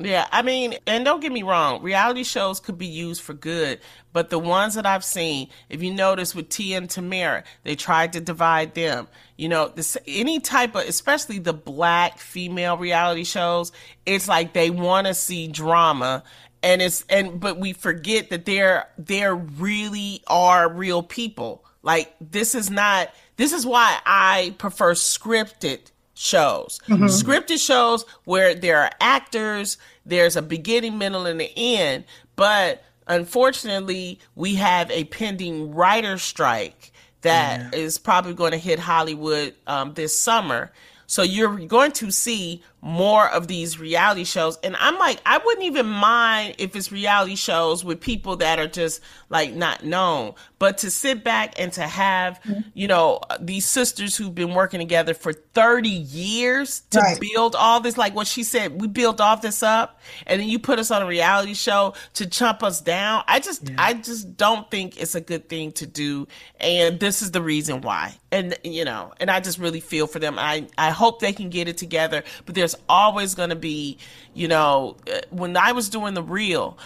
Yeah, 0.00 0.26
I 0.32 0.42
mean, 0.42 0.74
and 0.88 1.04
don't 1.04 1.20
get 1.20 1.30
me 1.30 1.44
wrong, 1.44 1.80
reality 1.80 2.24
shows 2.24 2.58
could 2.58 2.76
be 2.76 2.86
used 2.86 3.22
for 3.22 3.32
good, 3.32 3.78
but 4.12 4.28
the 4.28 4.40
ones 4.40 4.74
that 4.74 4.84
I've 4.86 5.04
seen, 5.04 5.50
if 5.68 5.84
you 5.84 5.94
notice 5.94 6.34
with 6.34 6.48
T 6.48 6.74
and 6.74 6.90
Tamara, 6.90 7.44
they 7.62 7.76
tried 7.76 8.12
to 8.14 8.20
divide 8.20 8.74
them. 8.74 9.06
You 9.36 9.48
know, 9.48 9.68
this 9.68 9.96
any 10.04 10.40
type 10.40 10.74
of, 10.74 10.82
especially 10.82 11.38
the 11.38 11.52
black 11.52 12.18
female 12.18 12.76
reality 12.76 13.22
shows, 13.22 13.70
it's 14.04 14.26
like 14.26 14.52
they 14.52 14.68
want 14.68 15.06
to 15.06 15.14
see 15.14 15.46
drama, 15.46 16.24
and 16.60 16.82
it's 16.82 17.04
and 17.08 17.38
but 17.38 17.60
we 17.60 17.72
forget 17.72 18.30
that 18.30 18.46
they're 18.46 18.88
they're 18.98 19.36
really 19.36 20.24
are 20.26 20.68
real 20.72 21.04
people. 21.04 21.64
Like 21.84 22.12
this 22.20 22.56
is 22.56 22.68
not. 22.68 23.14
This 23.36 23.52
is 23.52 23.64
why 23.64 24.00
I 24.04 24.56
prefer 24.58 24.94
scripted 24.94 25.92
shows. 26.14 26.80
Mm-hmm. 26.88 27.04
Scripted 27.06 27.64
shows 27.64 28.04
where 28.24 28.54
there 28.54 28.80
are 28.80 28.90
actors, 29.00 29.76
there's 30.06 30.36
a 30.36 30.42
beginning, 30.42 30.98
middle, 30.98 31.26
and 31.26 31.40
the 31.40 31.52
end. 31.56 32.04
But 32.36 32.82
unfortunately, 33.06 34.20
we 34.34 34.54
have 34.54 34.90
a 34.90 35.04
pending 35.04 35.74
writer 35.74 36.18
strike 36.18 36.92
that 37.22 37.72
yeah. 37.72 37.78
is 37.78 37.98
probably 37.98 38.34
going 38.34 38.52
to 38.52 38.58
hit 38.58 38.78
Hollywood 38.78 39.54
um, 39.66 39.94
this 39.94 40.16
summer. 40.16 40.72
So 41.06 41.22
you're 41.22 41.58
going 41.66 41.92
to 41.92 42.10
see 42.10 42.62
more 42.84 43.26
of 43.30 43.48
these 43.48 43.80
reality 43.80 44.24
shows. 44.24 44.58
And 44.62 44.76
I'm 44.76 44.98
like, 44.98 45.18
I 45.24 45.38
wouldn't 45.38 45.64
even 45.64 45.86
mind 45.86 46.56
if 46.58 46.76
it's 46.76 46.92
reality 46.92 47.34
shows 47.34 47.82
with 47.82 47.98
people 47.98 48.36
that 48.36 48.58
are 48.58 48.68
just 48.68 49.00
like 49.30 49.54
not 49.54 49.84
known. 49.84 50.34
But 50.58 50.78
to 50.78 50.90
sit 50.90 51.24
back 51.24 51.58
and 51.58 51.72
to 51.72 51.80
have, 51.82 52.42
mm-hmm. 52.42 52.60
you 52.74 52.86
know, 52.86 53.20
these 53.40 53.64
sisters 53.64 54.18
who've 54.18 54.34
been 54.34 54.52
working 54.52 54.80
together 54.80 55.14
for 55.14 55.32
30 55.32 55.88
years 55.88 56.80
to 56.90 56.98
right. 56.98 57.18
build 57.18 57.56
all 57.56 57.80
this, 57.80 57.96
like 57.96 58.14
what 58.14 58.26
she 58.26 58.42
said, 58.42 58.78
we 58.78 58.86
built 58.86 59.18
all 59.18 59.38
this 59.38 59.62
up 59.62 60.00
and 60.26 60.38
then 60.38 60.48
you 60.48 60.58
put 60.58 60.78
us 60.78 60.90
on 60.90 61.00
a 61.00 61.06
reality 61.06 61.54
show 61.54 61.94
to 62.14 62.26
chump 62.26 62.62
us 62.62 62.82
down. 62.82 63.24
I 63.26 63.40
just, 63.40 63.66
yeah. 63.66 63.76
I 63.78 63.94
just 63.94 64.36
don't 64.36 64.70
think 64.70 65.00
it's 65.00 65.14
a 65.14 65.22
good 65.22 65.48
thing 65.48 65.72
to 65.72 65.86
do. 65.86 66.28
And 66.60 67.00
this 67.00 67.22
is 67.22 67.30
the 67.30 67.40
reason 67.40 67.80
why. 67.80 68.14
And, 68.30 68.58
you 68.62 68.84
know, 68.84 69.14
and 69.20 69.30
I 69.30 69.40
just 69.40 69.58
really 69.58 69.80
feel 69.80 70.06
for 70.06 70.18
them. 70.18 70.38
I, 70.38 70.66
I 70.76 70.90
hope 70.90 71.20
they 71.20 71.32
can 71.32 71.48
get 71.48 71.66
it 71.66 71.78
together, 71.78 72.24
but 72.44 72.54
there's 72.54 72.73
always 72.88 73.34
going 73.34 73.50
to 73.50 73.56
be, 73.56 73.98
you 74.34 74.48
know, 74.48 74.96
uh, 75.12 75.20
when 75.30 75.56
I 75.56 75.72
was 75.72 75.88
doing 75.88 76.14
the 76.14 76.22
real, 76.22 76.78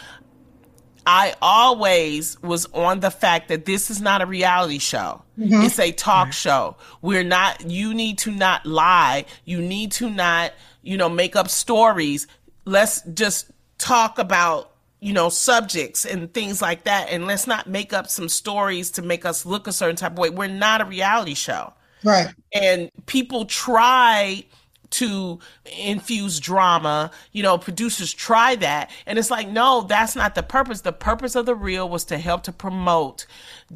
I 1.07 1.35
always 1.41 2.41
was 2.43 2.67
on 2.67 3.01
the 3.01 3.11
fact 3.11 3.49
that 3.49 3.65
this 3.65 3.91
is 3.91 4.01
not 4.01 4.21
a 4.21 4.27
reality 4.27 4.79
show. 4.79 5.23
Mm-hmm. 5.39 5.63
It's 5.63 5.79
a 5.79 5.91
talk 5.91 6.33
show. 6.33 6.77
We're 7.01 7.25
not, 7.25 7.71
you 7.71 7.95
need 7.95 8.19
to 8.19 8.31
not 8.31 8.67
lie. 8.67 9.25
You 9.47 9.63
need 9.63 9.93
to 9.93 10.11
not, 10.11 10.53
you 10.83 10.99
know, 10.99 11.09
make 11.09 11.35
up 11.35 11.49
stories. 11.49 12.27
Let's 12.67 13.01
just 13.03 13.51
talk 13.79 14.19
about, 14.19 14.73
you 15.01 15.15
know, 15.15 15.31
subjects 15.31 16.05
and 16.05 16.35
things 16.35 16.61
like 16.61 16.85
that. 16.85 17.09
And 17.09 17.27
let's 17.27 17.47
not 17.47 17.69
make 17.69 17.95
up 17.95 18.09
some 18.09 18.29
stories 18.29 18.91
to 18.93 19.03
make 19.03 19.25
us 19.25 19.47
look 19.47 19.67
a 19.67 19.73
certain 19.73 19.97
type 19.97 20.13
of 20.13 20.19
way. 20.19 20.29
We're 20.29 20.49
not 20.49 20.83
a 20.83 20.85
reality 20.85 21.35
show. 21.35 21.73
Right. 22.05 22.29
And 22.53 22.91
people 23.07 23.47
try 23.47 24.45
to 24.91 25.39
infuse 25.79 26.41
drama 26.41 27.11
you 27.33 27.43
know 27.43 27.59
producers 27.59 28.13
try 28.13 28.55
that 28.57 28.91
and 29.07 29.19
it's 29.19 29.31
like 29.31 29.49
no 29.49 29.83
that's 29.83 30.17
not 30.17 30.35
the 30.35 30.43
purpose. 30.43 30.81
The 30.83 30.93
purpose 30.93 31.35
of 31.35 31.47
the 31.47 31.55
real 31.55 31.89
was 31.89 32.05
to 32.07 32.19
help 32.19 32.43
to 32.45 32.53
promote 32.53 33.27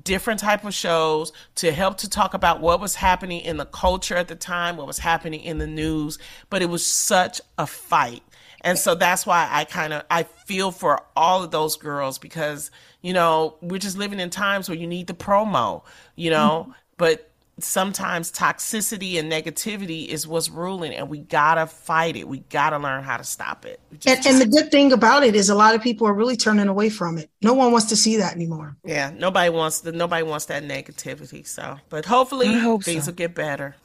different 0.03 0.41
type 0.41 0.65
of 0.65 0.75
shows 0.75 1.33
to 1.57 1.73
help 1.73 1.99
to 1.99 2.09
talk 2.09 2.35
about 2.35 2.61
what 2.61 2.81
was 2.81 2.95
happening 2.95 3.41
in 3.41 3.57
the 3.57 3.67
culture 3.67 4.17
at 4.17 4.29
the 4.29 4.37
time 4.37 4.77
what 4.77 4.87
was 4.87 4.99
happening 4.99 5.41
in 5.41 5.59
the 5.59 5.67
news 5.67 6.19
but 6.51 6.63
it 6.63 6.67
was 6.67 6.85
such 6.85 7.41
a 7.59 7.67
fight. 7.67 8.23
And 8.65 8.79
so 8.79 8.95
that's 8.95 9.27
why 9.27 9.49
i 9.51 9.65
kind 9.65 9.93
of 9.93 10.05
i 10.11 10.23
feel 10.23 10.71
for 10.71 11.03
all 11.17 11.43
of 11.43 11.51
those 11.51 11.77
girls 11.77 12.19
because 12.19 12.71
you 13.01 13.13
know 13.13 13.57
we're 13.61 13.79
just 13.79 13.99
living 13.99 14.21
in 14.21 14.31
times 14.31 14.69
where 14.69 14.79
you 14.79 14.87
need 14.87 15.07
the 15.09 15.15
promo 15.15 15.83
you 16.15 16.31
know? 16.31 16.67
Mm-hmm. 16.69 16.73
but 16.97 17.32
sometimes 17.65 18.31
toxicity 18.31 19.19
and 19.19 19.31
negativity 19.31 20.09
is 20.09 20.27
what's 20.27 20.49
ruling 20.49 20.95
and 20.95 21.09
we 21.09 21.19
gotta 21.19 21.67
fight 21.67 22.17
it 22.17 22.29
we 22.29 22.41
gotta 22.51 22.79
learn 22.79 23.03
how 23.03 23.17
to 23.17 23.25
stop 23.25 23.65
it 23.65 23.81
just, 23.99 24.27
and, 24.27 24.27
and, 24.27 24.41
the 24.41 24.47
good 24.47 24.71
thing 24.71 24.93
about 24.93 25.23
it 25.23 25.35
is 25.35 25.49
a 25.49 25.55
lot 25.55 25.75
of 25.75 25.83
people 25.83 26.07
are 26.07 26.15
really 26.15 26.37
turning 26.37 26.69
away 26.69 26.89
from 26.89 27.19
it 27.19 27.31
no 27.43 27.55
one 27.55 27.73
wants 27.73 27.87
to 27.87 27.97
see 27.97 28.17
that 28.17 28.35
anymore 28.35 28.77
yeah 28.85 29.11
nobody 29.17 29.51
wants 29.51 29.81
the 29.81 29.93
nobody 29.93 30.23
wants 30.23 30.47
that 30.47 30.63
negativity 30.63 31.47
so 31.47 31.77
but 31.89 32.05
hopefully 32.05 32.49
things 32.81 33.05
so. 33.05 33.11
will 33.11 33.17
get 33.17 33.35
better 33.35 33.77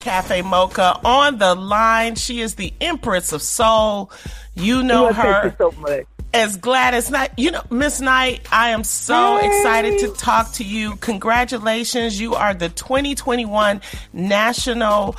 Cafe 0.00 0.42
Mocha 0.42 1.00
on 1.02 1.38
the 1.38 1.54
line. 1.54 2.14
She 2.14 2.42
is 2.42 2.56
the 2.56 2.74
Empress 2.78 3.32
of 3.32 3.40
Soul. 3.40 4.12
You 4.52 4.82
know 4.82 5.14
her. 5.14 5.46
You 5.46 5.54
so 5.56 5.70
much 5.80 6.04
as 6.34 6.56
Gladys 6.56 7.10
Knight. 7.10 7.30
You 7.36 7.52
know, 7.52 7.62
Miss 7.70 8.00
Knight, 8.00 8.46
I 8.52 8.70
am 8.70 8.84
so 8.84 9.38
hey. 9.38 9.46
excited 9.46 10.00
to 10.00 10.08
talk 10.14 10.52
to 10.54 10.64
you. 10.64 10.96
Congratulations. 10.96 12.20
You 12.20 12.34
are 12.34 12.52
the 12.52 12.68
2021 12.68 13.80
National 14.12 15.16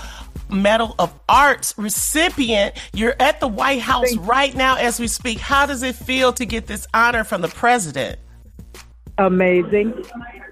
Medal 0.50 0.94
of 1.00 1.14
Arts 1.28 1.74
recipient. 1.78 2.76
You're 2.94 3.16
at 3.20 3.40
the 3.40 3.48
White 3.48 3.82
House 3.82 4.16
right 4.18 4.54
now 4.54 4.76
as 4.76 5.00
we 5.00 5.08
speak. 5.08 5.40
How 5.40 5.66
does 5.66 5.82
it 5.82 5.96
feel 5.96 6.34
to 6.34 6.46
get 6.46 6.68
this 6.68 6.86
honor 6.94 7.24
from 7.24 7.42
the 7.42 7.48
president? 7.48 8.20
amazing. 9.18 9.94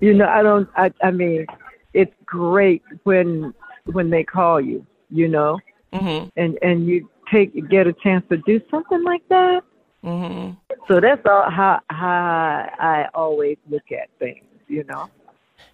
You 0.02 0.14
know, 0.14 0.28
I 0.28 0.42
don't. 0.42 0.70
I, 0.76 0.92
I 1.02 1.12
mean, 1.12 1.46
it's 1.94 2.14
great 2.26 2.82
when 3.04 3.54
when 3.86 4.10
they 4.10 4.24
call 4.24 4.60
you. 4.62 4.86
You 5.10 5.28
know, 5.28 5.60
mm-hmm. 5.92 6.30
and 6.38 6.58
and 6.62 6.88
you 6.88 7.10
take 7.32 7.70
get 7.70 7.88
a 7.88 7.94
chance 7.94 8.26
to 8.30 8.38
do 8.38 8.62
something 8.72 9.04
like 9.04 9.28
that. 9.30 9.64
Mm-hmm. 10.04 10.52
So 10.88 11.00
that's 11.00 11.22
all 11.26 11.50
how 11.50 11.80
how 11.90 12.70
I 12.80 13.08
always 13.14 13.58
look 13.70 13.92
at 13.92 14.10
things. 14.20 14.46
You 14.68 14.84
know. 14.86 15.10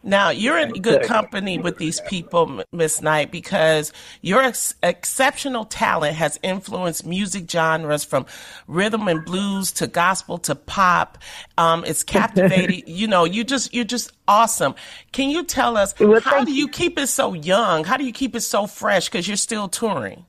Now, 0.02 0.30
you're 0.30 0.58
in 0.58 0.72
good 0.72 1.04
company 1.04 1.58
with 1.58 1.78
these 1.78 2.00
people, 2.02 2.64
Miss 2.72 3.02
Knight, 3.02 3.32
because 3.32 3.92
your 4.22 4.42
ex- 4.42 4.76
exceptional 4.82 5.66
talent 5.66 6.16
has 6.16 6.40
influenced 6.42 7.06
music 7.06 7.52
genres 7.52 8.06
from 8.06 8.26
rhythm 8.68 9.10
and 9.10 9.26
blues 9.26 9.74
to 9.74 9.88
gospel 9.88 10.38
to 10.40 10.56
pop. 10.56 11.18
Um, 11.58 11.84
it's 11.86 12.04
captivating. 12.04 12.84
you 12.88 13.08
know, 13.08 13.26
you 13.26 13.44
just 13.44 13.74
you're 13.74 13.84
just 13.84 14.14
awesome. 14.26 14.74
Can 15.12 15.30
you 15.30 15.44
tell 15.44 15.76
us 15.76 15.94
well, 16.00 16.22
how 16.22 16.46
do 16.46 16.54
you 16.54 16.70
keep 16.70 16.98
it 16.98 17.08
so 17.08 17.34
young? 17.34 17.84
How 17.84 17.98
do 17.98 18.06
you 18.06 18.14
keep 18.14 18.36
it 18.36 18.42
so 18.42 18.68
fresh? 18.68 19.10
Because 19.10 19.28
you're 19.28 19.38
still 19.38 19.68
touring. 19.68 20.26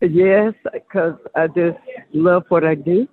Yes, 0.00 0.54
because 0.72 1.14
I 1.34 1.46
just 1.48 1.78
love 2.12 2.44
what 2.48 2.64
I 2.64 2.74
do 2.74 3.06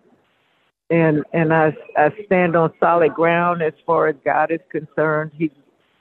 and 0.89 1.23
and 1.33 1.53
I 1.53 1.73
I 1.97 2.09
stand 2.25 2.55
on 2.55 2.73
solid 2.79 3.13
ground 3.13 3.61
as 3.61 3.73
far 3.85 4.07
as 4.07 4.15
God 4.23 4.51
is 4.51 4.59
concerned. 4.69 5.31
He 5.35 5.51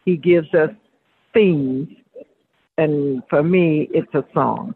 He 0.05 0.17
gives 0.17 0.53
us 0.55 0.71
themes, 1.35 1.89
and 2.79 3.23
for 3.29 3.43
me, 3.43 3.89
it's 3.93 4.13
a 4.15 4.25
song. 4.33 4.75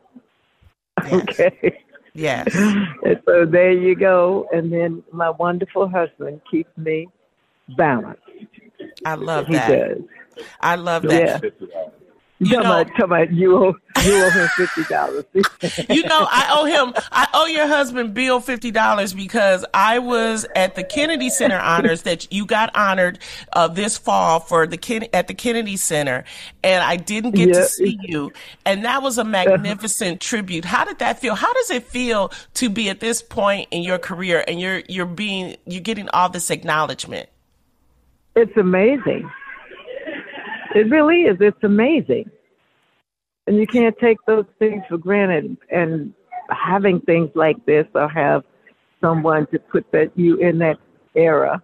Yes. 1.05 1.23
Okay. 1.23 1.79
Yes. 2.13 2.49
And 3.03 3.21
so 3.25 3.47
there 3.47 3.73
you 3.73 3.95
go. 3.95 4.47
And 4.53 4.73
then 4.73 5.03
my 5.13 5.31
wonderful 5.31 5.89
husband 5.89 6.41
keeps 6.51 6.77
me 6.77 7.09
balanced. 7.77 8.21
I 9.05 9.15
love 9.15 9.47
he 9.47 9.53
that. 9.55 9.69
does. 9.69 10.03
I 10.61 10.75
love 10.75 11.05
that. 11.05 11.43
Yeah. 11.43 11.51
You 12.43 12.55
Come 12.55 12.63
know- 12.63 12.73
on, 12.73 12.89
come 12.97 13.13
on, 13.13 13.35
you 13.37 13.55
owe 13.55 13.75
you 14.03 14.15
owe 14.15 14.31
him 14.31 14.49
fifty 14.57 14.85
dollars. 14.85 15.25
you 15.91 16.03
know, 16.05 16.27
I 16.31 16.49
owe 16.53 16.65
him. 16.65 16.95
I 17.13 17.29
owe 17.35 17.45
your 17.45 17.67
husband 17.67 18.15
Bill 18.15 18.41
fifty 18.41 18.71
dollars 18.71 19.13
because 19.13 19.63
I 19.75 19.99
was 19.99 20.47
at 20.57 20.75
the 20.75 20.83
Kennedy 20.83 21.29
Center 21.29 21.59
honors 21.59 22.01
that 22.03 22.33
you 22.33 22.47
got 22.47 22.75
honored 22.75 23.19
uh, 23.53 23.69
this 23.69 23.99
fall 23.99 24.41
for 24.41 24.67
the 24.67 24.79
Ken- 24.79 25.09
at 25.13 25.29
the 25.29 25.35
Kennedy 25.35 25.77
Center, 25.77 26.25
and 26.65 26.83
I 26.83 26.97
didn't 26.97 27.33
get 27.33 27.53
to 27.53 27.65
see 27.67 27.99
you, 28.01 28.33
and 28.65 28.87
that 28.87 29.03
was 29.03 29.19
a 29.19 29.25
magnificent 29.25 30.23
tribute. 30.23 30.65
How 30.65 30.87
did 30.87 30.99
that 31.01 31.21
feel? 31.21 31.35
How 31.35 31.53
does 31.53 31.71
it 31.71 31.83
feel 31.85 32.33
to 32.55 32.71
be 32.71 32.89
at 32.89 33.01
this 33.01 33.21
point 33.21 33.69
in 33.71 33.83
your 33.83 33.99
career 33.99 34.43
and 34.49 34.59
you're 34.59 34.81
you're 34.89 35.05
being 35.05 35.57
you're 35.67 35.83
getting 35.83 36.09
all 36.09 36.31
this 36.31 36.51
acknowledgement? 36.51 37.29
It's 38.35 38.57
amazing. 38.57 39.31
It 40.75 40.91
really 40.91 41.23
is. 41.23 41.37
It's 41.41 41.63
amazing. 41.65 42.31
And 43.47 43.57
you 43.57 43.67
can't 43.67 43.97
take 43.99 44.19
those 44.27 44.45
things 44.59 44.83
for 44.89 44.99
granted. 44.99 45.57
And 45.71 46.13
having 46.51 47.01
things 47.01 47.31
like 47.35 47.65
this 47.67 47.87
or 47.95 48.09
have 48.09 48.45
someone 49.01 49.47
to 49.49 49.59
put 49.59 49.91
that 49.93 50.11
you 50.17 50.37
in 50.37 50.59
that 50.59 50.79
era, 51.15 51.63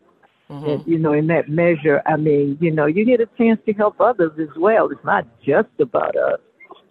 and, 0.48 0.86
you 0.86 0.98
know, 0.98 1.12
in 1.12 1.26
that 1.26 1.48
measure, 1.48 2.02
I 2.06 2.16
mean, 2.16 2.56
you 2.60 2.70
know, 2.70 2.86
you 2.86 3.04
get 3.04 3.20
a 3.20 3.26
chance 3.36 3.60
to 3.66 3.72
help 3.72 4.00
others 4.00 4.30
as 4.40 4.48
well. 4.56 4.88
It's 4.90 5.04
not 5.04 5.26
just 5.44 5.68
about 5.80 6.16
us, 6.16 6.38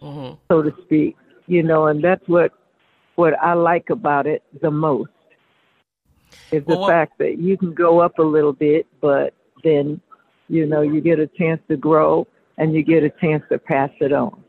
Mm-hmm. 0.02 0.36
so 0.52 0.62
to 0.62 0.74
speak. 0.84 1.16
You 1.48 1.64
know, 1.64 1.88
and 1.88 2.04
that's 2.04 2.28
what 2.28 2.52
what 3.16 3.34
I 3.42 3.54
like 3.54 3.90
about 3.92 4.28
it 4.28 4.44
the 4.62 4.72
most 4.72 5.10
is 6.52 6.66
the 6.66 6.76
what- 6.76 6.90
fact 6.90 7.18
that 7.20 7.38
you 7.40 7.58
can 7.58 7.74
go 7.74 8.00
up 8.00 8.20
a 8.20 8.24
little 8.24 8.52
bit, 8.54 8.88
but 9.00 9.34
then 9.64 10.02
you 10.48 10.66
know 10.66 10.82
you 10.82 11.02
get 11.02 11.20
a 11.20 11.28
chance 11.28 11.62
to 11.70 11.78
grow 11.78 12.28
and 12.58 12.74
you 12.74 12.84
get 12.84 13.04
a 13.04 13.10
chance 13.10 13.44
to 13.50 13.58
pass 13.58 13.90
it 14.00 14.14
on. 14.14 14.44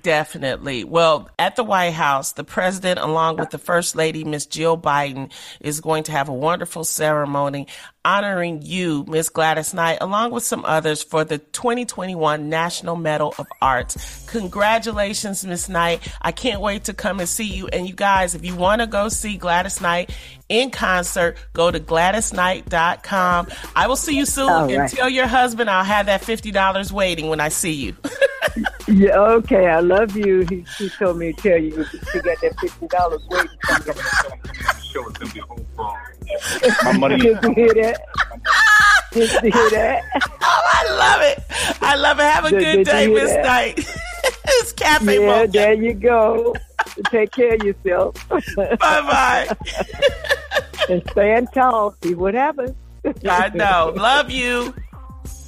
Definitely. 0.00 0.84
Well, 0.84 1.28
at 1.38 1.56
the 1.56 1.64
White 1.64 1.92
House, 1.92 2.32
the 2.32 2.44
president, 2.44 2.98
along 2.98 3.36
with 3.36 3.50
the 3.50 3.58
first 3.58 3.94
lady, 3.94 4.24
Miss 4.24 4.46
Jill 4.46 4.78
Biden, 4.78 5.30
is 5.60 5.80
going 5.80 6.04
to 6.04 6.12
have 6.12 6.28
a 6.28 6.32
wonderful 6.32 6.84
ceremony 6.84 7.66
honoring 8.04 8.62
you, 8.62 9.04
Miss 9.06 9.28
Gladys 9.28 9.74
Knight, 9.74 9.98
along 10.00 10.32
with 10.32 10.44
some 10.44 10.64
others 10.64 11.02
for 11.02 11.24
the 11.24 11.38
2021 11.38 12.48
National 12.48 12.96
Medal 12.96 13.34
of 13.38 13.46
Arts. 13.60 14.24
Congratulations, 14.28 15.44
Miss 15.44 15.68
Knight. 15.68 16.00
I 16.22 16.32
can't 16.32 16.60
wait 16.60 16.84
to 16.84 16.94
come 16.94 17.20
and 17.20 17.28
see 17.28 17.44
you. 17.44 17.68
And 17.68 17.86
you 17.86 17.94
guys, 17.94 18.34
if 18.34 18.44
you 18.44 18.56
want 18.56 18.80
to 18.80 18.86
go 18.86 19.08
see 19.08 19.36
Gladys 19.36 19.80
Knight 19.80 20.10
in 20.52 20.70
concert, 20.70 21.36
go 21.54 21.70
to 21.70 21.80
GladysKnight.com. 21.80 23.48
I 23.74 23.86
will 23.86 23.96
see 23.96 24.16
you 24.16 24.26
soon. 24.26 24.48
All 24.50 24.68
And 24.68 24.76
right. 24.78 24.90
tell 24.90 25.08
your 25.08 25.26
husband 25.26 25.70
I'll 25.70 25.84
have 25.84 26.06
that 26.06 26.22
$50 26.22 26.92
waiting 26.92 27.28
when 27.28 27.40
I 27.40 27.48
see 27.48 27.72
you. 27.72 27.96
Yeah, 28.88 29.18
okay, 29.18 29.68
I 29.68 29.78
love 29.80 30.14
you. 30.16 30.40
He, 30.50 30.66
he 30.76 30.90
told 30.90 31.16
me 31.16 31.32
to 31.32 31.40
tell 31.40 31.56
you 31.58 31.70
to 31.70 32.20
get 32.22 32.38
that 32.42 32.54
fifty 32.60 32.86
dollars 32.88 33.22
waiting. 33.30 33.48
My 36.84 36.92
money. 36.98 37.16
Did 37.18 37.42
you 37.42 37.54
hear 37.54 37.74
that? 37.74 38.00
Did 39.12 39.30
you 39.44 39.50
hear 39.52 39.70
that? 39.70 40.02
Oh, 40.44 40.62
I 40.64 40.90
love 40.98 41.22
it. 41.22 41.78
I 41.82 41.94
love 41.96 42.18
it. 42.18 42.22
Have 42.24 42.44
a 42.46 42.50
Did- 42.50 42.58
good 42.60 42.72
did 42.72 42.78
you 42.78 42.92
day, 42.92 43.06
Miss 43.06 43.30
that? 43.30 43.44
Knight. 43.44 43.78
it's 44.44 44.72
Cafe 44.72 45.20
Yeah, 45.20 45.26
Mocha. 45.26 45.50
there 45.52 45.72
you 45.74 45.94
go. 45.94 46.54
Take 47.10 47.30
care 47.30 47.54
of 47.54 47.62
yourself. 47.62 48.28
Bye 48.28 48.76
bye. 48.78 49.56
And 50.88 51.02
stand 51.10 51.48
tall. 51.54 51.94
See 52.02 52.14
what 52.14 52.34
happens. 52.34 52.76
I 53.28 53.50
know. 53.54 53.92
Love 53.96 54.30
you. 54.30 54.74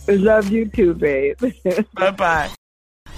Love 0.08 0.50
you 0.50 0.66
too, 0.66 0.94
babe. 0.94 1.38
bye 1.94 2.10
bye. 2.10 2.50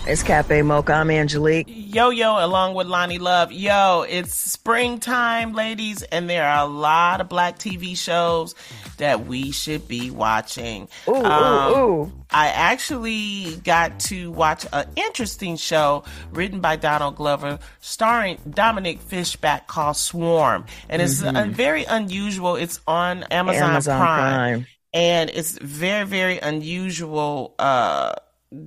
It's 0.09 0.23
Cafe 0.23 0.63
Mocha. 0.63 0.93
I'm 0.93 1.11
Angelique. 1.11 1.67
Yo, 1.69 2.11
yo, 2.11 2.37
along 2.45 2.75
with 2.75 2.87
Loni 2.87 3.19
Love. 3.19 3.51
Yo, 3.51 4.05
it's 4.09 4.35
springtime, 4.35 5.53
ladies, 5.53 6.05
and 6.05 6.31
there 6.31 6.47
are 6.47 6.65
a 6.65 6.69
lot 6.71 7.21
of 7.21 7.29
black 7.29 7.59
TV 7.59 7.97
shows 7.99 8.55
that 8.99 9.27
we 9.27 9.51
should 9.51 9.89
be 9.89 10.13
watching. 10.13 10.89
Ooh, 11.09 11.15
Um, 11.25 11.73
ooh, 11.73 11.77
ooh. 11.77 12.13
I 12.31 12.49
actually 12.51 13.57
got 13.65 13.99
to 14.01 14.31
watch 14.31 14.65
an 14.73 14.87
interesting 14.95 15.57
show 15.57 16.05
written 16.31 16.61
by 16.61 16.77
Donald 16.77 17.17
Glover, 17.17 17.59
starring 17.81 18.39
Dominique 18.49 19.01
Fishback 19.01 19.67
called 19.67 19.97
Swarm. 19.97 20.67
And 20.89 21.03
it's 21.03 21.21
uh, 21.21 21.33
Mhm. 21.33 21.51
very 21.51 21.85
unusual. 21.85 22.55
It's 22.55 22.79
on 22.87 23.25
Amazon, 23.25 23.71
Amazon 23.71 24.01
Prime. 24.01 24.35
Prime. 24.35 24.67
And 24.95 25.31
it's 25.31 25.59
very, 25.59 26.07
very 26.07 26.39
unusual, 26.39 27.55
uh, 27.59 28.13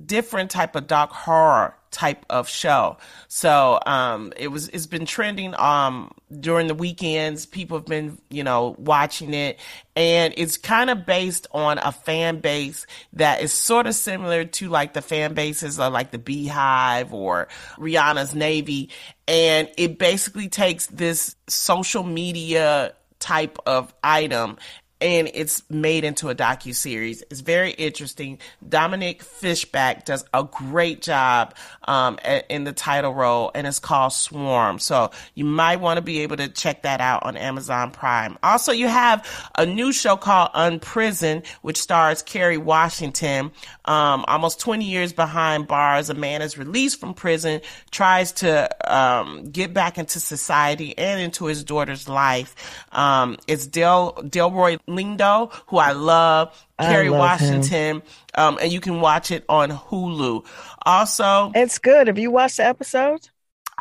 different 0.06 0.50
type 0.50 0.76
of 0.76 0.86
dark 0.86 1.10
horror 1.10 1.74
type 1.90 2.24
of 2.30 2.48
show. 2.48 2.96
So 3.28 3.80
um 3.84 4.32
it 4.36 4.48
was 4.48 4.68
it's 4.68 4.86
been 4.86 5.06
trending 5.06 5.54
um 5.56 6.12
during 6.38 6.68
the 6.68 6.74
weekends. 6.74 7.46
People 7.46 7.78
have 7.78 7.86
been, 7.86 8.18
you 8.30 8.44
know, 8.44 8.76
watching 8.78 9.34
it 9.34 9.58
and 9.96 10.32
it's 10.36 10.56
kind 10.56 10.88
of 10.88 11.04
based 11.04 11.48
on 11.52 11.78
a 11.78 11.90
fan 11.90 12.38
base 12.38 12.86
that 13.14 13.42
is 13.42 13.52
sort 13.52 13.86
of 13.86 13.94
similar 13.94 14.44
to 14.44 14.68
like 14.68 14.92
the 14.92 15.02
fan 15.02 15.34
bases 15.34 15.80
of 15.80 15.92
like 15.92 16.12
the 16.12 16.18
BeyHive 16.18 17.12
or 17.12 17.48
Rihanna's 17.76 18.34
Navy 18.34 18.90
and 19.26 19.68
it 19.76 19.98
basically 19.98 20.48
takes 20.48 20.86
this 20.86 21.34
social 21.48 22.04
media 22.04 22.94
type 23.20 23.58
of 23.66 23.92
item 24.02 24.56
and 25.00 25.30
it's 25.32 25.62
made 25.70 26.04
into 26.04 26.28
a 26.28 26.34
docu 26.34 26.74
series. 26.74 27.22
It's 27.30 27.40
very 27.40 27.70
interesting. 27.72 28.38
Dominique 28.66 29.22
Fishback 29.22 30.04
does 30.04 30.24
a 30.34 30.44
great 30.44 31.02
job 31.02 31.54
um, 31.84 32.18
a- 32.24 32.44
in 32.52 32.64
the 32.64 32.72
title 32.72 33.14
role, 33.14 33.50
and 33.54 33.66
it's 33.66 33.78
called 33.78 34.12
Swarm. 34.12 34.78
So 34.78 35.10
you 35.34 35.44
might 35.44 35.76
want 35.80 35.98
to 35.98 36.02
be 36.02 36.20
able 36.20 36.36
to 36.36 36.48
check 36.48 36.82
that 36.82 37.00
out 37.00 37.24
on 37.24 37.36
Amazon 37.36 37.90
Prime. 37.90 38.38
Also, 38.42 38.72
you 38.72 38.88
have 38.88 39.26
a 39.56 39.64
new 39.64 39.92
show 39.92 40.16
called 40.16 40.50
Unprison, 40.54 41.42
which 41.62 41.78
stars 41.80 42.22
Kerry 42.22 42.58
Washington. 42.58 43.50
Um, 43.86 44.24
almost 44.28 44.60
20 44.60 44.84
years 44.84 45.12
behind 45.12 45.66
bars, 45.66 46.10
a 46.10 46.14
man 46.14 46.42
is 46.42 46.58
released 46.58 47.00
from 47.00 47.14
prison, 47.14 47.60
tries 47.90 48.32
to 48.32 48.68
um, 48.92 49.50
get 49.50 49.72
back 49.72 49.98
into 49.98 50.20
society 50.20 50.96
and 50.98 51.20
into 51.20 51.46
his 51.46 51.64
daughter's 51.64 52.08
life. 52.08 52.54
Um, 52.92 53.38
it's 53.46 53.66
Del 53.66 54.12
Delroy 54.14 54.78
Lindo, 54.90 55.52
who 55.68 55.78
I 55.78 55.92
love, 55.92 56.54
Kerry. 56.78 57.10
Washington, 57.10 58.02
um, 58.34 58.58
and 58.60 58.72
you 58.72 58.80
can 58.80 59.00
watch 59.00 59.30
it 59.30 59.44
on 59.48 59.70
Hulu. 59.70 60.44
Also, 60.86 61.52
It's 61.54 61.78
good. 61.78 62.06
Have 62.06 62.18
you 62.18 62.30
watched 62.30 62.58
the 62.58 62.64
episodes? 62.66 63.30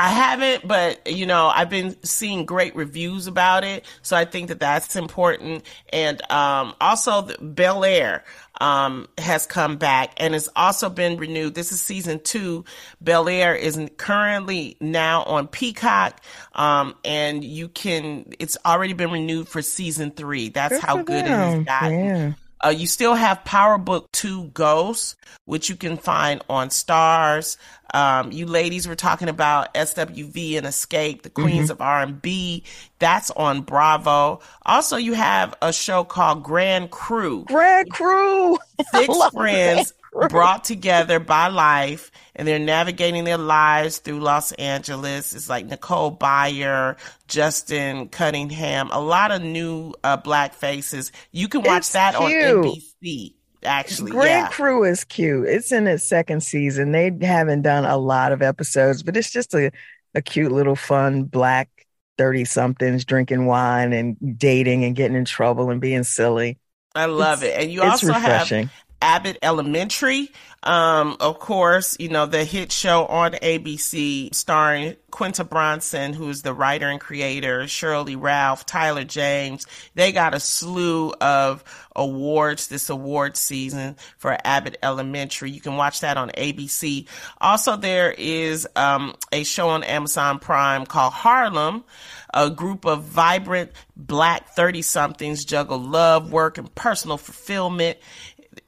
I 0.02 0.08
haven't, 0.12 0.66
but 0.66 1.12
you 1.12 1.26
know, 1.26 1.48
I've 1.48 1.70
been 1.70 2.02
seeing 2.04 2.46
great 2.46 2.74
reviews 2.74 3.28
about 3.28 3.66
it, 3.66 3.84
so 4.02 4.16
I 4.16 4.24
think 4.24 4.48
that 4.48 4.62
that's 4.62 4.96
important. 4.96 5.66
And 5.92 6.22
um, 6.32 6.74
also, 6.80 7.28
Bel 7.42 7.84
Air 7.84 8.24
um, 8.62 9.10
has 9.18 9.46
come 9.46 9.76
back 9.76 10.14
and 10.16 10.34
it's 10.34 10.48
also 10.56 10.90
been 10.90 11.18
renewed. 11.18 11.54
This 11.54 11.74
is 11.74 11.82
season 11.82 12.22
two. 12.24 12.64
Bel 13.02 13.28
Air 13.28 13.54
is 13.54 13.78
currently 13.98 14.78
now 14.80 15.24
on 15.24 15.48
Peacock, 15.50 16.22
um, 16.54 16.96
and 17.04 17.44
you 17.44 17.68
can. 17.68 18.32
It's 18.40 18.58
already 18.66 18.94
been 18.94 19.12
renewed 19.12 19.50
for 19.50 19.62
season 19.62 20.12
three. 20.12 20.48
That's 20.48 20.76
Good 20.76 20.82
how 20.82 21.04
good 21.04 21.26
it 21.26 21.30
them. 21.30 21.66
has 21.66 21.66
gotten. 21.66 22.06
Yeah. 22.06 22.34
Uh, 22.64 22.70
you 22.70 22.88
still 22.88 23.16
have 23.16 23.44
Power 23.46 23.78
Book 23.78 24.12
2 24.12 24.46
Ghosts, 24.54 25.16
which 25.46 25.70
you 25.70 25.76
can 25.76 25.98
find 25.98 26.44
on 26.50 26.70
Starz. 26.70 27.58
Um, 27.94 28.32
you 28.32 28.46
ladies 28.46 28.88
were 28.88 28.96
talking 28.96 29.30
about 29.30 29.74
SWV 29.74 30.58
and 30.58 30.68
Xscape, 30.68 31.24
the 31.24 31.30
Queens 31.30 31.70
Mhm. 31.70 31.72
of 31.72 31.82
R&B. 31.82 32.64
That's 33.00 33.32
on 33.32 33.62
Bravo. 33.62 34.42
Also, 34.66 34.98
you 34.98 35.14
have 35.14 35.56
a 35.62 35.72
show 35.74 36.04
called 36.04 36.44
Grand 36.44 36.92
Crew. 36.92 37.46
Grand 37.46 37.90
Crew. 37.92 38.58
Six 38.94 39.08
love 39.08 39.32
friends 39.34 39.94
Brought 40.30 40.64
together 40.64 41.20
by 41.20 41.48
life 41.48 42.12
and 42.36 42.48
they're 42.48 42.60
navigating 42.60 43.24
their 43.24 43.38
lives 43.38 44.00
through 44.00 44.20
Los 44.20 44.52
Angeles. 44.54 45.34
It's 45.34 45.50
like 45.50 45.66
Nicole 45.66 46.16
Byer, 46.16 46.98
Justin 47.28 48.10
Cunningham, 48.10 48.90
a 48.92 49.00
lot 49.00 49.32
of 49.32 49.42
new 49.42 49.94
uh, 50.04 50.18
black 50.18 50.54
faces. 50.54 51.12
You 51.32 51.48
can 51.48 51.62
watch 51.64 51.80
It's 51.80 51.94
that 51.94 52.16
on 52.16 52.30
cute. 52.30 52.66
NBC. 53.04 53.34
Actually, 53.64 54.12
Grand 54.12 54.46
yeah. 54.46 54.50
Crew 54.50 54.86
is 54.86 55.04
cute. 55.04 55.48
It's 55.48 55.72
in 55.74 55.86
its 55.86 56.08
second 56.08 56.42
season. 56.44 56.92
They 56.94 57.12
haven't 57.22 57.62
done 57.64 57.84
a 57.86 57.98
lot 57.98 58.32
of 58.32 58.42
episodes, 58.42 59.04
but 59.04 59.18
it's 59.18 59.30
just 59.32 59.54
a, 59.54 59.72
a 60.16 60.22
cute 60.22 60.52
little 60.52 60.78
fun 60.78 61.24
black 61.26 61.70
30 62.18 62.46
somethings 62.46 63.04
drinking 63.06 63.46
wine 63.46 63.92
and 63.94 64.18
dating 64.40 64.86
and 64.86 64.96
getting 64.96 65.18
in 65.18 65.26
trouble 65.26 65.70
and 65.72 65.82
being 65.82 66.04
silly. 66.04 66.58
I 66.96 67.06
love 67.06 67.44
It's- 67.44 67.58
it. 67.58 67.64
And 67.64 67.72
you 67.74 67.82
also 67.84 68.08
refreshing. 68.08 68.64
have 68.68 68.74
Abbott 69.02 69.38
Elementary. 69.42 70.32
Um, 70.62 71.16
of 71.22 71.40
course, 71.40 71.96
you 72.00 72.10
know, 72.10 72.26
the 72.26 72.44
hit 72.44 72.72
show 72.72 73.06
on 73.06 73.32
ABC 73.32 74.36
starring 74.36 74.98
Quinta 75.10 75.46
Brunson, 75.46 76.12
who's 76.12 76.42
the 76.42 76.54
writer 76.54 76.90
and 76.90 77.00
creator, 77.00 77.62
Sheryl 77.62 78.06
Lee 78.06 78.16
Ralph, 78.16 78.66
Tyler 78.66 79.06
James. 79.06 79.66
They 79.96 80.12
got 80.12 80.34
a 80.34 80.40
slew 80.40 81.14
of 81.22 81.64
awards 81.96 82.68
this 82.68 82.90
award 82.90 83.38
season 83.38 83.96
for 84.18 84.38
Abbott 84.44 84.78
Elementary. 84.84 85.50
You 85.50 85.62
can 85.62 85.78
watch 85.78 86.02
that 86.02 86.18
on 86.18 86.30
ABC. 86.32 87.08
Also, 87.40 87.78
there 87.78 88.12
is 88.18 88.68
um, 88.76 89.16
a 89.32 89.46
show 89.46 89.70
on 89.70 89.84
Amazon 89.84 90.40
Prime 90.40 90.86
called 90.86 91.14
Harlem. 91.14 91.86
A 92.32 92.50
group 92.50 92.86
of 92.86 93.04
vibrant 93.04 93.72
black 93.96 94.50
30 94.50 94.84
somethings 94.84 95.46
juggle 95.46 95.80
love, 95.80 96.32
work, 96.32 96.60
and 96.60 96.74
personal 96.76 97.18
fulfillment 97.18 97.98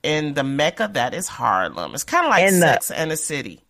in 0.03 0.33
the 0.33 0.43
Mecca 0.43 0.89
that 0.93 1.13
is 1.13 1.27
Harlem. 1.27 1.93
It's 1.93 2.03
kind 2.03 2.25
of 2.25 2.29
like 2.31 2.43
And 2.43 2.61
the- 2.61 2.67
Sex 2.73 2.91
and 2.91 3.11
the 3.11 3.17
City. 3.17 3.61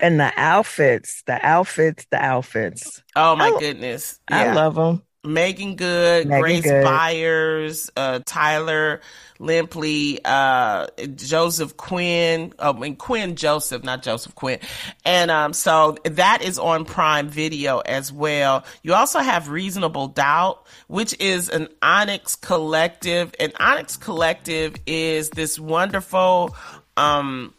And 0.00 0.18
the 0.18 0.32
outfits, 0.36 1.22
the 1.26 1.38
outfits, 1.46 2.04
the 2.10 2.18
outfits. 2.22 3.02
Oh 3.14 3.36
my 3.36 3.46
I- 3.46 3.58
goodness. 3.58 4.18
I 4.28 4.52
love 4.52 4.74
them. 4.74 5.02
Meagan 5.24 5.76
Good, 5.76 6.26
Megan 6.26 6.40
Grace 6.40 6.62
Good. 6.62 6.84
Byers, 6.84 7.90
uh, 7.96 8.20
Tyler 8.24 9.00
Lepley, 9.40 10.20
uh, 10.24 10.86
Joseph 11.14 11.76
Quinn, 11.76 12.52
oh, 12.58 12.74
I 12.74 12.78
mean 12.78 12.96
Quinn 12.96 13.34
Joseph, 13.34 13.82
not 13.82 14.02
Joseph 14.02 14.34
Quinn. 14.34 14.58
And, 15.04 15.30
um, 15.30 15.52
so 15.52 15.96
that 16.04 16.42
is 16.42 16.58
on 16.58 16.84
Prime 16.84 17.28
Video 17.28 17.78
as 17.80 18.12
well. 18.12 18.64
You 18.82 18.94
also 18.94 19.18
have 19.18 19.48
Reasonable 19.48 20.08
Doubt, 20.08 20.66
which 20.86 21.18
is 21.20 21.48
an 21.48 21.68
Onyx 21.82 22.36
collective. 22.36 23.34
And 23.40 23.52
Onyx 23.58 23.96
collective 23.96 24.74
is 24.86 25.30
this 25.30 25.58
wonderful, 25.58 26.54
um, 26.96 27.54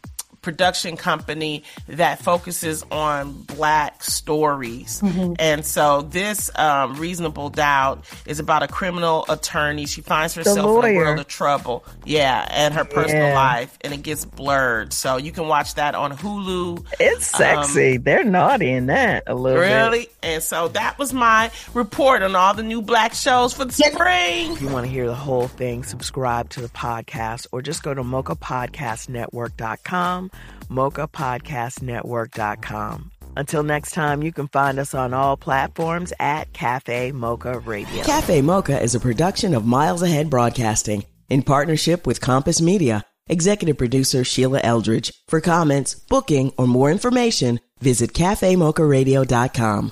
production 0.45 0.95
company 0.95 1.63
that 1.87 2.21
focuses 2.21 2.85
on 2.91 3.33
black 3.43 4.03
stories. 4.03 5.01
Mhm. 5.01 5.35
And 5.39 5.65
so 5.65 6.03
this 6.03 6.51
um, 6.55 6.95
Reasonable 6.97 7.49
Doubt 7.49 8.05
is 8.27 8.39
about 8.39 8.61
a 8.63 8.67
criminal 8.67 9.25
attorney. 9.27 9.87
She 9.87 10.01
finds 10.01 10.35
herself 10.35 10.85
in 10.85 10.91
a 10.93 10.95
world 10.95 11.17
of 11.19 11.27
trouble. 11.27 11.83
Yeah, 12.05 12.47
and 12.51 12.73
her 12.75 12.85
personal 12.85 13.29
Yeah. 13.29 13.33
life, 13.35 13.75
and 13.81 13.91
it 13.93 14.03
gets 14.03 14.23
blurred. 14.23 14.93
So 14.93 15.17
you 15.17 15.31
can 15.31 15.47
watch 15.47 15.73
that 15.75 15.95
on 15.95 16.15
Hulu. 16.15 16.85
It's 16.99 17.33
Um, 17.33 17.37
sexy. 17.39 17.97
They're 17.97 18.23
naughty 18.23 18.71
in 18.71 18.85
that 18.85 19.23
a 19.25 19.33
little 19.33 19.59
bit. 19.59 19.67
Really? 19.67 20.09
And 20.21 20.43
so 20.43 20.67
that 20.69 20.99
was 20.99 21.11
my 21.11 21.49
report 21.73 22.21
on 22.21 22.35
all 22.35 22.53
the 22.53 22.61
new 22.63 22.83
black 22.83 23.15
shows 23.15 23.51
for 23.53 23.65
the 23.65 23.73
spring. 23.73 24.51
If 24.51 24.61
you 24.61 24.69
want 24.69 24.85
to 24.85 24.91
hear 24.91 25.07
the 25.07 25.15
whole 25.15 25.47
thing, 25.47 25.83
subscribe 25.83 26.49
to 26.51 26.61
the 26.61 26.69
podcast 26.69 27.47
or 27.51 27.63
just 27.63 27.81
go 27.81 27.95
to 27.95 28.03
mochapodcastnetwork.com, 28.03 30.29
mochapodcastnetwork.com. 30.69 33.11
Until 33.37 33.63
next 33.63 33.91
time, 33.91 34.23
you 34.23 34.31
can 34.31 34.47
find 34.47 34.79
us 34.79 34.93
on 34.93 35.13
all 35.13 35.35
platforms 35.35 36.13
at 36.19 36.53
Cafe 36.53 37.11
Mocha 37.11 37.59
Radio. 37.59 38.03
Cafe 38.03 38.41
Mocha 38.41 38.81
is 38.81 38.95
a 38.95 38.99
production 38.99 39.53
of 39.53 39.65
Miles 39.65 40.01
Ahead 40.01 40.29
Broadcasting 40.29 41.03
in 41.29 41.43
partnership 41.43 42.07
with 42.07 42.21
Compass 42.21 42.61
Media. 42.61 43.03
Executive 43.27 43.77
producer 43.77 44.23
Sheila 44.23 44.61
Eldridge. 44.63 45.11
For 45.27 45.41
comments, 45.41 45.95
booking, 45.95 46.53
or 46.57 46.67
more 46.67 46.91
information, 46.91 47.59
visit 47.81 48.13
cafemocharadio.com. 48.13 49.91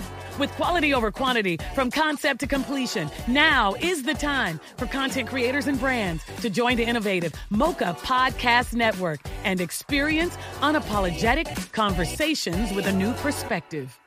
With 0.41 0.49
quality 0.53 0.95
over 0.95 1.11
quantity 1.11 1.59
from 1.75 1.91
concept 1.91 2.39
to 2.39 2.47
completion, 2.47 3.11
now 3.27 3.75
is 3.75 4.01
the 4.01 4.15
time 4.15 4.59
for 4.75 4.87
content 4.87 5.29
creators 5.29 5.67
and 5.67 5.79
brands 5.79 6.23
to 6.41 6.49
join 6.49 6.77
the 6.77 6.83
innovative 6.83 7.31
Mocha 7.51 7.95
Podcast 8.01 8.73
Network 8.73 9.19
and 9.43 9.61
experience 9.61 10.35
unapologetic 10.61 11.71
conversations 11.73 12.73
with 12.73 12.87
a 12.87 12.91
new 12.91 13.13
perspective. 13.21 14.00